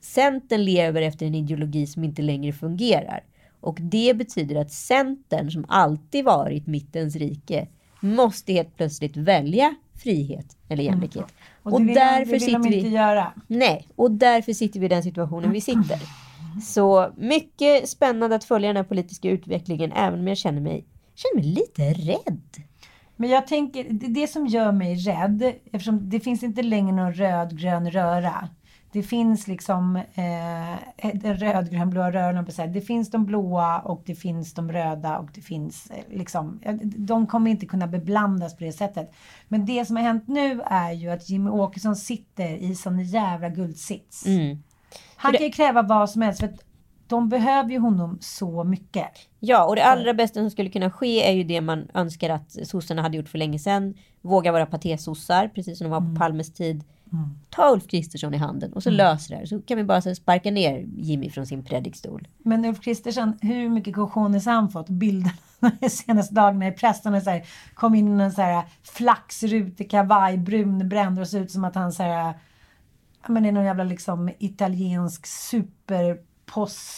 Centern 0.00 0.64
lever 0.64 1.02
efter 1.02 1.26
en 1.26 1.34
ideologi 1.34 1.86
som 1.86 2.04
inte 2.04 2.22
längre 2.22 2.52
fungerar. 2.52 3.24
Och 3.60 3.78
det 3.80 4.14
betyder 4.16 4.56
att 4.56 4.72
Centern, 4.72 5.50
som 5.50 5.64
alltid 5.68 6.24
varit 6.24 6.66
mittens 6.66 7.16
rike, 7.16 7.68
måste 8.00 8.52
helt 8.52 8.76
plötsligt 8.76 9.16
välja 9.16 9.74
frihet 9.94 10.56
eller 10.68 10.84
jämlikhet. 10.84 11.34
Och, 11.62 11.80
det 11.80 11.86
vill, 11.86 12.40
de, 12.40 12.52
de 12.52 12.62
vi... 12.62 12.76
inte 12.76 12.88
göra. 12.88 13.32
Nej, 13.46 13.88
och 13.96 14.10
därför 14.10 14.52
sitter 14.52 14.80
vi 14.80 14.86
i 14.86 14.88
den 14.88 15.02
situationen 15.02 15.52
vi 15.52 15.60
sitter. 15.60 15.98
Så 16.62 17.12
mycket 17.16 17.88
spännande 17.88 18.36
att 18.36 18.44
följa 18.44 18.68
den 18.68 18.76
här 18.76 18.84
politiska 18.84 19.30
utvecklingen, 19.30 19.92
även 19.92 20.20
om 20.20 20.28
jag 20.28 20.38
känner 20.38 20.60
mig, 20.60 20.84
känner 21.14 21.42
mig 21.42 21.52
lite 21.52 21.92
rädd. 21.92 22.69
Men 23.20 23.30
jag 23.30 23.46
tänker, 23.46 23.86
det, 23.90 24.06
det 24.06 24.26
som 24.26 24.46
gör 24.46 24.72
mig 24.72 24.94
rädd, 24.94 25.42
eftersom 25.72 26.08
det 26.08 26.20
finns 26.20 26.42
inte 26.42 26.62
längre 26.62 26.92
någon 26.92 27.14
röd-grön 27.14 27.90
röra. 27.90 28.48
Det 28.92 29.02
finns 29.02 29.46
liksom 29.46 29.96
eh, 29.96 31.12
den 31.14 31.36
röd-grön-blåa 31.36 32.12
röran. 32.12 32.72
Det 32.72 32.80
finns 32.80 33.10
de 33.10 33.26
blåa 33.26 33.78
och 33.80 34.02
det 34.06 34.14
finns 34.14 34.54
de 34.54 34.72
röda 34.72 35.18
och 35.18 35.28
det 35.34 35.40
finns 35.40 35.90
eh, 35.90 36.16
liksom, 36.18 36.60
de 36.82 37.26
kommer 37.26 37.50
inte 37.50 37.66
kunna 37.66 37.86
beblandas 37.86 38.56
på 38.56 38.64
det 38.64 38.72
sättet. 38.72 39.12
Men 39.48 39.66
det 39.66 39.84
som 39.84 39.96
har 39.96 40.02
hänt 40.02 40.28
nu 40.28 40.62
är 40.64 40.92
ju 40.92 41.10
att 41.10 41.30
Jimmy 41.30 41.50
Åkesson 41.50 41.96
sitter 41.96 42.56
i 42.56 42.74
sån 42.74 43.00
jävla 43.00 43.48
guldsits. 43.48 44.26
Han 45.16 45.32
kan 45.32 45.46
ju 45.46 45.52
kräva 45.52 45.82
vad 45.82 46.10
som 46.10 46.22
helst 46.22 46.40
för 46.40 46.46
att 46.46 46.69
de 47.10 47.28
behöver 47.28 47.70
ju 47.70 47.78
honom 47.78 48.18
så 48.20 48.64
mycket. 48.64 49.08
Ja, 49.40 49.64
och 49.64 49.76
det 49.76 49.84
allra 49.84 50.14
bästa 50.14 50.40
som 50.40 50.50
skulle 50.50 50.70
kunna 50.70 50.90
ske 50.90 51.28
är 51.28 51.32
ju 51.32 51.44
det 51.44 51.60
man 51.60 51.88
önskar 51.94 52.30
att 52.30 52.68
sossarna 52.68 53.02
hade 53.02 53.16
gjort 53.16 53.28
för 53.28 53.38
länge 53.38 53.58
sedan. 53.58 53.94
Våga 54.20 54.52
vara 54.52 54.66
patésossar, 54.66 55.48
precis 55.48 55.78
som 55.78 55.84
de 55.84 55.90
var 55.90 56.14
på 56.14 56.18
Palmes 56.18 56.52
tid. 56.52 56.84
Ta 57.50 57.72
Ulf 57.72 57.86
Kristersson 57.86 58.34
i 58.34 58.36
handen 58.36 58.72
och 58.72 58.82
så 58.82 58.90
löser 58.90 59.30
det 59.30 59.36
här. 59.36 59.46
Så 59.46 59.62
kan 59.62 59.76
vi 59.76 59.84
bara 59.84 60.02
så 60.02 60.14
sparka 60.14 60.50
ner 60.50 60.86
Jimmy 60.96 61.30
från 61.30 61.46
sin 61.46 61.64
predikstol. 61.64 62.28
Men 62.38 62.64
Ulf 62.64 62.80
Kristersson, 62.80 63.38
hur 63.40 63.68
mycket 63.68 63.96
har 63.96 64.50
han 64.52 64.68
fått? 64.68 64.88
Bilderna 64.88 65.32
de 65.80 65.90
senaste 65.90 66.34
dagarna 66.34 66.68
i 66.68 66.72
pressen 66.72 67.14
och 67.14 67.22
så 67.22 67.30
här, 67.30 67.44
kom 67.74 67.94
in 67.94 68.20
i 68.20 68.22
en 68.22 68.32
så 68.32 68.42
här 68.42 68.64
flaxrutig 68.82 69.90
kavaj, 69.90 70.38
brunbränd 70.38 71.18
och 71.18 71.28
ser 71.28 71.40
ut 71.40 71.50
som 71.50 71.64
att 71.64 71.74
han 71.74 71.92
så 71.92 72.02
här, 72.02 72.34
men 73.26 73.44
är 73.44 73.52
någon 73.52 73.64
jävla 73.64 73.84
liksom 73.84 74.30
italiensk 74.38 75.26
pos, 75.50 76.18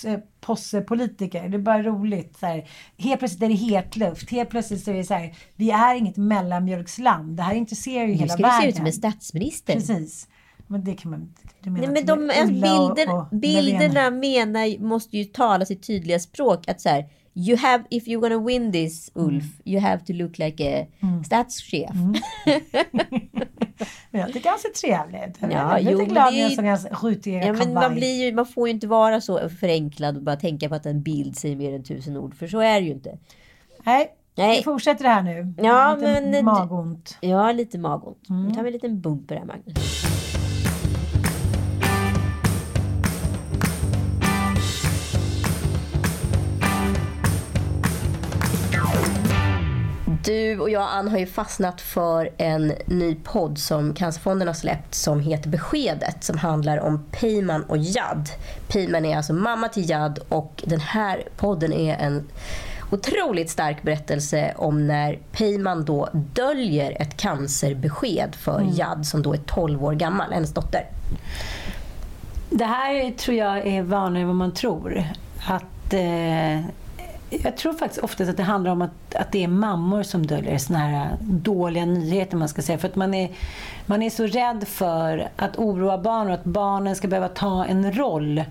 eh, 0.05 0.19
possepolitiker. 0.41 1.49
Det 1.49 1.57
är 1.57 1.59
bara 1.59 1.83
roligt. 1.83 2.37
Så 2.41 2.47
här. 2.47 2.69
Helt 2.99 3.19
plötsligt 3.19 3.43
är 3.43 3.49
det 3.49 3.55
hetluft. 3.55 4.31
Helt 4.31 4.51
plötsligt 4.51 4.85
så 4.85 4.91
är 4.91 4.95
det 4.95 5.05
så 5.05 5.15
här, 5.15 5.35
vi 5.57 5.71
är 5.71 5.95
inget 5.95 6.17
mellanmjölksland. 6.17 7.37
Det 7.37 7.43
här 7.43 7.55
intresserar 7.55 8.05
ju 8.07 8.13
Nu 8.13 8.15
hela 8.19 8.33
ska 8.33 8.43
du 8.43 8.49
se 8.49 8.55
världen. 8.55 8.69
ut 8.69 8.77
som 8.77 8.87
en 8.87 8.93
statsminister. 8.93 9.73
Precis. 9.75 10.29
Men 10.67 10.85
det 10.85 10.95
kan 10.95 11.11
man... 11.11 11.35
Du 11.61 11.71
menar 11.71 11.87
Nej, 11.87 11.95
men 11.95 12.07
de, 12.07 12.31
alltså, 12.41 12.55
Ulla 12.55 12.81
och- 12.81 12.95
bilder, 12.95 13.15
och 13.17 13.27
bilderna 13.39 14.11
menar, 14.11 14.79
måste 14.83 15.19
ju 15.19 15.25
tala 15.25 15.65
sitt 15.65 15.83
tydliga 15.87 16.19
språk. 16.19 16.69
Att 16.69 16.81
så 16.81 16.89
här, 16.89 17.09
you 17.35 17.57
have, 17.59 17.85
if 17.91 18.07
you're 18.07 18.21
gonna 18.21 18.39
win 18.47 18.73
this 18.73 19.11
Ulf, 19.15 19.45
you 19.65 19.81
have 19.81 20.05
to 20.05 20.13
look 20.13 20.39
like 20.39 20.83
a 20.83 20.87
Mm. 21.03 21.25
statschef. 21.25 21.91
Men 24.11 24.21
jag 24.21 24.33
tycker 24.33 24.49
han 24.51 24.59
ser 24.59 24.69
trevlig 24.69 25.19
ut. 25.29 25.37
Jag 25.41 25.53
Ja, 25.53 25.59
är 25.59 25.81
lite 25.81 25.93
jo, 25.93 25.99
men 25.99 26.09
glad 26.09 26.33
det 26.33 26.37
när 26.37 26.39
är 26.39 26.43
jag 26.43 26.53
såg 26.53 26.65
hans 26.65 26.87
skjutiga 27.01 27.47
Ja, 27.47 27.53
men 27.53 27.75
man, 27.75 27.95
blir 27.95 28.25
ju, 28.25 28.35
man 28.35 28.47
får 28.47 28.69
ju 28.69 28.75
inte 28.75 28.87
vara 28.87 29.21
så 29.21 29.49
förenklad 29.49 30.17
och 30.17 30.23
bara 30.23 30.37
tänka 30.37 30.69
på 30.69 30.75
att 30.75 30.87
en 30.87 31.03
bild 31.03 31.37
säger 31.39 31.57
mer 31.57 31.75
än 31.75 31.85
tusen 31.85 32.17
ord. 32.17 32.35
För 32.35 32.47
så 32.47 32.61
är 32.61 32.81
det 32.81 32.87
ju 32.87 32.93
inte. 32.93 33.19
Nej, 33.85 34.09
Nej. 34.35 34.57
vi 34.57 34.63
fortsätter 34.63 35.05
det 35.05 35.11
här 35.11 35.23
nu. 35.23 35.55
Ja, 35.59 35.95
Lite 35.97 36.21
men- 36.21 36.45
magont. 36.45 37.19
Ja, 37.21 37.53
lite 37.53 37.79
magont. 37.79 38.29
Mm. 38.31 38.45
Nu 38.49 38.55
tar 38.55 38.63
vi 38.63 38.69
en 38.69 38.73
liten 38.73 39.01
bumper 39.01 39.37
här, 39.37 39.45
Magnus. 39.45 40.05
Du 50.25 50.59
och 50.59 50.71
jag, 50.71 50.83
Ann, 50.83 51.09
har 51.09 51.19
ju 51.19 51.27
fastnat 51.27 51.81
för 51.81 52.31
en 52.37 52.73
ny 52.87 53.15
podd 53.15 53.59
som 53.59 53.95
Cancerfonden 53.95 54.49
har 54.49 54.55
släppt 54.55 54.95
som 54.95 55.21
heter 55.21 55.49
Beskedet 55.49 56.25
som 56.25 56.39
handlar 56.39 56.79
om 56.79 57.05
Peyman 57.11 57.63
och 57.63 57.77
Jad. 57.79 58.29
Peyman 58.69 59.05
är 59.05 59.17
alltså 59.17 59.33
mamma 59.33 59.69
till 59.69 59.91
Jad 59.91 60.19
och 60.29 60.65
den 60.67 60.81
här 60.81 61.23
podden 61.37 61.73
är 61.73 61.97
en 61.97 62.29
otroligt 62.91 63.51
stark 63.51 63.83
berättelse 63.83 64.55
om 64.57 64.87
när 64.87 65.19
Peyman 65.33 65.85
då 65.85 66.09
döljer 66.13 67.03
ett 67.03 67.17
cancerbesked 67.17 68.35
för 68.35 68.67
Jad 68.73 69.07
som 69.07 69.23
då 69.23 69.33
är 69.33 69.39
12 69.39 69.85
år 69.85 69.93
gammal, 69.93 70.33
hennes 70.33 70.55
dotter. 70.55 70.87
Det 72.51 72.65
här 72.65 73.11
tror 73.11 73.37
jag 73.37 73.67
är 73.67 73.83
vanligare 73.83 74.23
än 74.23 74.29
vad 74.29 74.37
man 74.37 74.55
tror. 74.55 75.05
Att, 75.47 75.93
eh, 75.93 76.61
jag 77.43 77.57
tror 77.57 77.73
faktiskt 77.73 78.05
oftast 78.05 78.31
att 78.31 78.37
det 78.37 78.43
handlar 78.43 78.71
om 78.71 78.83
att, 78.83 79.15
att 79.15 79.33
det 79.33 79.45
är 79.45 79.49
mammor 79.49 80.03
som 80.03 80.27
döljer 80.27 80.59
såna 80.59 80.79
här 80.79 81.17
dåliga 81.21 81.85
nyheter. 81.85 82.37
man 82.37 82.49
ska 82.49 82.63
säga. 82.63 82.79
För 82.79 82.89
att 82.89 82.97
man 82.97 83.15
är, 83.15 83.31
man 83.87 84.03
är 84.03 84.11
så 84.11 84.27
rädd 84.27 84.69
för 84.69 85.29
att 85.37 85.59
oroa 85.59 85.99
barn 85.99 86.29
och 86.29 86.35
att 86.35 86.45
barnen 86.45 86.97
ska 86.97 87.09
behöva 87.09 87.29
ta 87.29 87.65
en 87.65 87.93
roll 87.93 88.45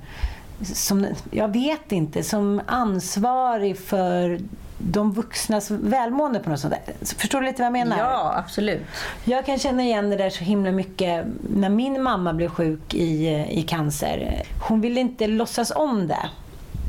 som, 0.62 1.08
jag 1.32 1.48
vet 1.54 1.92
inte, 1.92 2.24
som 2.24 2.62
ansvarig 2.66 3.80
för 3.80 4.40
de 4.78 5.14
vuxnas 5.14 5.72
välmående 5.72 6.40
på 6.40 6.50
något 6.50 6.60
sånt 6.60 6.74
där. 6.86 6.94
Förstår 7.06 7.42
du 7.42 7.46
lite 7.46 7.62
vad 7.62 7.66
jag 7.66 7.74
menar? 7.74 7.98
Ja, 7.98 8.34
absolut. 8.38 8.82
Jag 9.24 9.46
kan 9.46 9.60
känna 9.60 9.84
igen 9.84 10.10
det 10.10 10.16
där 10.16 10.30
så 10.30 10.44
himla 10.44 10.72
mycket 10.72 11.26
när 11.56 11.70
min 11.70 12.04
mamma 12.04 12.34
blev 12.34 12.50
sjuk 12.50 12.94
i, 12.94 13.28
i 13.50 13.62
cancer. 13.62 14.44
Hon 14.68 14.82
ville 14.82 15.00
inte 15.00 15.28
låtsas 15.28 15.72
om 15.76 16.08
det. 16.08 16.30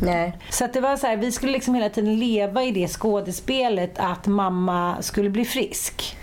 Nej. 0.03 0.39
Så 0.51 0.65
att 0.65 0.73
det 0.73 0.81
var 0.81 0.97
så 0.97 1.07
här, 1.07 1.17
vi 1.17 1.33
skulle 1.33 1.53
liksom 1.53 1.75
hela 1.75 1.89
tiden 1.89 2.19
leva 2.19 2.63
i 2.63 2.71
det 2.71 2.89
skådespelet 2.89 3.99
att 3.99 4.27
mamma 4.27 5.03
skulle 5.03 5.31
bli 5.31 5.45
frisk. 5.45 6.17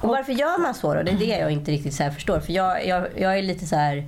Och 0.00 0.08
varför 0.08 0.32
gör 0.32 0.58
man 0.58 0.74
så 0.74 0.94
då? 0.94 1.02
Det 1.02 1.10
är 1.10 1.16
det 1.16 1.38
jag 1.38 1.50
inte 1.50 1.70
riktigt 1.70 1.94
så 1.94 2.10
förstår. 2.10 2.40
För 2.40 2.52
jag, 2.52 2.86
jag, 2.86 3.06
jag 3.16 3.38
är 3.38 3.42
lite 3.42 3.66
så 3.66 3.76
här... 3.76 4.06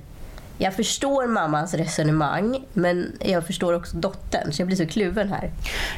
Jag 0.61 0.75
förstår 0.75 1.27
mammans 1.27 1.73
resonemang, 1.73 2.65
men 2.73 3.11
jag 3.19 3.47
förstår 3.47 3.73
också 3.73 3.97
dottern. 3.97 4.51
Så 4.51 4.61
jag 4.61 4.67
blir 4.67 4.77
så 4.77 4.87
kluven 4.87 5.29
här. 5.29 5.51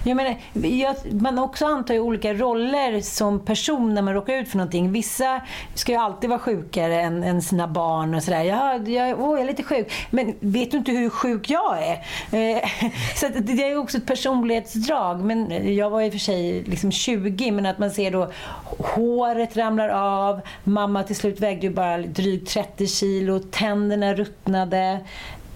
Jag 0.04 0.18
menar, 0.18 0.36
jag, 0.54 0.96
man 1.22 1.40
också 1.40 1.66
antar 1.66 1.94
ju 1.94 2.00
olika 2.00 2.34
roller 2.34 3.02
som 3.02 3.40
person 3.46 3.94
när 3.94 4.02
man 4.02 4.14
råkar 4.14 4.34
ut 4.34 4.50
för 4.50 4.58
någonting. 4.58 4.92
Vissa 4.92 5.42
ska 5.74 5.92
ju 5.92 5.98
alltid 5.98 6.30
vara 6.30 6.40
sjukare 6.40 7.02
än, 7.02 7.24
än 7.24 7.42
sina 7.42 7.68
barn 7.68 8.16
och 8.16 8.24
sådär. 8.24 8.44
Jag, 8.44 8.90
jag, 8.90 9.22
åh, 9.22 9.32
jag 9.32 9.42
är 9.42 9.46
lite 9.46 9.64
sjuk. 9.64 9.92
Men 10.10 10.34
vet 10.40 10.72
du 10.72 10.78
inte 10.78 10.92
hur 10.92 11.10
sjuk 11.10 11.50
jag 11.50 11.78
är? 11.84 11.94
Eh, 12.32 12.64
så 13.16 13.26
att 13.26 13.48
det 13.48 13.64
är 13.64 13.70
ju 13.70 13.78
också 13.78 13.98
ett 13.98 14.08
personlighetsdrag. 14.08 15.20
Men 15.20 15.76
jag 15.76 15.90
var 15.90 16.02
i 16.02 16.10
och 16.10 16.12
för 16.12 16.20
sig 16.20 16.64
liksom 16.64 16.92
20, 16.92 17.52
men 17.52 17.66
att 17.66 17.80
man 17.80 17.92
ser 17.92 18.12
då 18.12 18.32
håret 18.78 19.58
ramlar 19.58 19.90
av, 19.90 20.42
mamma 20.64 21.04
till 21.04 21.16
slut 21.16 21.40
vägde 21.40 21.68
ju 21.68 21.74
bara 21.74 21.98
drygt 21.98 22.50
30 22.50 22.88
kilo, 22.88 23.40
tänderna 23.40 24.14
ruttnade 24.14 24.53
saknade 24.54 25.02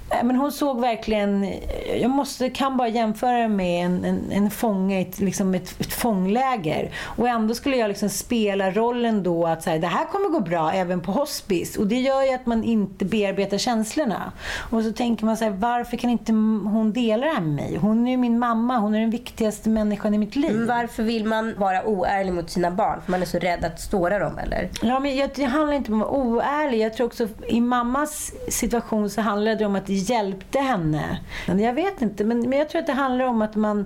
men 0.09 0.35
hon 0.35 0.51
såg 0.51 0.81
verkligen, 0.81 1.53
jag 2.01 2.09
måste, 2.09 2.49
kan 2.49 2.77
bara 2.77 2.87
jämföra 2.87 3.47
med 3.47 3.85
en, 3.85 4.05
en, 4.05 4.31
en 4.31 4.51
fånge 4.51 4.99
i 4.99 5.01
ett, 5.01 5.19
liksom 5.19 5.55
ett, 5.55 5.81
ett 5.81 5.93
fångläger. 5.93 6.91
Och 7.03 7.27
ändå 7.27 7.53
skulle 7.53 7.77
jag 7.77 7.87
liksom 7.87 8.09
spela 8.09 8.71
rollen 8.71 9.23
då 9.23 9.47
att 9.47 9.63
så 9.63 9.69
här, 9.69 9.79
det 9.79 9.87
här 9.87 10.05
kommer 10.05 10.29
gå 10.29 10.39
bra 10.39 10.71
även 10.71 11.01
på 11.01 11.11
hospice. 11.11 11.77
Och 11.77 11.87
det 11.87 11.99
gör 11.99 12.23
ju 12.23 12.33
att 12.33 12.45
man 12.45 12.63
inte 12.63 13.05
bearbetar 13.05 13.57
känslorna. 13.57 14.31
Och 14.69 14.83
så 14.83 14.91
tänker 14.91 15.25
man 15.25 15.37
så 15.37 15.43
här, 15.43 15.51
varför 15.51 15.97
kan 15.97 16.09
inte 16.09 16.31
hon 16.31 16.93
dela 16.93 17.25
det 17.25 17.33
här 17.33 17.41
med 17.41 17.55
mig? 17.55 17.77
Hon 17.77 18.07
är 18.07 18.11
ju 18.11 18.17
min 18.17 18.39
mamma, 18.39 18.77
hon 18.77 18.95
är 18.95 18.99
den 18.99 19.09
viktigaste 19.09 19.69
människan 19.69 20.13
i 20.13 20.17
mitt 20.17 20.35
liv. 20.35 20.55
Men 20.55 20.67
varför 20.67 21.03
vill 21.03 21.25
man 21.25 21.53
vara 21.57 21.85
oärlig 21.85 22.33
mot 22.33 22.49
sina 22.49 22.71
barn? 22.71 23.01
För 23.05 23.11
man 23.11 23.21
är 23.21 23.25
så 23.25 23.39
rädd 23.39 23.65
att 23.65 23.81
såra 23.81 24.19
dem, 24.19 24.37
eller? 24.37 24.69
Ja, 24.81 24.99
men 24.99 25.15
jag, 25.15 25.29
det 25.35 25.43
handlar 25.43 25.73
inte 25.73 25.91
om 25.91 26.01
att 26.01 26.07
vara 26.07 26.19
oärlig. 26.19 26.79
Jag 26.79 26.93
tror 26.93 27.07
också 27.07 27.27
i 27.47 27.61
mammas 27.61 28.31
situation 28.49 29.09
så 29.09 29.21
handlade 29.21 29.55
det 29.55 29.65
om 29.65 29.75
att 29.75 29.89
hjälpte 29.97 30.59
henne. 30.59 31.19
Jag 31.45 31.73
vet 31.73 32.01
inte, 32.01 32.23
men, 32.23 32.49
men 32.49 32.59
jag 32.59 32.69
tror 32.69 32.81
att 32.81 32.87
det 32.87 32.93
handlar 32.93 33.25
om 33.25 33.41
att 33.41 33.55
man, 33.55 33.85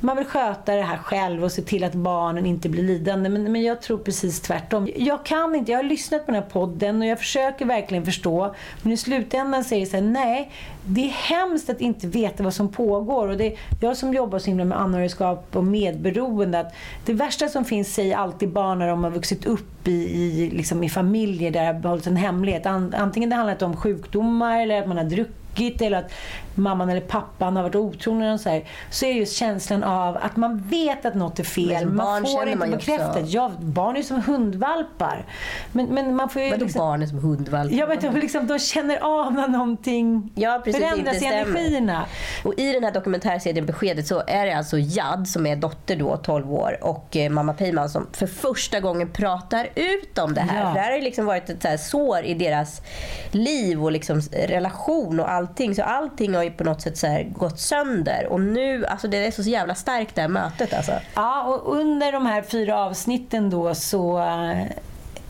man 0.00 0.16
vill 0.16 0.26
sköta 0.26 0.74
det 0.74 0.82
här 0.82 0.98
själv 0.98 1.44
och 1.44 1.52
se 1.52 1.62
till 1.62 1.84
att 1.84 1.94
barnen 1.94 2.46
inte 2.46 2.68
blir 2.68 2.82
lidande. 2.82 3.28
Men, 3.28 3.52
men 3.52 3.62
jag 3.62 3.82
tror 3.82 3.98
precis 3.98 4.40
tvärtom. 4.40 4.88
Jag 4.96 5.24
kan 5.24 5.54
inte, 5.54 5.72
jag 5.72 5.78
har 5.78 5.84
lyssnat 5.84 6.26
på 6.26 6.32
den 6.32 6.42
här 6.42 6.50
podden 6.50 7.00
och 7.00 7.06
jag 7.06 7.18
försöker 7.18 7.64
verkligen 7.64 8.04
förstå. 8.04 8.54
Men 8.82 8.92
i 8.92 8.96
slutändan 8.96 9.64
säger 9.64 9.82
jag 9.82 9.88
så 9.88 9.96
här, 9.96 10.04
nej, 10.04 10.50
det 10.84 11.00
är 11.04 11.08
hemskt 11.08 11.70
att 11.70 11.80
inte 11.80 12.06
veta 12.06 12.42
vad 12.42 12.54
som 12.54 12.68
pågår. 12.68 13.28
Och 13.28 13.36
det, 13.36 13.56
jag 13.80 13.96
som 13.96 14.14
jobbar 14.14 14.38
så 14.38 14.46
himla 14.46 14.64
med 14.64 14.80
anhörigskap 14.80 15.56
och 15.56 15.64
medberoende, 15.64 16.60
att 16.60 16.74
det 17.06 17.12
värsta 17.12 17.48
som 17.48 17.64
finns 17.64 17.94
säger 17.94 18.16
alltid 18.16 18.48
barn 18.48 18.78
när 18.78 18.88
de 18.88 19.04
har 19.04 19.10
vuxit 19.10 19.46
upp 19.46 19.88
i, 19.88 19.92
i, 19.92 20.50
liksom 20.50 20.84
i 20.84 20.88
familjer 20.88 21.50
där 21.50 21.60
det 21.60 21.66
har 21.66 21.88
hållits 21.88 22.06
en 22.06 22.16
hemlighet. 22.16 22.66
An, 22.66 22.94
antingen 22.96 23.30
det 23.30 23.36
handlar 23.36 23.64
om 23.64 23.76
sjukdomar 23.76 24.60
eller 24.60 24.80
att 24.80 24.88
man 24.88 24.96
har 24.96 25.04
druckit 25.04 25.82
eller 25.82 25.98
att 25.98 26.12
mamman 26.60 26.90
eller 26.90 27.00
pappan 27.00 27.56
har 27.56 27.62
varit 27.62 27.74
otrogen 27.74 28.22
eller 28.22 28.36
så, 28.38 28.48
här, 28.48 28.64
så 28.90 29.06
är 29.06 29.12
just 29.12 29.36
känslan 29.36 29.82
av 29.82 30.16
att 30.16 30.36
man 30.36 30.58
vet 30.58 31.04
att 31.06 31.14
något 31.14 31.38
är 31.38 31.42
Men 31.42 31.68
fel. 31.68 31.82
som 31.82 31.96
Man 31.96 32.26
får 32.26 32.46
inte 32.46 32.58
man 32.58 32.70
bekräftat. 32.70 33.28
Ja, 33.28 33.52
barn 33.60 33.96
är 33.96 34.02
som 34.02 34.22
hundvalpar. 34.22 35.26
Men, 35.72 35.86
men 35.86 36.16
man 36.16 36.28
får 36.28 36.42
ju 36.42 36.50
Vadå 36.50 36.64
liksom, 36.64 36.78
barn 36.78 37.02
är 37.02 37.06
som 37.06 37.18
hundvalpar? 37.18 37.76
Ja, 37.76 37.86
men 37.86 37.98
de, 38.00 38.20
liksom, 38.20 38.46
de 38.46 38.58
känner 38.58 38.98
av 39.22 39.32
när 39.32 39.48
någonting 39.48 40.32
Ja, 40.34 40.60
precis, 40.64 40.82
förändras 40.82 41.22
i 41.22 41.26
energierna. 41.26 42.04
Och 42.44 42.54
I 42.56 42.72
den 42.72 42.84
här 42.84 42.92
dokumentärserien 42.92 43.66
Beskedet 43.66 44.06
så 44.06 44.22
är 44.26 44.46
det 44.46 44.52
alltså 44.52 44.78
Jad 44.78 45.28
som 45.28 45.46
är 45.46 45.56
dotter 45.56 45.96
då, 45.96 46.16
12 46.16 46.52
år 46.52 46.78
och 46.80 47.16
eh, 47.16 47.30
mamma 47.30 47.52
Peyman 47.52 47.90
som 47.90 48.06
för 48.12 48.26
första 48.26 48.80
gången 48.80 49.12
pratar 49.12 49.68
ut 49.74 50.18
om 50.18 50.34
det 50.34 50.40
här. 50.40 50.64
Ja. 50.68 50.74
Det 50.74 50.80
här 50.80 50.92
har 50.92 51.00
liksom 51.00 51.26
varit 51.26 51.50
ett 51.50 51.62
så 51.62 51.68
här 51.68 51.76
sår 51.76 52.24
i 52.24 52.34
deras 52.34 52.82
liv 53.30 53.84
och 53.84 53.92
liksom 53.92 54.20
relation 54.32 55.20
och 55.20 55.30
allting. 55.30 55.74
Så 55.74 55.82
allting 55.82 56.34
har 56.34 56.49
ju 56.50 56.56
på 56.56 56.64
något 56.64 56.80
sätt 56.80 56.98
så 56.98 57.06
här 57.06 57.22
gått 57.24 57.58
sönder. 57.60 58.26
Och 58.26 58.40
nu, 58.40 58.86
alltså 58.86 59.08
det 59.08 59.26
är 59.26 59.30
så 59.30 59.42
jävla 59.42 59.74
starkt 59.74 60.14
det 60.14 60.20
här 60.20 60.28
mötet 60.28 60.74
alltså. 60.74 60.92
Ja, 61.14 61.44
och 61.44 61.76
under 61.76 62.12
de 62.12 62.26
här 62.26 62.42
fyra 62.42 62.78
avsnitten 62.78 63.50
då 63.50 63.74
så, 63.74 64.18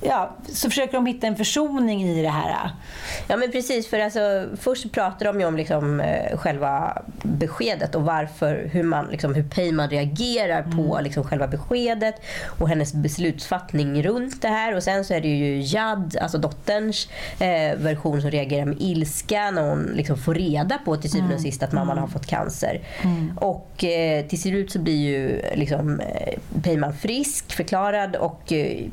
ja, 0.00 0.36
så 0.48 0.70
försöker 0.70 0.92
de 0.92 1.06
hitta 1.06 1.26
en 1.26 1.36
försoning 1.36 2.02
i 2.02 2.22
det 2.22 2.28
här. 2.28 2.70
Ja 3.28 3.36
men 3.36 3.50
precis, 3.50 3.88
för 3.88 3.98
alltså, 3.98 4.46
först 4.60 4.92
pratar 4.92 5.26
de 5.26 5.40
ju 5.40 5.46
om 5.46 5.56
liksom, 5.56 6.00
eh, 6.00 6.38
själva 6.38 7.02
beskedet 7.22 7.94
och 7.94 8.02
varför, 8.02 8.68
hur, 8.72 8.82
man, 8.82 9.06
liksom, 9.06 9.34
hur 9.34 9.42
Peyman 9.42 9.90
reagerar 9.90 10.62
på 10.62 11.00
liksom, 11.02 11.24
själva 11.24 11.46
beskedet 11.46 12.14
och 12.58 12.68
hennes 12.68 12.92
beslutsfattning 12.92 14.02
runt 14.02 14.42
det 14.42 14.48
här. 14.48 14.76
Och 14.76 14.82
sen 14.82 15.04
så 15.04 15.14
är 15.14 15.20
det 15.20 15.28
ju 15.28 15.60
Jad, 15.60 16.16
alltså 16.20 16.38
dotterns 16.38 17.08
eh, 17.38 17.78
version 17.78 18.20
som 18.20 18.30
reagerar 18.30 18.64
med 18.64 18.76
ilska 18.80 19.50
när 19.50 19.68
hon 19.68 19.82
liksom, 19.94 20.18
får 20.18 20.34
reda 20.34 20.78
på 20.84 20.96
till 20.96 21.10
syvende 21.10 21.34
och 21.34 21.40
sist 21.40 21.62
att 21.62 21.72
mamman 21.72 21.98
har 21.98 22.06
fått 22.06 22.26
cancer. 22.26 22.80
Och 23.36 23.84
eh, 23.84 24.26
till 24.26 24.40
slut 24.40 24.72
så 24.72 24.78
blir 24.78 24.96
ju 24.96 25.42
liksom, 25.54 26.00
eh, 26.00 26.38
Peyman 26.62 26.96
frisk, 26.96 27.52
förklarad 27.52 28.16
och 28.16 28.52
eh, 28.52 28.86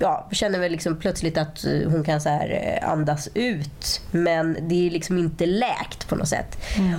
ja, 0.00 0.28
känner 0.32 0.58
väl 0.58 0.72
liksom 0.72 0.96
plötsligt 0.96 1.38
att 1.38 1.64
eh, 1.64 1.90
hon 1.90 2.04
kan 2.04 2.20
så 2.20 2.28
här 2.28 2.78
eh, 2.82 2.90
andas 2.90 3.28
ut. 3.34 4.00
Men 4.10 4.56
det 4.68 4.86
är 4.86 4.90
liksom 4.90 5.18
inte 5.18 5.46
läkt 5.46 6.08
på 6.08 6.16
något 6.16 6.28
sätt. 6.28 6.58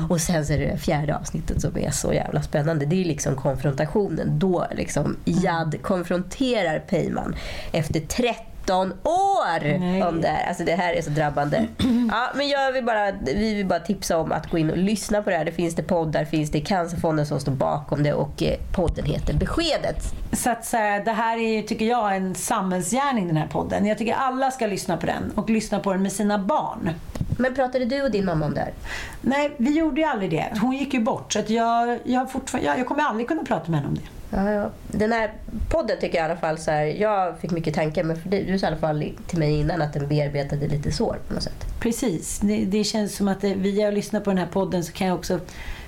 Och 0.09 0.21
sen 0.21 0.45
så 0.45 0.53
är 0.53 0.57
det 0.57 0.77
fjärde 0.77 1.15
avsnittet 1.17 1.61
som 1.61 1.77
är 1.77 1.91
så 1.91 2.13
jävla 2.13 2.41
spännande. 2.41 2.85
Det 2.85 3.01
är 3.01 3.05
liksom 3.05 3.35
konfrontationen. 3.35 4.39
Då 4.39 4.67
liksom 4.71 5.17
Jad 5.25 5.81
konfronterar 5.81 6.79
Peyman 6.79 7.35
efter 7.71 7.99
30 7.99 8.54
19 8.65 8.93
år 9.03 9.79
Nej. 9.79 10.03
om 10.03 10.21
det 10.21 10.27
här. 10.27 10.47
Alltså 10.47 10.63
det 10.63 10.75
här 10.75 10.93
är 10.93 11.01
så 11.01 11.09
drabbande. 11.09 11.67
Ja, 12.11 12.31
men 12.35 12.49
jag 12.49 12.71
vill 12.71 12.85
bara, 12.85 13.11
vi 13.11 13.53
vill 13.55 13.65
bara 13.65 13.79
tipsa 13.79 14.17
om 14.17 14.31
att 14.31 14.51
gå 14.51 14.57
in 14.57 14.69
och 14.69 14.77
lyssna 14.77 15.21
på 15.21 15.29
det 15.29 15.35
här. 15.35 15.45
Det 15.45 15.51
finns 15.51 15.75
det 15.75 15.83
poddar, 15.83 16.25
finns 16.25 16.51
det 16.51 16.59
Cancerfonden 16.59 17.25
som 17.25 17.39
står 17.39 17.51
bakom 17.51 18.03
det 18.03 18.13
och 18.13 18.43
eh, 18.43 18.57
podden 18.75 19.05
heter 19.05 19.33
Beskedet. 19.33 20.13
Så 20.33 20.49
att 20.49 20.71
här, 20.73 21.03
det 21.03 21.11
här 21.11 21.37
är, 21.37 21.61
tycker 21.61 21.85
jag, 21.85 22.15
en 22.15 22.35
samhällsgärning 22.35 23.27
den 23.27 23.37
här 23.37 23.47
podden. 23.47 23.85
Jag 23.85 23.97
tycker 23.97 24.13
alla 24.13 24.51
ska 24.51 24.67
lyssna 24.67 24.97
på 24.97 25.05
den 25.05 25.31
och 25.35 25.49
lyssna 25.49 25.79
på 25.79 25.93
den 25.93 26.01
med 26.01 26.11
sina 26.11 26.39
barn. 26.39 26.89
Men 27.37 27.55
pratade 27.55 27.85
du 27.85 28.01
och 28.01 28.11
din 28.11 28.25
mamma 28.25 28.45
om 28.45 28.53
det 28.53 28.59
här? 28.59 28.73
Nej, 29.21 29.51
vi 29.57 29.77
gjorde 29.77 30.01
ju 30.01 30.07
aldrig 30.07 30.31
det. 30.31 30.53
Hon 30.61 30.73
gick 30.73 30.93
ju 30.93 30.99
bort. 30.99 31.33
Så 31.33 31.39
att 31.39 31.49
jag, 31.49 31.99
jag, 32.03 32.27
jag, 32.61 32.79
jag 32.79 32.87
kommer 32.87 33.03
aldrig 33.03 33.27
kunna 33.27 33.43
prata 33.43 33.71
med 33.71 33.79
henne 33.79 33.89
om 33.89 33.95
det. 33.95 34.01
Ja, 34.35 34.51
ja. 34.51 34.69
Den 34.87 35.11
här 35.11 35.33
podden 35.69 35.97
tycker 36.01 36.17
jag 36.17 36.27
i 36.27 36.31
alla 36.31 36.39
fall 36.39 36.57
så 36.57 36.71
här, 36.71 36.85
jag 36.85 37.37
fick 37.39 37.51
mycket 37.51 37.73
tankar 37.73 38.03
men 38.03 38.21
för 38.21 38.29
du, 38.29 38.43
du 38.43 38.59
sa 38.59 38.65
i 38.65 38.67
alla 38.67 38.77
fall 38.77 39.11
till 39.27 39.39
mig 39.39 39.59
innan 39.59 39.81
att 39.81 39.93
den 39.93 40.07
bearbetade 40.07 40.67
lite 40.67 40.91
sår 40.91 41.17
på 41.27 41.33
något 41.33 41.43
sätt. 41.43 41.65
Precis. 41.79 42.39
Det, 42.39 42.65
det 42.65 42.83
känns 42.83 43.15
som 43.15 43.27
att 43.27 43.41
det, 43.41 43.53
via 43.53 43.87
att 43.87 43.93
lyssna 43.93 44.19
på 44.19 44.29
den 44.29 44.37
här 44.37 44.47
podden 44.47 44.83
så 44.83 44.91
kan 44.91 45.07
jag 45.07 45.17
också 45.17 45.39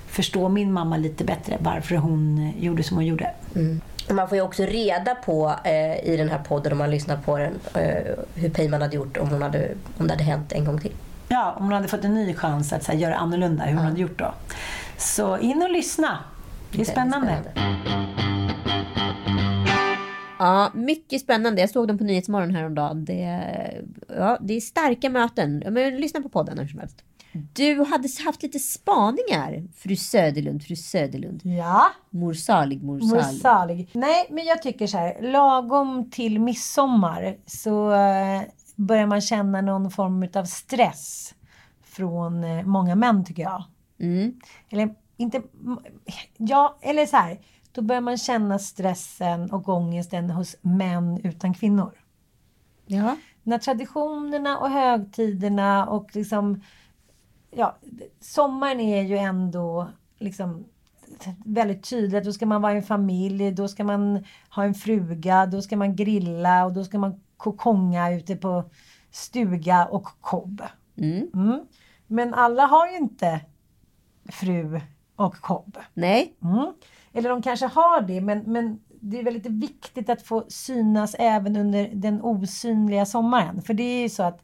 förstå 0.08 0.50
min 0.50 0.74
mamma 0.74 0.98
lite 0.98 1.24
bättre. 1.24 1.58
Varför 1.60 1.96
hon 1.96 2.38
eh, 2.38 2.64
gjorde 2.64 2.84
som 2.84 2.98
hon 2.98 3.06
gjorde. 3.06 3.32
Och 4.10 4.16
Man 4.16 4.30
får 4.30 4.36
ju 4.36 4.42
också 4.42 4.64
reda 4.64 5.16
på 5.16 5.56
eh, 5.64 6.14
i 6.14 6.18
den 6.18 6.30
här 6.30 6.40
podden 6.48 6.72
om 6.72 6.78
man 6.78 6.92
lyssnar 6.92 7.18
på 7.18 7.38
den 7.38 7.60
eh, 7.74 8.14
hur 8.36 8.50
Peyman 8.50 8.82
hade 8.82 8.96
gjort 8.96 9.18
om, 9.18 9.30
hon 9.30 9.42
hade, 9.42 9.70
om 9.98 10.08
det 10.08 10.14
hade 10.14 10.24
hänt 10.24 10.52
en 10.52 10.66
gång 10.66 10.80
till. 10.80 10.94
Ja, 11.30 11.54
om 11.58 11.64
hon 11.64 11.74
hade 11.74 11.88
fått 11.88 12.04
en 12.04 12.14
ny 12.14 12.34
chans 12.34 12.74
att 12.74 12.88
här, 12.88 12.96
göra 12.96 13.16
annorlunda, 13.16 13.64
hur 13.64 13.76
hon 13.76 13.86
hade 13.86 14.02
gjort 14.02 14.20
då. 14.20 14.34
Så 14.98 15.38
in 15.38 15.62
och 15.62 15.70
lyssna. 15.70 16.18
Det 16.72 16.82
är 16.82 16.86
spännande. 16.86 17.44
Ja, 20.40 20.72
mycket 20.74 21.22
spännande. 21.22 21.62
Jag 21.62 21.70
såg 21.70 21.88
dem 21.88 21.98
på 21.98 22.04
Nyhetsmorgon 22.04 22.56
häromdagen. 22.56 23.06
Det, 23.06 23.42
ja, 24.08 24.38
det 24.42 24.54
är 24.54 24.62
starka 24.62 25.10
möten. 25.10 25.64
Men 25.70 25.98
lyssna 25.98 26.22
på 26.22 26.30
podden 26.30 26.58
hur 26.58 26.68
som 26.68 26.80
helst. 26.80 27.04
Du 27.54 27.84
hade 27.84 28.08
haft 28.26 28.44
lite 28.44 28.60
spaningar, 28.60 29.64
fru 29.76 29.96
Söderlund, 29.96 30.64
fru 30.64 30.76
Söderlund. 30.76 31.42
Ja. 31.44 31.86
Mor 32.10 32.34
salig, 32.34 32.84
mor 32.84 33.00
Mor 33.00 33.22
salig. 33.22 33.42
salig. 33.42 33.90
Nej, 33.94 34.28
men 34.30 34.46
jag 34.46 34.62
tycker 34.62 34.88
så 34.88 34.98
här. 34.98 35.22
Lagom 35.22 36.10
till 36.12 36.40
midsommar 36.40 37.38
så 37.46 37.92
eh, 37.92 38.42
börjar 38.76 39.06
man 39.06 39.22
känna 39.22 39.62
någon 39.62 39.92
form 39.92 40.28
av 40.34 40.44
stress 40.46 41.36
från 41.84 42.44
eh, 42.44 42.64
många 42.64 42.96
män 42.96 43.26
tycker 43.26 43.44
jag. 43.44 43.64
Mm. 44.00 44.34
Eller 44.70 44.90
inte... 45.18 45.42
Ja, 46.38 46.78
eller 46.82 47.06
så 47.06 47.18
här. 47.18 47.40
Då 47.72 47.82
börjar 47.82 48.02
man 48.02 48.18
känna 48.18 48.60
stressen 48.60 49.52
och 49.52 49.70
ångesten 49.70 50.30
hos 50.30 50.56
män 50.62 51.22
utan 51.24 51.54
kvinnor. 51.54 51.92
Ja. 52.86 53.18
När 53.44 53.58
traditionerna 53.58 54.58
och 54.58 54.70
högtiderna 54.70 55.86
och 55.86 56.16
liksom... 56.16 56.62
Ja, 57.52 57.78
sommaren 58.20 58.80
är 58.80 59.04
ju 59.04 59.18
ändå 59.18 59.88
liksom 60.20 60.66
väldigt 61.46 61.90
tydligt. 61.90 62.24
Då 62.24 62.34
ska 62.34 62.46
man 62.46 62.62
vara 62.62 62.74
i 62.74 62.78
en 62.78 62.84
familj, 62.84 63.52
då 63.52 63.68
ska 63.68 63.84
man 63.84 64.24
ha 64.50 64.64
en 64.64 64.74
fruga, 64.74 65.46
då 65.46 65.62
ska 65.62 65.78
man 65.78 65.96
grilla 65.96 66.66
och 66.66 66.74
då 66.74 66.84
ska 66.84 67.00
man 67.00 67.22
kokonga 67.38 68.12
ute 68.12 68.36
på 68.36 68.70
stuga 69.12 69.86
och 69.86 70.08
kobb. 70.22 70.62
Mm. 70.98 71.30
Mm. 71.34 71.60
Men 72.08 72.34
alla 72.34 72.66
har 72.66 72.88
ju 72.88 72.98
inte 72.98 73.42
fru 74.30 74.82
och 75.18 75.36
kobb. 75.36 75.78
Nej. 75.94 76.34
Mm. 76.44 76.74
Eller 77.14 77.30
de 77.30 77.42
kanske 77.42 77.66
har 77.66 78.02
det, 78.02 78.22
men, 78.22 78.40
men 78.40 78.80
det 79.00 79.20
är 79.20 79.24
väldigt 79.24 79.46
viktigt 79.46 80.10
att 80.10 80.22
få 80.22 80.46
synas 80.48 81.16
även 81.20 81.58
under 81.58 81.90
den 81.94 82.22
osynliga 82.22 83.06
sommaren. 83.06 83.62
För 83.62 83.74
det 83.74 83.84
är 83.84 84.02
ju 84.02 84.10
så 84.10 84.24
att 84.24 84.44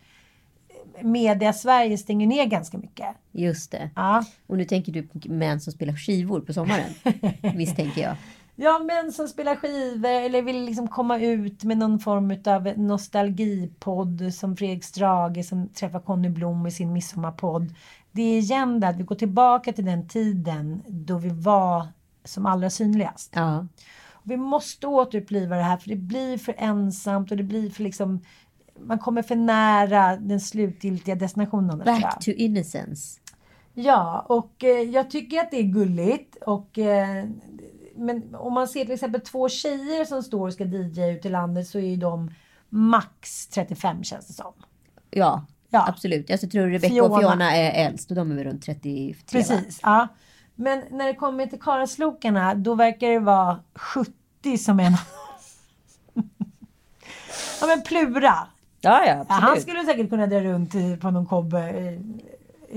media 1.01 1.53
Sverige 1.53 1.97
stänger 1.97 2.28
ner 2.28 2.45
ganska 2.45 2.78
mycket. 2.78 3.07
Just 3.32 3.71
det. 3.71 3.89
Ja, 3.95 4.24
Och 4.47 4.57
nu 4.57 4.65
tänker 4.65 4.91
du 4.91 5.03
på 5.03 5.19
män 5.26 5.59
som 5.61 5.74
spelar 5.74 5.93
skivor 5.93 6.39
på 6.39 6.53
sommaren. 6.53 6.93
Misstänker 7.55 8.01
jag. 8.01 8.15
ja 8.55 8.80
män 8.80 9.11
som 9.11 9.28
spelar 9.28 9.55
skivor 9.55 10.09
eller 10.09 10.41
vill 10.41 10.65
liksom 10.65 10.88
komma 10.88 11.19
ut 11.19 11.63
med 11.63 11.78
någon 11.78 11.99
form 11.99 12.38
av 12.45 12.78
nostalgipodd 12.78 14.34
som 14.34 14.57
Fredrik 14.57 14.84
Strage 14.84 15.45
som 15.45 15.67
träffar 15.69 15.99
Conny 15.99 16.30
Blom 16.30 16.67
i 16.67 16.71
sin 16.71 16.93
midsommarpodd. 16.93 17.74
Det 18.14 18.22
är 18.22 18.38
igen 18.38 18.80
det 18.80 18.88
att 18.88 18.97
vi 18.97 19.03
går 19.03 19.16
tillbaka 19.16 19.74
till 19.74 19.86
den 19.86 20.07
tiden 20.07 20.84
då 20.88 21.18
vi 21.18 21.30
var 21.30 21.88
som 22.24 22.45
allra 22.45 22.70
synligast. 22.70 23.32
Ja. 23.36 23.68
Vi 24.24 24.38
måste 24.38 24.88
återuppliva 24.88 25.55
det 25.55 25.64
här 25.64 25.78
för 25.78 25.89
det 25.89 25.95
blir 25.95 26.38
för 26.38 26.55
ensamt 26.57 27.32
och 27.32 27.38
det 27.38 27.43
blir 27.43 27.70
för 27.70 27.84
liksom 27.84 28.22
man 28.80 28.99
kommer 28.99 29.22
för 29.22 29.36
nära 29.36 30.18
den 30.18 30.39
slutgiltiga 30.39 31.16
destinationen. 31.16 31.78
Back 31.78 32.26
to 32.26 32.32
innocence. 32.32 33.20
Ja, 33.74 34.26
och 34.30 34.64
eh, 34.64 34.82
jag 34.82 35.11
tycker 35.11 35.39
att 35.39 35.51
det 35.51 35.57
är 35.57 35.64
gulligt. 35.64 36.36
Och, 36.36 36.78
eh, 36.78 37.26
men 37.95 38.36
om 38.36 38.53
man 38.53 38.68
ser 38.68 38.86
till 38.86 38.93
exempel 38.93 39.22
två 39.22 39.49
tjejer 39.49 40.05
som 40.05 40.24
står 40.24 40.47
och 40.47 40.53
ska 40.53 40.64
DJ 40.64 41.11
ute 41.11 41.28
i 41.28 41.32
landet 41.32 41.68
så 41.68 41.78
är 41.78 41.88
ju 41.88 41.95
de 41.95 42.32
max 42.70 43.47
35 43.47 44.03
känns 44.03 44.28
det 44.28 44.34
som. 44.34 44.53
Ja, 45.09 45.45
Ja. 45.74 45.86
absolut. 45.88 46.30
Jag 46.30 46.51
tror 46.51 46.67
Rebecca 46.67 46.93
Fiona. 46.93 47.15
och 47.15 47.21
Fiona 47.21 47.55
är 47.55 47.86
äldst 47.88 48.09
och 48.09 48.15
de 48.15 48.32
är 48.32 48.36
väl 48.36 48.43
runt 48.43 48.61
33 48.65 49.07
va? 49.07 49.15
Precis, 49.32 49.80
ja. 49.84 50.07
Men 50.55 50.84
när 50.91 51.07
det 51.07 51.13
kommer 51.13 51.45
till 51.47 51.59
Karaslokarna 51.61 52.55
då 52.55 52.76
verkar 52.76 53.07
det 53.09 53.19
vara 53.19 53.59
70 53.76 54.57
som 54.57 54.80
är 54.80 54.84
en... 54.84 54.97
ja 57.61 57.67
men 57.67 57.82
Plura. 57.82 58.36
Ja, 58.82 59.05
ja, 59.05 59.05
Ja, 59.05 59.26
han 59.28 59.43
absolut. 59.43 59.61
skulle 59.61 59.86
säkert 59.86 60.09
kunna 60.09 60.28
dra 60.28 60.39
runt 60.39 60.76
i, 60.76 60.97
på 60.97 61.11
någon 61.11 61.26
kobbe 61.26 61.69
i, 61.69 61.99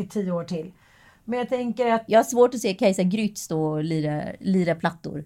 i 0.03 0.07
tio 0.07 0.31
år 0.33 0.45
till. 0.45 0.73
Men 1.25 1.39
jag 1.39 1.49
tänker 1.49 1.93
att 1.93 2.05
Jag 2.07 2.19
har 2.19 2.25
svårt 2.25 2.55
att 2.55 2.61
se 2.61 2.75
Kajsa 2.75 3.03
Grytt 3.03 3.39
stå 3.39 3.63
och 3.63 3.85
lira, 3.85 4.23
lira 4.41 4.75
plattor. 4.75 5.25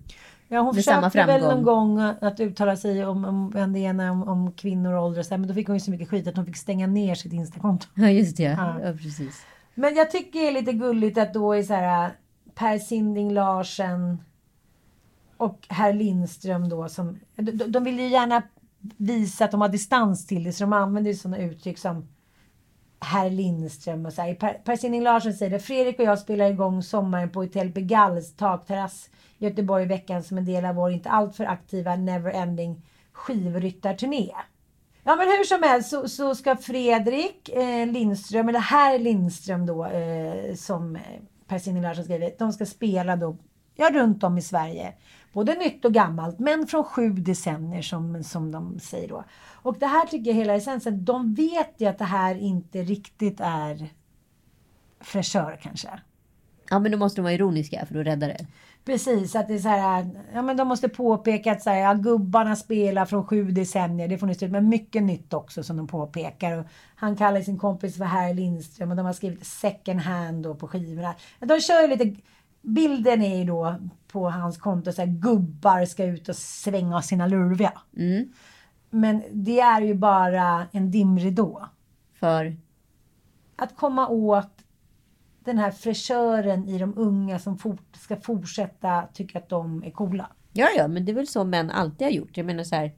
Ja, 0.51 0.61
hon 0.61 0.75
försökte 0.75 1.27
väl 1.27 1.43
någon 1.43 1.63
gång 1.63 2.01
att 2.01 2.41
uttala 2.41 2.77
sig 2.77 3.07
om, 3.07 3.25
om 3.55 3.73
det 3.73 3.79
ena 3.79 4.13
om, 4.13 4.29
om 4.29 4.53
kvinnor 4.53 4.93
och 4.93 5.05
ålder 5.05 5.21
och 5.21 5.27
så 5.27 5.31
här, 5.31 5.39
men 5.39 5.49
då 5.49 5.55
fick 5.55 5.67
hon 5.67 5.77
ju 5.77 5.81
så 5.81 5.91
mycket 5.91 6.09
skit 6.09 6.29
att 6.29 6.37
hon 6.37 6.47
fick 6.47 6.57
stänga 6.57 6.87
ner 6.87 7.15
sitt 7.15 7.33
Instakonto. 7.33 7.87
Ja, 7.95 8.09
just 8.09 8.37
det. 8.37 8.43
Ja, 8.43 8.81
Ja. 8.81 8.93
precis. 8.93 9.47
Men 9.75 9.95
jag 9.95 10.11
tycker 10.11 10.41
det 10.41 10.49
är 10.49 10.53
lite 10.53 10.73
gulligt 10.73 11.19
att 11.19 11.35
då 11.35 11.53
är 11.53 11.63
så 11.63 11.75
här 11.75 12.11
Per 12.55 12.79
Sinding 12.79 13.33
Larsen 13.33 14.23
och 15.37 15.67
herr 15.69 15.93
Lindström 15.93 16.69
då 16.69 16.89
som... 16.89 17.21
De, 17.37 17.53
de 17.53 17.85
vill 17.85 18.01
ju 18.01 18.09
gärna 18.09 18.43
visa 18.97 19.45
att 19.45 19.51
de 19.51 19.61
har 19.61 19.69
distans 19.69 20.27
till 20.27 20.45
det 20.45 20.53
så 20.53 20.65
de 20.65 20.73
använder 20.73 21.11
ju 21.11 21.17
sådana 21.17 21.39
uttryck 21.39 21.79
som 21.79 22.09
herr 23.01 23.31
Lindström 23.31 24.07
och 24.07 24.13
så 24.13 24.23
här. 24.23 24.35
Per, 24.35 24.53
per 24.53 24.77
Sinding 24.77 25.03
Larsen 25.03 25.35
säger 25.35 25.51
det. 25.51 25.59
Fredrik 25.59 25.99
och 25.99 26.05
jag 26.05 26.19
spelar 26.19 26.51
igång 26.51 26.83
sommaren 26.83 27.31
på 27.31 27.41
Hotel 27.41 27.71
Begalls 27.71 28.37
takterrass 28.37 29.11
Göteborg 29.41 29.83
i 29.83 29.87
veckan 29.87 30.23
som 30.23 30.39
en 30.39 30.45
del 30.45 30.65
av 30.65 30.75
vår 30.75 30.91
inte 30.91 31.11
alltför 31.11 31.45
aktiva 31.45 31.97
Neverending 31.97 32.83
skivryttarturné. 33.13 34.31
Ja 35.05 35.17
men 35.17 35.29
hur 35.29 35.45
som 35.45 35.63
helst 35.63 35.91
så, 35.91 36.09
så 36.09 36.35
ska 36.35 36.57
Fredrik 36.57 37.49
eh, 37.49 37.87
Lindström, 37.87 38.49
eller 38.49 38.61
herr 38.61 38.99
Lindström 38.99 39.67
då, 39.67 39.87
eh, 39.87 40.55
som 40.55 40.97
eh, 40.97 41.03
Per 41.47 41.59
Sinding 41.59 41.83
Larsson 41.83 42.05
skriver, 42.05 42.33
de 42.39 42.53
ska 42.53 42.67
spela 42.67 43.17
då, 43.17 43.37
ja 43.77 43.91
runt 43.93 44.25
om 44.25 44.39
i 44.39 44.43
Sverige. 44.43 44.93
Både 45.33 45.55
nytt 45.55 45.85
och 45.85 45.95
gammalt, 45.95 46.39
men 46.39 46.67
från 46.67 46.85
sju 46.85 47.11
decennier 47.11 47.83
som, 47.83 48.25
som 48.25 48.53
de 48.53 48.81
säger 48.81 49.09
då. 49.09 49.25
Och 49.53 49.79
det 49.79 49.87
här 49.87 50.07
tycker 50.07 50.31
jag 50.31 50.37
hela 50.37 50.55
essensen, 50.55 51.05
de 51.05 51.35
vet 51.35 51.75
ju 51.79 51.87
att 51.87 51.99
det 51.99 52.05
här 52.05 52.35
inte 52.35 52.83
riktigt 52.83 53.41
är 53.41 53.89
fräschör 55.01 55.59
kanske. 55.63 55.89
Ja, 56.71 56.79
men 56.79 56.93
då 56.93 56.99
måste 56.99 57.21
de 57.21 57.23
vara 57.23 57.33
ironiska 57.33 57.87
för 57.87 58.01
att 58.01 58.07
rädda 58.07 58.27
det. 58.27 58.47
Precis, 58.85 59.37
att 59.37 59.49
det 59.49 59.55
är 59.55 59.59
så 59.59 59.69
här, 59.69 60.11
ja 60.35 60.43
men 60.43 60.57
de 60.57 60.69
måste 60.69 60.89
påpeka 60.89 61.53
att 61.53 61.63
så 61.63 61.71
här, 61.71 61.77
ja, 61.77 61.95
gubbarna 61.95 62.57
spelar 62.57 63.05
från 63.05 63.27
sju 63.27 63.51
decennier, 63.51 64.09
det 64.09 64.19
får 64.19 64.27
ni 64.27 64.35
stöd 64.35 64.53
men 64.53 64.69
mycket 64.69 65.03
nytt 65.03 65.33
också 65.35 65.63
som 65.63 65.77
de 65.77 65.87
påpekar. 65.87 66.59
Och 66.59 66.67
han 66.95 67.17
kallar 67.17 67.41
sin 67.41 67.59
kompis 67.59 67.97
för 67.97 68.05
herr 68.05 68.35
Lindström 68.35 68.91
och 68.91 68.97
de 68.97 69.07
har 69.07 69.13
skrivit 69.13 69.47
second 69.47 70.01
hand 70.01 70.43
då 70.43 70.55
på 70.55 70.69
skivorna. 70.69 71.15
De 71.41 71.61
kör 71.61 71.83
ju 71.83 71.89
lite, 71.89 72.17
bilden 72.63 73.23
är 73.23 73.39
ju 73.39 73.45
då 73.45 73.75
på 74.09 74.31
hans 74.31 74.59
konto 74.59 74.93
så 74.93 75.03
här, 75.03 75.09
gubbar 75.09 75.85
ska 75.85 76.05
ut 76.05 76.29
och 76.29 76.37
svänga 76.37 77.03
sina 77.03 77.27
lurviga. 77.27 77.73
Mm. 77.97 78.33
Men 78.91 79.23
det 79.33 79.61
är 79.61 79.81
ju 79.81 79.95
bara 79.95 80.67
en 80.73 80.91
dimridå. 80.91 81.69
För, 82.15 82.57
Att 83.57 83.77
komma 83.77 84.09
åt 84.09 84.60
den 85.45 85.59
här 85.59 85.71
fräschören 85.71 86.69
i 86.69 86.79
de 86.79 86.99
unga 86.99 87.39
som 87.39 87.59
fort, 87.59 87.97
ska 87.97 88.17
fortsätta 88.17 89.07
tycka 89.15 89.39
att 89.39 89.49
de 89.49 89.85
är 89.85 89.91
coola. 89.91 90.31
ja, 90.53 90.69
ja, 90.77 90.89
men 90.89 91.05
det 91.05 91.13
är 91.13 91.15
väl 91.15 91.27
så 91.27 91.45
män 91.45 91.71
alltid 91.71 92.07
har 92.07 92.13
gjort. 92.13 92.37
Jag 92.37 92.47
menar 92.47 92.65
så 92.65 92.75
här, 92.75 92.93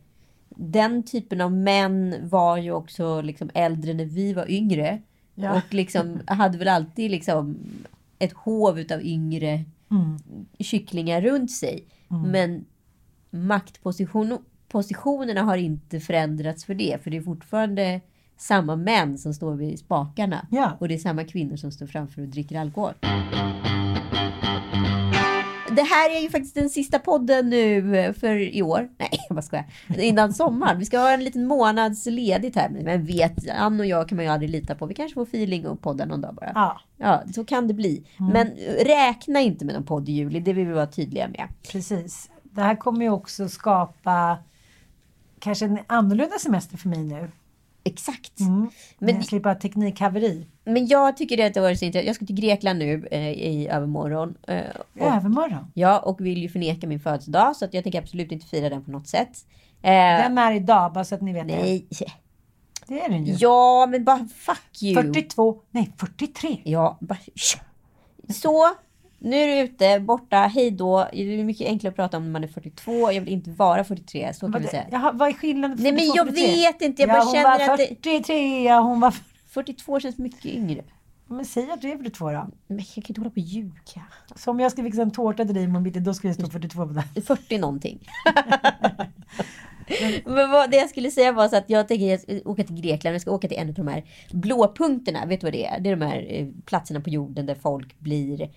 den 0.49 1.03
typen 1.03 1.41
av 1.41 1.53
män 1.53 2.15
var 2.23 2.57
ju 2.57 2.73
också 2.73 3.21
liksom 3.21 3.51
äldre 3.55 3.95
när 3.95 4.05
vi 4.05 4.33
var 4.33 4.51
yngre. 4.51 5.03
Ja. 5.35 5.55
Och 5.57 5.75
liksom 5.75 6.21
hade 6.27 6.59
väl 6.59 6.69
alltid 6.69 7.11
liksom 7.11 7.59
ett 8.19 8.33
hov 8.33 8.79
utav 8.81 9.03
yngre 9.03 9.65
Mm. 9.91 10.19
kycklingar 10.59 11.21
runt 11.21 11.51
sig. 11.51 11.85
Men 12.09 12.65
maktposition, 13.31 14.39
positionerna 14.69 15.43
har 15.43 15.57
inte 15.57 16.01
förändrats 16.01 16.65
för 16.65 16.75
det. 16.75 17.03
För 17.03 17.11
det 17.11 17.17
är 17.17 17.23
fortfarande 17.23 18.01
samma 18.43 18.77
män 18.77 19.19
som 19.19 19.35
står 19.35 19.55
vid 19.55 19.79
spakarna. 19.79 20.47
Ja. 20.51 20.77
Och 20.81 20.89
det 20.89 20.95
är 20.95 20.99
samma 20.99 21.25
kvinnor 21.25 21.57
som 21.57 21.73
står 21.73 21.87
framför 21.87 22.23
och 22.23 22.29
dricker 22.29 22.61
alkohol. 22.61 22.93
Det 25.77 25.83
här 25.83 26.17
är 26.17 26.21
ju 26.21 26.31
faktiskt 26.31 26.55
den 26.55 26.71
sista 26.71 26.99
podden 26.99 27.51
nu 27.51 28.15
för 28.21 28.57
i 28.57 28.63
år. 28.63 28.89
Nej, 28.99 29.11
jag 29.29 29.37
bara 29.37 29.43
skojar. 29.43 29.67
Innan 29.99 30.33
sommaren. 30.33 30.79
Vi 30.79 30.85
ska 30.85 30.99
ha 30.99 31.11
en 31.11 31.25
liten 31.25 31.47
månads 31.47 32.07
ledigt 32.07 32.57
här. 32.57 32.69
Men 32.69 33.05
vet, 33.05 33.51
Ann 33.51 33.81
och 33.81 33.87
jag 33.87 34.09
kan 34.09 34.17
man 34.17 34.25
ju 34.25 34.31
aldrig 34.31 34.51
lita 34.51 34.75
på. 34.75 34.87
Vi 34.87 34.95
kanske 34.95 35.15
får 35.15 35.23
feeling 35.23 35.67
och 35.67 35.81
podda 35.81 36.05
någon 36.05 36.21
dag 36.21 36.35
bara. 36.35 36.53
Ja, 36.55 36.81
Ja, 36.97 37.23
så 37.35 37.45
kan 37.45 37.69
det 37.69 37.75
bli. 37.75 38.05
Men 38.33 38.47
räkna 38.85 39.41
inte 39.41 39.65
med 39.65 39.75
någon 39.75 39.85
podd 39.85 40.09
i 40.09 40.13
juli. 40.13 40.41
Det 40.41 40.53
vill 40.53 40.67
vi 40.67 40.73
vara 40.73 40.87
tydliga 40.87 41.29
med. 41.29 41.49
precis. 41.73 42.31
Det 42.43 42.63
här 42.63 42.77
kommer 42.77 43.03
ju 43.05 43.11
också 43.11 43.49
skapa 43.49 44.39
kanske 45.39 45.65
en 45.65 45.79
annorlunda 45.87 46.39
semester 46.39 46.77
för 46.77 46.89
mig 46.89 47.05
nu. 47.05 47.31
Exakt. 47.85 48.41
Mm. 48.41 48.71
Men 48.99 49.23
Men- 49.33 49.45
ha 49.45 49.55
teknikhaveri. 49.55 50.47
Men 50.65 50.87
jag 50.87 51.17
tycker 51.17 51.37
det 51.37 51.45
att 51.47 51.55
det 51.55 51.61
var 51.61 51.75
så 51.75 51.85
intressant. 51.85 52.07
Jag 52.07 52.17
ska 52.17 52.27
till 52.27 52.35
Grekland 52.37 52.79
nu 52.79 53.09
eh, 53.11 53.31
i 53.31 53.69
övermorgon. 53.69 54.35
Eh, 54.49 54.61
och, 55.01 55.07
Övermorgon. 55.07 55.67
ja, 55.75 55.99
och 55.99 56.21
vill 56.27 56.43
ju 56.43 56.49
förneka 56.49 56.87
min 56.87 57.01
födelsedag. 57.01 57.57
Så 57.57 57.65
att 57.65 57.75
jag 57.75 57.83
tänker 57.85 57.99
absolut 57.99 58.33
inte 58.33 58.47
fira 58.47 58.69
den 58.69 58.85
på 58.85 58.91
något 58.91 59.09
sätt. 59.09 59.47
Eh, 59.83 59.91
Den 59.93 60.39
är 60.39 60.53
idag, 60.53 60.93
bara 60.93 61.05
så 61.05 61.15
att 61.15 61.21
ni 61.21 61.33
vet 61.33 61.49
det. 61.49 61.57
nej. 61.57 61.87
Det 62.87 63.01
är 63.01 63.09
den 63.09 63.25
ju. 63.25 63.37
Ja, 63.39 63.87
men 63.91 64.05
bara 64.05 64.29
fuck 64.37 64.83
you. 64.83 64.95
42, 65.03 65.61
nej 65.71 65.93
43. 65.99 66.61
Ja, 66.65 66.99
bara... 67.01 67.19
Så, 68.29 68.69
nu 69.25 69.37
är 69.37 69.47
du 69.57 69.63
ute, 69.63 70.01
borta, 70.01 70.37
hej 70.37 70.71
då. 70.71 71.09
Det 71.13 71.41
är 71.41 71.45
mycket 71.45 71.67
enklare 71.67 71.91
att 71.91 71.97
prata 71.97 72.17
om 72.17 72.23
när 72.25 72.31
man 72.31 72.45
är 72.45 72.49
42. 72.49 73.13
Jag 73.13 73.21
vill 73.21 73.33
inte 73.33 73.51
vara 73.51 73.85
43, 73.85 74.35
så 74.35 74.53
kan 74.53 74.63
vi 74.63 74.69
säga. 74.69 74.87
jaha, 74.91 75.13
vad 75.15 75.29
är 75.29 75.33
skillnaden? 75.33 75.77
Nej, 75.81 75.93
men 75.93 76.01
42, 76.01 76.17
jag 76.17 76.27
43? 76.27 76.47
vet 76.55 76.83
inte. 76.83 77.03
Jag 77.03 77.09
ja, 77.09 77.15
bara 77.15 77.25
hon 77.25 77.35
känner 77.35 77.67
var 77.67 77.73
att 77.75 77.79
det- 77.79 77.87
43, 77.87 78.63
ja, 78.65 78.81
hon 78.81 79.01
var... 79.01 79.15
42 79.49 80.01
känns 80.01 80.19
mycket 80.19 80.47
yngre. 80.47 80.83
Men 81.27 81.45
säg 81.45 81.71
att 81.71 81.81
du 81.81 81.91
är 81.93 81.97
42 81.97 82.31
då. 82.31 82.47
Men 82.67 82.79
jag 82.79 82.87
kan 82.87 83.05
inte 83.09 83.21
hålla 83.21 83.31
på 83.31 83.41
och 83.41 83.47
ljuga. 83.47 84.03
Så 84.37 84.51
om 84.51 84.61
jag 84.61 84.73
ska 84.73 84.83
fixa 84.83 85.03
en 85.03 85.11
tårta 85.11 85.45
till 85.45 85.55
dig 85.55 85.65
imorgon 85.65 85.83
bitti, 85.83 86.01
då 86.01 86.15
ska 86.15 86.29
det 86.29 86.35
stå 86.35 86.47
42 86.51 86.87
på 86.87 86.93
den. 86.93 87.23
40 87.23 87.59
någonting. 87.59 88.09
Men 90.25 90.51
vad, 90.51 90.71
det 90.71 90.77
jag 90.77 90.91
skulle 90.91 91.11
säga 91.11 91.33
var 91.33 91.49
så 91.49 91.57
att 91.57 91.71
jag 91.71 91.89
tänker 91.89 92.07
jag 92.07 92.21
ska 92.21 92.41
åka 92.45 92.65
till 92.65 92.81
Grekland. 92.81 93.15
Jag 93.15 93.21
ska 93.21 93.31
åka 93.31 93.49
till 93.49 93.59
en 93.59 93.69
av 93.69 93.75
de 93.75 93.89
här 93.89 94.05
blåpunkterna. 94.31 95.27
Vet 95.27 95.41
du 95.41 95.47
vad 95.47 95.53
det 95.53 95.67
är? 95.67 95.81
Det 95.81 95.91
är 95.91 95.97
de 95.97 96.07
här 96.07 96.27
eh, 96.31 96.47
platserna 96.65 97.01
på 97.01 97.11
jorden 97.11 97.47
där 97.47 97.55
folk 97.55 97.99
blir 97.99 98.51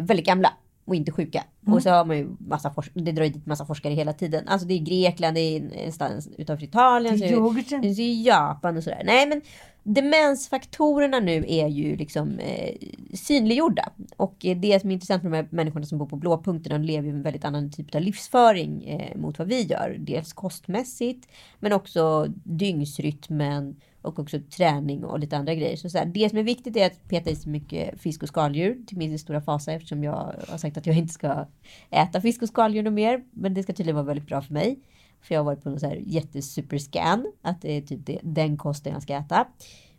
väldigt 0.00 0.26
gamla 0.26 0.52
och 0.84 0.94
inte 0.94 1.12
sjuka. 1.12 1.44
Och 1.66 1.82
så 1.82 1.90
har 1.90 2.04
man 2.04 2.16
ju 2.16 2.36
massa. 2.38 2.74
Det 2.94 3.12
drar 3.12 3.24
ju 3.24 3.30
dit 3.30 3.46
massa 3.46 3.66
forskare 3.66 3.94
hela 3.94 4.12
tiden. 4.12 4.48
Alltså 4.48 4.66
det 4.66 4.74
är 4.74 4.78
Grekland, 4.78 5.34
det 5.34 5.40
är 5.40 5.60
någonstans 5.60 6.28
utanför 6.38 6.64
Italien. 6.64 7.18
Det 7.18 7.26
är 7.26 7.36
det 7.82 8.02
är 8.02 8.26
Japan 8.26 8.76
och 8.76 8.84
sådär. 8.84 9.02
Nej 9.04 9.26
men 9.26 9.40
demensfaktorerna 9.82 11.20
nu 11.20 11.44
är 11.48 11.68
ju 11.68 11.96
liksom 11.96 12.38
eh, 12.38 12.74
synliggjorda. 13.14 13.92
Och 14.16 14.46
eh, 14.46 14.56
det 14.56 14.80
som 14.80 14.90
är 14.90 14.94
intressant 14.94 15.22
med 15.22 15.32
de 15.32 15.36
här 15.36 15.48
människorna 15.50 15.86
som 15.86 15.98
bor 15.98 16.06
på 16.06 16.16
blåpunkterna, 16.16 16.78
de 16.78 16.84
lever 16.84 17.08
ju 17.08 17.14
en 17.14 17.22
väldigt 17.22 17.44
annan 17.44 17.70
typ 17.70 17.94
av 17.94 18.00
livsföring 18.00 18.84
eh, 18.84 19.16
mot 19.16 19.38
vad 19.38 19.48
vi 19.48 19.62
gör. 19.62 19.96
Dels 19.98 20.32
kostmässigt, 20.32 21.28
men 21.60 21.72
också 21.72 22.26
dygnsrytmen 22.44 23.76
och 24.02 24.18
också 24.18 24.38
träning 24.56 25.04
och 25.04 25.18
lite 25.18 25.36
andra 25.36 25.54
grejer. 25.54 25.76
Så, 25.76 25.90
så 25.90 25.98
här, 25.98 26.06
det 26.06 26.28
som 26.28 26.38
är 26.38 26.42
viktigt 26.42 26.76
är 26.76 26.86
att 26.86 27.08
peta 27.08 27.30
i 27.30 27.36
sig 27.36 27.52
mycket 27.52 28.00
fisk 28.00 28.22
och 28.22 28.28
skaldjur 28.28 28.78
till 28.86 28.98
min 28.98 29.18
stora 29.18 29.40
fasa 29.40 29.72
eftersom 29.72 30.04
jag 30.04 30.34
har 30.48 30.58
sagt 30.58 30.76
att 30.76 30.86
jag 30.86 30.96
inte 30.96 31.14
ska 31.14 31.46
äta 31.90 32.20
fisk 32.20 32.42
och 32.42 32.48
skaldjur 32.48 32.82
något 32.82 32.92
mer. 32.92 33.24
Men 33.30 33.54
det 33.54 33.62
ska 33.62 33.72
tydligen 33.72 33.96
vara 33.96 34.06
väldigt 34.06 34.26
bra 34.26 34.42
för 34.42 34.54
mig. 34.54 34.78
För 35.22 35.34
jag 35.34 35.40
har 35.40 35.44
varit 35.44 35.62
på 35.62 35.70
någon 35.70 35.80
så 35.80 35.86
här 35.86 36.00
jättesuperscan. 36.06 37.32
Att 37.42 37.62
det 37.62 37.76
är 37.76 37.80
typ 37.80 38.06
det, 38.06 38.18
den 38.22 38.56
kosten 38.56 38.92
jag 38.92 39.02
ska 39.02 39.14
äta. 39.14 39.46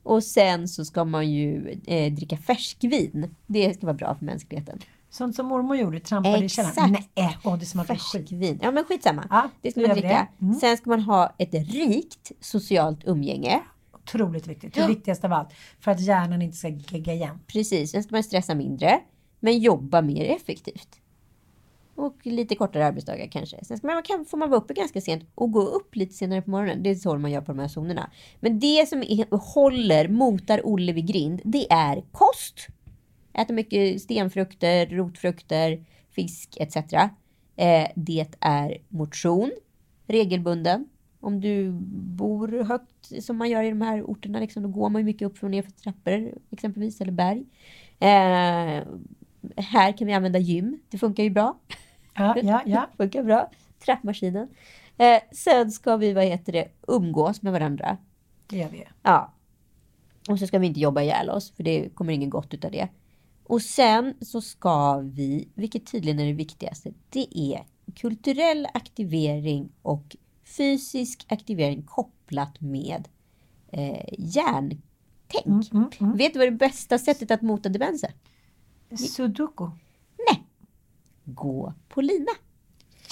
Och 0.04 0.24
sen 0.24 0.68
så 0.68 0.86
ska 0.86 1.06
man 1.06 1.32
ju 1.32 1.80
eh, 1.86 2.14
dricka 2.14 2.38
färskvin. 2.38 3.36
Det 3.48 3.74
ska 3.74 3.86
vara 3.86 3.98
bra 3.98 4.16
för 4.16 4.26
mänskligheten. 4.26 4.80
Sånt 5.10 5.36
som 5.36 5.46
mormor 5.46 5.78
gjorde, 5.78 6.00
trampade 6.00 6.38
i 6.38 6.46
Exakt. 6.46 6.76
källaren. 6.76 6.98
Nej, 7.16 7.38
åh 7.44 7.58
det 7.58 7.66
smakar. 7.66 7.96
Färskvin. 7.96 8.60
Ja 8.62 8.72
men 8.72 8.84
skitsamma. 8.84 9.28
Ja, 9.30 9.50
det 9.62 9.72
ska 9.72 9.82
man 9.82 9.90
dricka. 9.90 10.28
Mm. 10.42 10.56
Sen 10.56 10.78
ska 10.78 10.90
man 10.90 11.02
ha 11.02 11.36
ett 11.38 11.54
rikt 11.54 12.32
socialt 12.40 13.00
umgänge. 13.06 13.62
Otroligt 13.94 14.48
viktigt. 14.48 14.74
Det 14.74 14.88
viktigaste 14.88 15.28
av 15.28 15.34
allt. 15.34 15.50
För 15.80 15.92
att 15.92 16.02
hjärnan 16.02 16.42
inte 16.42 16.58
ska 16.58 16.68
gegga 16.68 17.14
igen. 17.14 17.40
Precis, 17.48 17.92
sen 17.92 18.04
ska 18.04 18.16
man 18.16 18.24
stressa 18.24 18.56
mindre. 18.56 19.00
Men 19.40 19.60
jobba 19.60 20.02
mer 20.02 20.26
effektivt. 20.26 21.00
Och 21.96 22.26
lite 22.26 22.56
kortare 22.56 22.86
arbetsdagar 22.86 23.28
kanske. 23.28 23.66
Sen 23.66 23.78
ska 23.78 23.88
man, 23.88 24.04
kan, 24.04 24.26
får 24.26 24.38
man 24.38 24.50
vara 24.50 24.62
uppe 24.62 24.74
ganska 24.74 25.02
sent 25.02 25.30
och 25.36 25.52
gå 25.52 25.62
upp 25.62 25.96
lite 25.96 26.14
senare 26.14 26.42
på 26.42 26.50
morgonen. 26.50 26.84
Det 26.84 26.90
är 26.90 26.96
så 26.96 27.18
man 27.18 27.32
gör 27.32 27.42
på 27.42 27.52
de 27.52 27.60
här 27.60 27.68
zonerna. 27.68 28.10
Men 28.40 28.60
det 28.60 28.90
som 28.90 29.04
är, 29.04 29.38
håller, 29.38 30.08
motar 30.08 30.62
Olle 30.64 30.94
vid 30.94 31.08
grind, 31.08 31.42
det 31.44 31.72
är 31.72 32.04
kost. 32.12 32.68
Äta 33.34 33.54
mycket 33.54 34.02
stenfrukter, 34.02 34.86
rotfrukter, 34.86 35.86
fisk 36.12 36.58
etc. 36.60 36.76
Eh, 37.56 37.88
det 37.96 38.28
är 38.40 38.78
motion, 38.90 39.52
regelbunden. 40.08 40.86
Om 41.20 41.42
du 41.42 41.72
bor 42.16 42.64
högt 42.64 43.24
som 43.24 43.38
man 43.38 43.50
gör 43.50 43.64
i 43.64 43.70
de 43.70 43.82
här 43.82 44.04
orterna, 44.04 44.40
liksom, 44.40 44.64
då 44.64 44.70
går 44.70 44.90
man 44.90 45.02
ju 45.02 45.06
mycket 45.06 45.26
upp 45.26 45.44
och 45.44 45.52
ner 45.52 45.62
för 45.62 45.72
trappor 45.72 46.32
exempelvis, 46.52 47.02
eller 47.02 47.12
berg. 47.12 47.46
Eh, 48.00 48.84
här 49.58 49.98
kan 49.98 50.08
vi 50.08 50.14
använda 50.14 50.40
gym, 50.40 50.80
det 50.90 50.98
funkar 50.98 51.24
ju 51.24 51.30
bra. 51.30 51.58
Ja, 52.14 52.36
ja, 52.44 52.62
ja. 52.66 52.90
funkar 52.98 53.24
bra. 53.24 53.52
Trappmaskinen. 53.86 54.48
Eh, 54.98 55.22
sen 55.32 55.72
ska 55.72 55.98
vi, 55.98 56.14
vad 56.14 56.24
heter 56.24 56.54
det, 56.54 56.68
umgås 56.88 57.42
med 57.42 57.54
varandra. 57.54 57.98
Det 58.48 58.58
gör 58.58 58.70
vi. 58.70 58.84
Ja. 59.04 59.34
Och 60.30 60.40
så 60.40 60.48
ska 60.48 60.60
vi 60.60 60.68
inte 60.68 60.80
jobba 60.80 61.02
ihjäl 61.02 61.30
oss, 61.30 61.52
för 61.52 61.64
det 61.64 61.90
kommer 61.90 62.14
ingen 62.14 62.30
gott 62.30 62.54
utav 62.54 62.72
det. 62.72 62.88
Och 63.44 63.62
sen 63.62 64.14
så 64.22 64.42
ska 64.42 64.98
vi, 65.00 65.48
vilket 65.54 65.92
tydligen 65.92 66.20
är 66.20 66.26
det 66.26 66.34
viktigaste, 66.34 66.94
det 67.10 67.38
är 67.38 67.66
kulturell 67.96 68.68
aktivering 68.74 69.70
och 69.82 70.16
fysisk 70.58 71.26
aktivering 71.30 71.84
kopplat 71.84 72.62
med 72.62 73.08
eh, 73.72 74.06
hjärntänk. 74.18 75.72
Mm, 76.00 76.18
Vet 76.18 76.34
du 76.34 76.40
vad 76.40 76.48
det 76.48 76.52
bästa 76.52 76.98
sättet 76.98 77.32
att 77.32 77.42
mota 77.42 77.70
demens 77.70 78.04
är? 78.04 78.14
Sudoku. 78.98 79.70
Nej! 80.30 80.44
Gå 81.24 81.74
på 81.90 82.02
lina. 82.02 82.32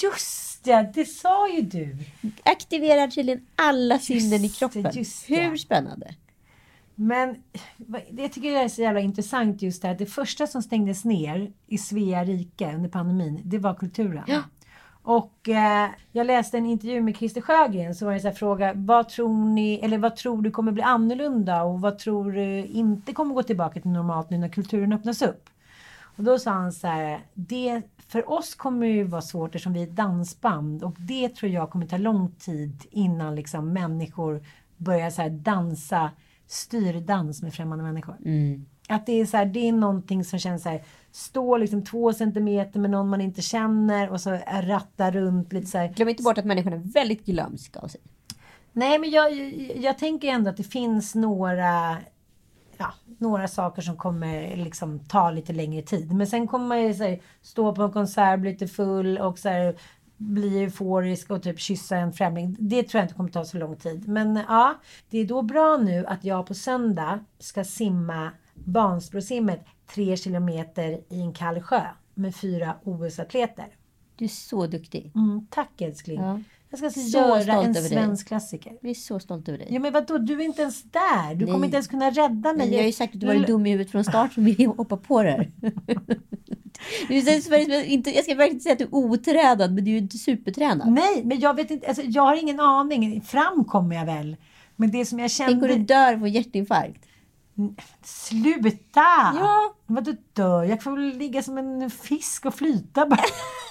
Just 0.03 0.63
det, 0.63 0.91
det 0.93 1.05
sa 1.05 1.49
ju 1.49 1.61
du. 1.61 1.97
Aktiverar 2.43 3.07
tydligen 3.07 3.47
alla 3.55 3.99
sinnen 3.99 4.45
i 4.45 4.49
kroppen. 4.49 4.84
det. 4.84 5.36
Hur 5.36 5.57
spännande? 5.57 6.15
Men 6.95 7.36
jag 8.09 8.32
tycker 8.32 8.51
det 8.51 8.57
är 8.57 8.69
så 8.69 8.82
jävla 8.82 8.99
intressant 8.99 9.61
just 9.61 9.82
det 9.82 9.88
här. 9.88 9.95
Det 9.95 10.05
första 10.05 10.47
som 10.47 10.61
stängdes 10.61 11.05
ner 11.05 11.51
i 11.67 11.77
Svea 11.77 12.23
rike 12.23 12.75
under 12.75 12.89
pandemin, 12.89 13.41
det 13.43 13.57
var 13.57 13.75
kulturen. 13.75 14.23
Ja. 14.27 14.41
Och 15.03 15.49
eh, 15.49 15.89
jag 16.11 16.27
läste 16.27 16.57
en 16.57 16.65
intervju 16.65 17.01
med 17.01 17.17
Christer 17.17 17.41
Sjögren 17.41 17.95
så 17.95 18.05
var 18.05 18.13
det 18.13 18.19
så 18.19 18.27
här 18.27 18.36
fråga, 18.36 18.73
vad 18.75 19.09
tror 19.09 19.45
ni, 19.45 19.79
eller 19.84 19.97
vad 19.97 20.15
tror 20.15 20.41
du 20.41 20.51
kommer 20.51 20.71
bli 20.71 20.84
annorlunda 20.84 21.63
och 21.63 21.82
vad 21.82 21.99
tror 21.99 22.32
du 22.32 22.65
inte 22.65 23.13
kommer 23.13 23.36
gå 23.36 23.43
tillbaka 23.43 23.82
till 23.82 23.91
normalt 23.91 24.29
nu 24.29 24.38
när 24.38 24.49
kulturen 24.49 24.93
öppnas 24.93 25.21
upp? 25.21 25.49
Och 26.16 26.24
då 26.24 26.39
sa 26.39 26.51
han 26.51 26.74
så 26.74 26.88
här, 26.88 27.20
det 27.34 27.82
för 28.07 28.32
oss 28.32 28.55
kommer 28.55 28.88
det 28.88 28.93
ju 28.93 29.03
vara 29.03 29.22
svårt 29.22 29.55
eftersom 29.55 29.74
vi 29.74 29.80
är 29.80 29.88
ett 29.88 29.95
dansband 29.95 30.84
och 30.84 30.95
det 30.99 31.36
tror 31.36 31.51
jag 31.51 31.70
kommer 31.70 31.86
ta 31.86 31.97
lång 31.97 32.32
tid 32.32 32.86
innan 32.91 33.36
liksom 33.36 33.74
människor 33.74 34.45
börjar 34.78 35.09
så 35.09 35.30
dansa 35.30 36.12
styrdans 36.47 37.41
med 37.41 37.53
främmande 37.53 37.84
människor. 37.84 38.16
Att 38.89 39.05
det 39.05 39.12
är 39.22 39.26
så 39.26 39.38
här, 39.38 39.45
det 39.45 39.68
är 39.68 39.72
någonting 39.72 40.24
som 40.24 40.39
känns 40.39 40.64
så 40.64 40.70
här, 40.70 40.84
stå 41.12 41.57
liksom 41.57 41.84
två 41.84 42.14
centimeter 42.14 42.80
med 42.80 42.89
någon 42.89 43.09
man 43.09 43.22
inte 43.22 43.41
känner 43.41 44.09
och 44.09 44.22
så 44.22 44.39
ratta 44.47 45.12
runt 45.12 45.53
lite 45.53 45.68
så 45.68 45.78
här. 45.78 45.88
Glöm 45.88 46.09
inte 46.09 46.24
bort 46.24 46.38
att 46.38 46.45
människan 46.45 46.74
är 46.74 46.78
väldigt 46.93 47.26
glömska 47.26 47.80
av 47.80 47.88
sig. 47.88 48.01
Nej, 48.74 48.99
men 48.99 49.09
jag, 49.09 49.34
jag, 49.34 49.78
jag 49.78 49.97
tänker 49.97 50.28
ändå 50.28 50.49
att 50.49 50.57
det 50.57 50.64
finns 50.64 51.16
några, 51.16 51.97
ja, 52.82 52.93
några 53.17 53.47
saker 53.47 53.82
som 53.82 53.97
kommer 53.97 54.55
liksom 54.55 54.99
ta 54.99 55.32
lite 55.32 55.53
längre 55.53 55.82
tid. 55.82 56.13
Men 56.13 56.27
sen 56.27 56.47
kommer 56.47 56.67
man 56.67 56.82
ju 56.84 56.93
så 56.93 57.03
här, 57.03 57.21
stå 57.41 57.75
på 57.75 57.84
en 57.84 57.91
konsert, 57.91 58.39
bli 58.39 58.51
lite 58.51 58.67
full 58.67 59.17
och 59.17 59.39
så 59.39 59.49
här, 59.49 59.75
bli 60.17 60.63
euforisk 60.63 61.32
och 61.32 61.43
typ 61.43 61.59
kyssa 61.59 61.97
en 61.97 62.13
främling. 62.13 62.55
Det 62.59 62.84
tror 62.84 62.99
jag 62.99 63.05
inte 63.05 63.13
kommer 63.13 63.29
ta 63.29 63.45
så 63.45 63.57
lång 63.57 63.75
tid. 63.75 64.07
Men 64.07 64.36
ja, 64.47 64.73
det 65.09 65.17
är 65.17 65.25
då 65.25 65.41
bra 65.41 65.77
nu 65.77 66.05
att 66.05 66.23
jag 66.23 66.45
på 66.45 66.53
söndag 66.53 67.19
ska 67.39 67.63
simma 67.63 68.32
Vansbrosimmet 68.53 69.65
tre 69.95 70.17
kilometer 70.17 71.01
i 71.09 71.21
en 71.21 71.34
kall 71.34 71.61
sjö 71.61 71.82
med 72.13 72.36
fyra 72.36 72.75
OS-atleter. 72.84 73.67
Du 74.15 74.25
är 74.25 74.29
så 74.29 74.67
duktig. 74.67 75.11
Mm, 75.15 75.47
tack 75.49 75.82
älskling. 75.82 76.21
Ja. 76.21 76.39
Jag 76.72 76.78
ska 76.78 76.86
alltså 76.86 76.99
Så 76.99 77.17
göra 77.17 77.63
en 77.63 77.76
svensk 77.76 78.28
klassiker. 78.28 78.74
Vi 78.82 78.89
är 78.89 78.93
så 78.93 79.19
stolta 79.19 79.51
över 79.51 79.59
dig. 79.59 79.67
Ja 79.72 79.80
men 79.80 79.93
vadå, 79.93 80.17
du 80.17 80.41
är 80.41 80.45
inte 80.45 80.61
ens 80.61 80.84
där. 80.84 81.36
Du 81.36 81.45
Nej. 81.45 81.53
kommer 81.53 81.65
inte 81.65 81.76
ens 81.76 81.88
kunna 81.88 82.09
rädda 82.09 82.53
mig. 82.53 82.72
Jag 82.72 82.80
har 82.80 82.86
ju 82.86 82.91
sagt 82.91 83.13
att 83.13 83.22
du 83.22 83.28
var 83.28 83.47
dum 83.47 83.65
i 83.65 83.72
huvudet 83.72 83.91
från 83.91 84.03
start 84.03 84.34
som 84.34 84.45
vill 84.45 84.65
hoppa 84.65 84.97
på 84.97 85.24
det 85.24 85.32
här. 85.32 85.51
Du 87.07 87.15
inte, 87.86 88.09
jag 88.11 88.24
ska 88.24 88.36
verkligen 88.36 88.53
inte 88.53 88.63
säga 88.63 88.74
att 88.74 88.80
du 88.80 88.86
är 88.86 88.95
otränad, 88.95 89.74
men 89.74 89.84
du 89.84 89.91
är 89.91 89.93
ju 89.93 89.97
inte 89.97 90.17
supertränad. 90.17 90.91
Nej, 90.91 91.22
men 91.26 91.39
jag 91.39 91.55
vet 91.55 91.72
inte. 91.72 91.88
Alltså, 91.88 92.03
jag 92.03 92.24
har 92.24 92.36
ingen 92.36 92.59
aning. 92.59 93.22
Fram 93.22 93.65
kommer 93.65 93.95
jag 93.95 94.05
väl. 94.05 94.38
Men 94.76 94.91
det 94.91 95.05
som 95.05 95.19
jag 95.19 95.32
Tänk 95.38 95.49
om 95.49 95.59
kände... 95.59 95.76
du 95.76 95.84
dör 95.84 96.17
på 96.17 96.28
hjärtinfarkt. 96.28 97.05
Sluta! 98.03 99.34
Ja. 99.36 99.76
Vadå 99.86 100.13
dör? 100.34 100.63
Jag 100.63 100.84
får 100.84 100.91
väl 100.91 101.17
ligga 101.17 101.43
som 101.43 101.57
en 101.57 101.89
fisk 101.89 102.45
och 102.45 102.55
flyta 102.55 103.05
bara. 103.05 103.19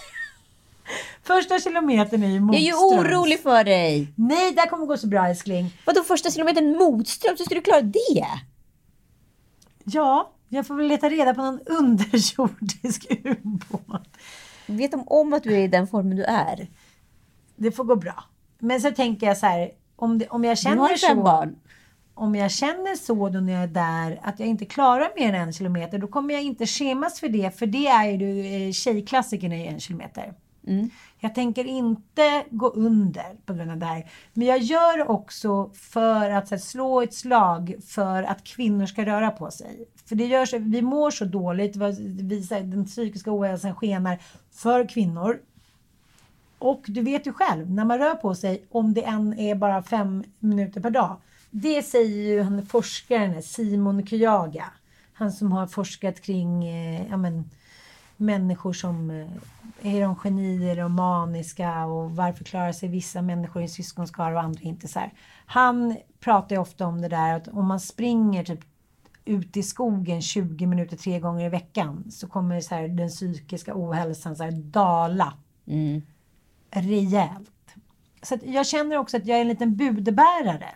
Första 1.23 1.59
kilometern 1.59 2.23
är 2.23 2.27
ju 2.27 2.33
Jag 2.35 2.37
är 2.37 2.41
motströms. 2.41 2.67
ju 2.67 2.75
orolig 2.75 3.41
för 3.41 3.65
dig. 3.65 4.13
Nej, 4.17 4.53
det 4.53 4.61
här 4.61 4.69
kommer 4.69 4.87
gå 4.87 4.97
så 4.97 5.07
bra 5.07 5.29
älskling. 5.29 5.75
Vadå 5.87 6.03
första 6.03 6.31
kilometern 6.31 6.77
motströms? 6.77 7.41
Hur 7.41 7.45
ska 7.45 7.55
du 7.55 7.61
klara 7.61 7.83
det? 7.83 8.27
Ja, 9.85 10.33
jag 10.49 10.67
får 10.67 10.75
väl 10.75 10.87
leta 10.87 11.09
reda 11.09 11.35
på 11.35 11.43
någon 11.43 11.61
underjordisk 11.67 13.07
ubåt. 13.25 14.09
Vet 14.67 14.91
de 14.91 15.03
om 15.09 15.33
att 15.33 15.43
du 15.43 15.55
är 15.55 15.59
i 15.59 15.69
den 15.69 15.87
formen 15.89 16.17
du 16.17 16.25
är? 16.25 16.69
Det 17.57 17.73
får 17.73 17.85
gå 17.85 17.97
bra. 17.97 18.25
Men 18.59 18.81
så 18.81 18.91
tänker 18.91 19.27
jag 19.27 19.39
så 19.39 19.47
här, 19.47 19.71
om, 19.97 20.19
det, 20.19 20.29
om 20.29 20.45
jag 20.45 20.59
känner 20.59 20.97
så. 20.97 21.15
barn. 21.15 21.57
Om 22.15 22.35
jag 22.35 22.51
känner 22.51 22.97
så 22.97 23.29
då 23.29 23.41
när 23.41 23.53
jag 23.53 23.63
är 23.63 23.67
där 23.67 24.21
att 24.23 24.41
jag 24.41 24.49
inte 24.49 24.65
klarar 24.65 25.11
mer 25.17 25.29
än 25.35 25.35
en 25.47 25.53
kilometer, 25.53 25.99
då 25.99 26.07
kommer 26.09 26.35
jag 26.35 26.43
inte 26.43 26.67
skämmas 26.67 27.21
för 27.21 27.29
det. 27.29 27.59
För 27.59 27.67
det 27.67 27.87
är 27.87 28.05
ju 28.07 28.67
eh, 28.67 28.73
tjejklassikerna 28.73 29.57
i 29.57 29.67
en 29.67 29.81
kilometer. 29.81 30.35
Mm. 30.67 30.91
Jag 31.19 31.35
tänker 31.35 31.65
inte 31.65 32.45
gå 32.51 32.69
under 32.69 33.47
på 33.47 33.55
grund 33.55 33.71
av 33.71 33.79
det 33.79 33.87
här. 33.87 34.11
Men 34.33 34.47
jag 34.47 34.59
gör 34.59 35.11
också 35.11 35.71
för 35.75 36.31
att 36.31 36.51
här, 36.51 36.59
slå 36.59 37.03
ett 37.03 37.15
slag 37.15 37.75
för 37.87 38.23
att 38.23 38.45
kvinnor 38.45 38.87
ska 38.87 39.07
röra 39.07 39.31
på 39.31 39.51
sig. 39.51 39.85
För 40.07 40.17
det 40.17 40.27
gör 40.27 40.47
så, 40.47 40.59
vi 40.59 40.83
mår 40.83 41.11
så 41.11 41.25
dåligt, 41.25 41.77
vi, 41.77 42.43
så 42.43 42.55
här, 42.55 42.63
den 42.63 42.85
psykiska 42.85 43.33
ohälsan 43.33 43.75
skenar 43.75 44.19
för 44.51 44.89
kvinnor. 44.89 45.41
Och 46.59 46.83
du 46.87 47.03
vet 47.03 47.27
ju 47.27 47.33
själv, 47.33 47.71
när 47.71 47.85
man 47.85 47.99
rör 47.99 48.15
på 48.15 48.35
sig, 48.35 48.65
om 48.71 48.95
det 48.95 49.03
än 49.03 49.39
är 49.39 49.55
bara 49.55 49.83
fem 49.83 50.25
minuter 50.39 50.81
per 50.81 50.91
dag. 50.91 51.17
Det 51.51 51.83
säger 51.83 52.29
ju 52.29 52.43
han 52.43 52.67
forskaren 52.67 53.43
Simon 53.43 54.07
Kyaga. 54.07 54.65
Han 55.13 55.33
som 55.33 55.53
har 55.53 55.67
forskat 55.67 56.21
kring 56.21 56.65
eh, 56.65 57.07
ja, 57.11 57.17
men, 57.17 57.51
människor 58.21 58.73
som 58.73 59.11
eh, 59.11 59.27
är 59.83 60.01
de 60.01 60.17
genier 60.17 60.85
och 60.85 60.91
maniska 60.91 61.87
och 61.87 62.11
varför 62.11 62.45
klarar 62.45 62.73
sig 62.73 62.89
vissa 62.89 63.23
människor 63.23 63.63
i 63.63 63.65
en 63.65 63.69
syskonskara 63.69 64.35
och 64.35 64.41
andra 64.41 64.63
inte 64.63 64.89
så 64.89 64.99
här. 64.99 65.13
Han 65.47 65.97
pratar 66.21 66.57
ju 66.57 66.63
ofta 66.63 66.87
om 66.87 67.01
det 67.01 67.09
där 67.09 67.37
att 67.37 67.49
om 67.49 67.67
man 67.67 67.81
springer 67.81 68.45
typ 68.45 68.61
ut 69.25 69.57
i 69.57 69.63
skogen 69.63 70.23
20 70.23 70.67
minuter 70.67 70.97
tre 70.97 71.21
gånger 71.21 71.47
i 71.47 71.49
veckan 71.49 72.11
så 72.11 72.29
kommer 72.29 72.61
så 72.61 72.75
här, 72.75 72.89
den 72.89 73.09
psykiska 73.09 73.73
ohälsan 73.75 74.37
så 74.37 74.45
här, 74.45 74.53
dala 74.53 75.35
rejält. 76.71 77.75
Så 78.23 78.39
jag 78.43 78.67
känner 78.67 78.97
också 78.97 79.17
att 79.17 79.27
jag 79.27 79.37
är 79.37 79.43
en 79.43 79.49
liten 79.49 79.77
budbärare. 79.77 80.69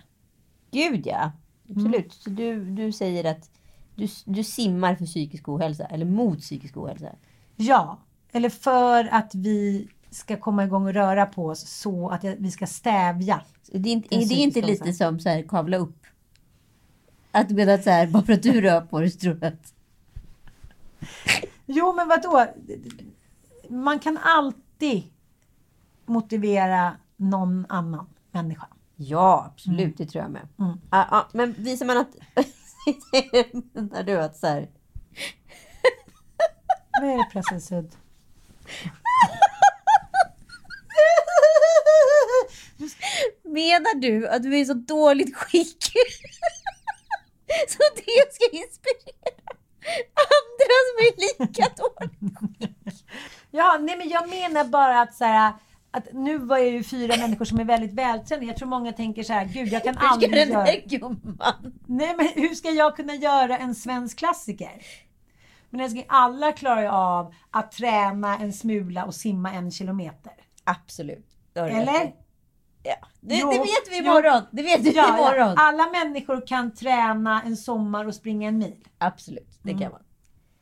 Gud 0.71 1.07
ja. 1.07 1.33
Absolut. 1.71 2.13
Så 2.13 2.31
du, 2.31 2.65
du 2.65 2.93
säger 2.93 3.25
att 3.25 3.51
du, 3.95 4.09
du 4.25 4.45
simmar 4.45 4.95
för 4.95 5.07
psykisk 5.07 5.49
ohälsa, 5.49 5.85
eller 5.85 6.07
mot 6.07 6.41
psykisk 6.41 6.77
ohälsa. 6.77 7.09
Ja, 7.57 7.99
eller 8.33 8.49
för 8.49 9.09
att 9.13 9.35
vi 9.35 9.89
ska 10.11 10.37
komma 10.37 10.65
igång 10.65 10.87
och 10.87 10.95
röra 10.95 11.27
på 11.27 11.47
oss 11.47 11.69
så 11.69 12.09
att 12.09 12.25
vi 12.25 12.51
ska 12.51 12.67
stävja. 12.67 13.41
Så 13.63 13.79
Det 13.79 13.89
är, 13.89 13.93
inte, 13.93 14.15
är 14.15 14.29
det 14.29 14.35
inte 14.35 14.63
lite 14.63 14.93
som 14.93 15.21
så 15.21 15.29
här, 15.29 15.43
kavla 15.43 15.77
upp? 15.77 16.07
Att 17.31 17.49
du 17.49 17.55
menar 17.55 17.73
att 17.73 17.85
så 17.85 17.91
här, 17.91 18.07
bara 18.07 18.23
för 18.23 18.33
att 18.33 18.43
du 18.43 18.61
rör 18.61 18.81
på 18.81 19.01
dig 19.01 19.11
så 19.11 19.19
tror 19.19 19.45
att... 19.45 19.75
Jo, 21.67 21.93
men 21.93 22.09
vadå? 22.09 22.47
Man 23.69 23.99
kan 23.99 24.19
alltid 24.19 25.03
motivera 26.07 26.97
någon 27.17 27.67
annan 27.69 28.07
människa. 28.31 28.67
Ja, 28.97 29.51
absolut. 29.53 29.97
Det 29.97 30.07
tror 30.07 30.23
jag 30.23 30.31
med. 30.31 30.49
Mm. 30.59 30.81
Ja, 30.91 31.09
ja, 31.11 31.29
men 31.33 31.53
visar 31.53 31.87
man 31.87 31.97
att... 31.97 32.17
menar 33.73 34.03
du 34.03 34.21
att 34.21 34.37
så 34.37 34.47
här... 34.47 34.69
Vad 37.01 37.11
är 37.11 37.19
det 37.19 37.31
pressasudd? 37.33 37.97
Menar 43.43 43.95
du 44.01 44.29
att 44.29 44.43
du 44.43 44.55
är 44.55 44.61
i 44.61 44.67
så 44.67 44.75
dåligt 44.75 45.37
skick? 45.37 45.85
så 47.69 47.79
det 47.95 48.33
ska 48.35 48.45
inspirera 48.53 49.35
andra 50.35 50.77
som 50.87 50.97
är 51.07 51.15
lika 51.21 51.69
dåligt 51.77 53.05
Ja, 53.51 53.79
nej 53.81 53.97
men 53.97 54.09
jag 54.09 54.29
menar 54.29 54.65
bara 54.65 55.01
att 55.01 55.15
så 55.15 55.25
här, 55.25 55.53
att 55.91 56.13
nu 56.13 56.39
var 56.39 56.59
det 56.59 56.69
ju 56.69 56.83
fyra 56.85 57.17
människor 57.17 57.45
som 57.45 57.61
är 57.61 57.65
väldigt 57.65 57.93
vältränade. 57.93 58.47
Jag 58.47 58.57
tror 58.57 58.69
många 58.69 58.93
tänker 58.93 59.23
så 59.23 59.33
här, 59.33 59.45
gud 59.45 59.69
jag 59.69 59.83
kan 59.83 59.97
Hur 59.97 60.01
ska 60.01 60.09
aldrig 60.09 60.33
den 60.33 60.49
göra... 60.49 60.65
där 60.65 60.83
gumman... 60.87 61.81
Nej 61.87 62.15
men 62.17 62.29
hur 62.35 62.55
ska 62.55 62.71
jag 62.71 62.97
kunna 62.97 63.15
göra 63.15 63.59
en 63.59 63.75
svensk 63.75 64.19
klassiker? 64.19 64.73
Men 65.75 65.81
älskling, 65.85 66.05
alla 66.09 66.53
klarar 66.53 66.83
ju 66.83 66.89
av 66.89 67.35
att 67.51 67.73
träna 67.73 68.39
en 68.39 68.53
smula 68.53 69.05
och 69.05 69.15
simma 69.15 69.53
en 69.53 69.71
kilometer. 69.71 70.33
Absolut. 70.65 71.27
Eller? 71.55 72.13
Ja, 72.83 72.95
det, 73.21 73.37
Jo, 73.39 73.51
det 73.51 73.59
vet 73.59 73.89
vi 73.91 73.99
jo. 73.99 74.05
imorgon. 74.05 74.43
Det 74.51 74.63
vet 74.63 74.81
vi 74.81 74.91
Ja, 74.97 75.09
imorgon. 75.09 75.49
ja, 75.49 75.55
alla 75.57 75.91
människor 75.91 76.47
kan 76.47 76.75
träna 76.75 77.43
en 77.43 77.57
sommar 77.57 78.05
och 78.07 78.15
springa 78.15 78.49
en 78.49 78.59
mil. 78.59 78.89
Absolut, 78.99 79.59
det 79.63 79.71
Mm. 79.71 79.83
kan 79.83 79.93
man. 79.93 80.01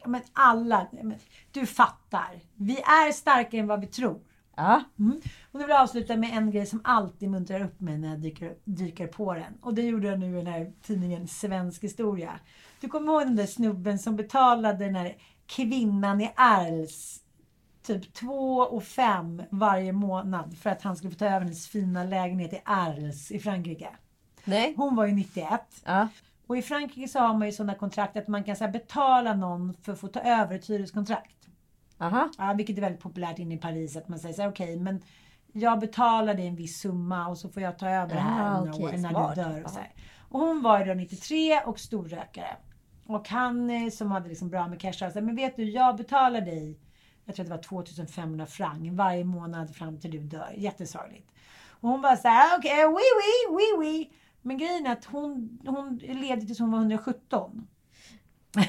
Men 0.04 0.20
alla, 0.32 0.86
men 0.92 1.14
du 1.52 1.66
fattar. 1.66 2.40
Vi 2.56 2.76
är 2.80 3.12
starkare 3.12 3.60
än 3.60 3.66
vad 3.66 3.80
vi 3.80 3.86
tror. 3.86 4.20
Ja. 4.56 4.82
Mm. 4.98 5.20
Och 5.52 5.58
nu 5.60 5.66
vill 5.66 5.68
jag 5.70 5.80
avsluta 5.80 6.16
med 6.16 6.30
en 6.36 6.50
grej 6.50 6.66
som 6.66 6.80
alltid 6.84 7.30
muntrar 7.30 7.60
upp 7.60 7.80
mig 7.80 7.98
när 7.98 8.08
jag 8.08 8.20
dyker, 8.20 8.54
dyker 8.64 9.06
på 9.06 9.34
den. 9.34 9.58
Och 9.62 9.74
det 9.74 9.82
gjorde 9.82 10.08
jag 10.08 10.18
nu 10.18 10.32
i 10.32 10.36
den 10.42 10.46
här 10.52 10.72
tidningen 10.82 11.28
Svensk 11.28 11.84
historia. 11.84 12.32
Du 12.82 12.88
kommer 12.88 13.12
ihåg 13.12 13.22
den 13.22 13.36
där 13.36 13.46
snubben 13.46 13.98
som 13.98 14.16
betalade 14.16 14.84
den 14.84 14.94
här 14.94 15.16
kvinnan 15.46 16.20
i 16.20 16.32
Arles 16.36 17.20
typ 17.82 18.14
2 18.14 18.58
och 18.58 18.84
5 18.84 19.42
varje 19.50 19.92
månad 19.92 20.58
för 20.58 20.70
att 20.70 20.82
han 20.82 20.96
skulle 20.96 21.10
få 21.12 21.18
ta 21.18 21.26
över 21.26 21.40
hennes 21.40 21.68
fina 21.68 22.04
lägenhet 22.04 22.52
i 22.52 22.60
Arles 22.64 23.30
i 23.30 23.38
Frankrike. 23.38 23.88
Nej. 24.44 24.74
Hon 24.76 24.96
var 24.96 25.06
ju 25.06 25.12
91. 25.12 25.60
Ja. 25.84 26.08
Och 26.46 26.56
i 26.56 26.62
Frankrike 26.62 27.08
så 27.08 27.18
har 27.18 27.34
man 27.34 27.48
ju 27.48 27.52
sådana 27.52 27.74
kontrakt 27.74 28.16
att 28.16 28.28
man 28.28 28.44
kan 28.44 28.56
så 28.56 28.68
betala 28.68 29.34
någon 29.34 29.74
för 29.74 29.92
att 29.92 30.00
få 30.00 30.08
ta 30.08 30.20
över 30.20 30.54
ett 30.54 30.70
hyreskontrakt. 30.70 31.36
Aha. 31.98 32.28
Ja, 32.38 32.52
vilket 32.56 32.76
är 32.76 32.80
väldigt 32.80 33.00
populärt 33.02 33.38
inne 33.38 33.54
i 33.54 33.58
Paris. 33.58 33.96
Att 33.96 34.08
man 34.08 34.18
säger 34.18 34.34
så 34.34 34.42
här, 34.42 34.48
okej, 34.48 34.76
men 34.76 35.02
jag 35.52 35.80
betalar 35.80 36.34
dig 36.34 36.46
en 36.46 36.56
viss 36.56 36.80
summa 36.80 37.28
och 37.28 37.38
så 37.38 37.48
får 37.48 37.62
jag 37.62 37.78
ta 37.78 37.88
över 37.88 38.14
det 38.14 38.20
här 38.20 38.56
Ah, 38.56 38.60
år 38.60 38.92
när 38.98 39.10
smart. 39.10 39.34
du 39.34 39.42
dör. 39.42 39.64
Och, 39.64 39.70
så 39.70 39.78
här. 39.78 39.92
och 40.28 40.40
hon 40.40 40.62
var 40.62 40.78
ju 40.78 40.84
då 40.84 40.94
93 40.94 41.60
och 41.60 41.78
storrökare. 41.80 42.56
Och 43.14 43.28
han 43.28 43.90
som 43.90 44.10
hade 44.10 44.28
liksom 44.28 44.48
bra 44.48 44.68
med 44.68 44.80
cash 44.80 44.92
sa 44.92 45.10
så 45.10 45.18
här, 45.18 45.20
men 45.20 45.36
vet 45.36 45.56
du, 45.56 45.70
jag 45.70 45.96
betalar 45.96 46.40
dig, 46.40 46.78
jag 47.24 47.34
tror 47.34 47.44
att 47.44 47.50
det 47.50 47.56
var 47.56 47.62
2500 47.62 48.46
franc 48.46 48.90
varje 48.92 49.24
månad 49.24 49.74
fram 49.74 50.00
till 50.00 50.10
du 50.10 50.18
dör. 50.18 50.54
Jättesorgligt. 50.56 51.30
Och 51.68 51.88
hon 51.88 52.02
bara 52.02 52.16
så 52.16 52.28
här, 52.28 52.58
okej, 52.58 52.86
oui, 52.86 52.94
oui, 52.94 53.56
oui, 53.56 53.78
oui. 53.78 54.12
Men 54.42 54.58
grejen 54.58 54.86
är 54.86 54.92
att 54.92 55.04
hon, 55.04 55.58
hon 55.66 55.96
levde 55.96 56.46
tills 56.46 56.58
hon 56.58 56.70
var 56.70 56.78
117. 56.78 57.66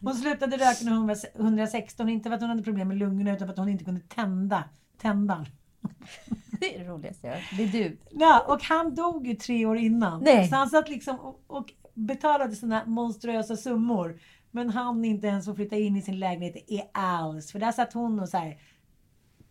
Hon 0.00 0.14
slutade 0.14 0.56
röka 0.56 0.84
när 0.84 0.92
hon 0.92 1.06
var 1.06 1.16
116, 1.34 2.08
inte 2.08 2.28
för 2.28 2.34
att 2.36 2.40
hon 2.40 2.50
hade 2.50 2.62
problem 2.62 2.88
med 2.88 2.96
lungorna 2.96 3.32
utan 3.32 3.48
för 3.48 3.52
att 3.52 3.58
hon 3.58 3.68
inte 3.68 3.84
kunde 3.84 4.00
tända 4.00 4.64
tändan. 4.98 5.46
Det 6.60 6.74
är 6.74 6.78
det 6.78 6.90
roligaste 6.90 7.26
jag. 7.26 7.38
Det 7.56 7.64
är 7.64 7.68
du. 7.68 7.98
Ja, 8.10 8.44
och 8.48 8.62
han 8.62 8.94
dog 8.94 9.26
ju 9.26 9.34
tre 9.34 9.66
år 9.66 9.76
innan. 9.76 10.22
Nej. 10.22 10.48
Så 10.48 10.56
han 10.56 10.68
satt 10.68 10.88
liksom 10.88 11.20
och, 11.20 11.40
och 11.46 11.72
betalade 11.94 12.56
sådana 12.56 12.84
monstruösa 12.86 13.56
summor. 13.56 14.20
Men 14.50 14.70
han 14.70 15.04
inte 15.04 15.26
ens 15.26 15.46
få 15.46 15.54
flytta 15.54 15.76
in 15.76 15.96
i 15.96 16.02
sin 16.02 16.18
lägenhet 16.18 16.56
i 16.56 16.82
alls. 16.92 17.52
För 17.52 17.58
där 17.58 17.72
satt 17.72 17.92
hon 17.92 18.20
och 18.20 18.28
så 18.28 18.36
här 18.36 18.58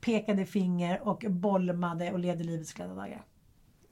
pekade 0.02 0.46
finger 0.46 1.08
och 1.08 1.24
bolmade 1.30 2.12
och 2.12 2.20
levde 2.20 2.44
livets 2.44 2.74
glada 2.74 2.94
dagar. 2.94 3.24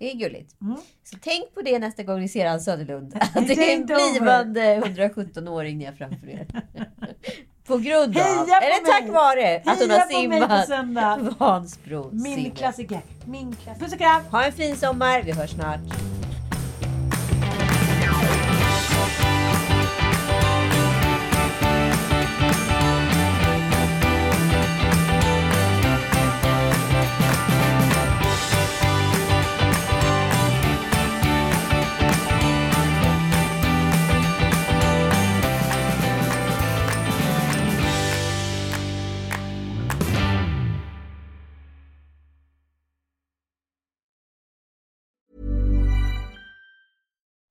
Det 0.01 0.11
är 0.11 0.15
gulligt. 0.15 0.61
Mm. 0.61 0.77
Så 1.03 1.17
tänk 1.21 1.53
på 1.53 1.61
det 1.61 1.79
nästa 1.79 2.03
gång 2.03 2.19
ni 2.19 2.29
ser 2.29 2.45
Ann 2.45 2.61
Söderlund. 2.61 3.15
Att 3.35 3.47
det 3.47 3.73
är 3.73 3.75
en 3.75 3.85
blivande 3.85 4.79
117-åring 4.79 5.77
ni 5.77 5.85
har 5.85 5.93
framför 5.93 6.29
er. 6.29 6.47
på 7.65 7.77
grund 7.77 8.17
av, 8.17 8.23
Heja 8.23 8.59
på 8.59 8.65
eller 8.65 8.85
tack 8.85 9.09
vare 9.09 9.61
att 9.65 9.79
hon 9.79 9.89
har 9.89 10.09
simmat! 10.09 11.39
Vansbro. 11.39 12.09
Min 12.11 12.35
simmet. 12.35 12.57
klassiker. 12.57 13.01
Min 13.25 13.55
klassiker. 13.55 13.85
Puss 13.85 13.93
och 13.93 13.99
kram! 13.99 14.23
Ha 14.31 14.43
en 14.43 14.51
fin 14.51 14.75
sommar. 14.75 15.21
Vi 15.21 15.31
hörs 15.31 15.51
snart. 15.51 16.20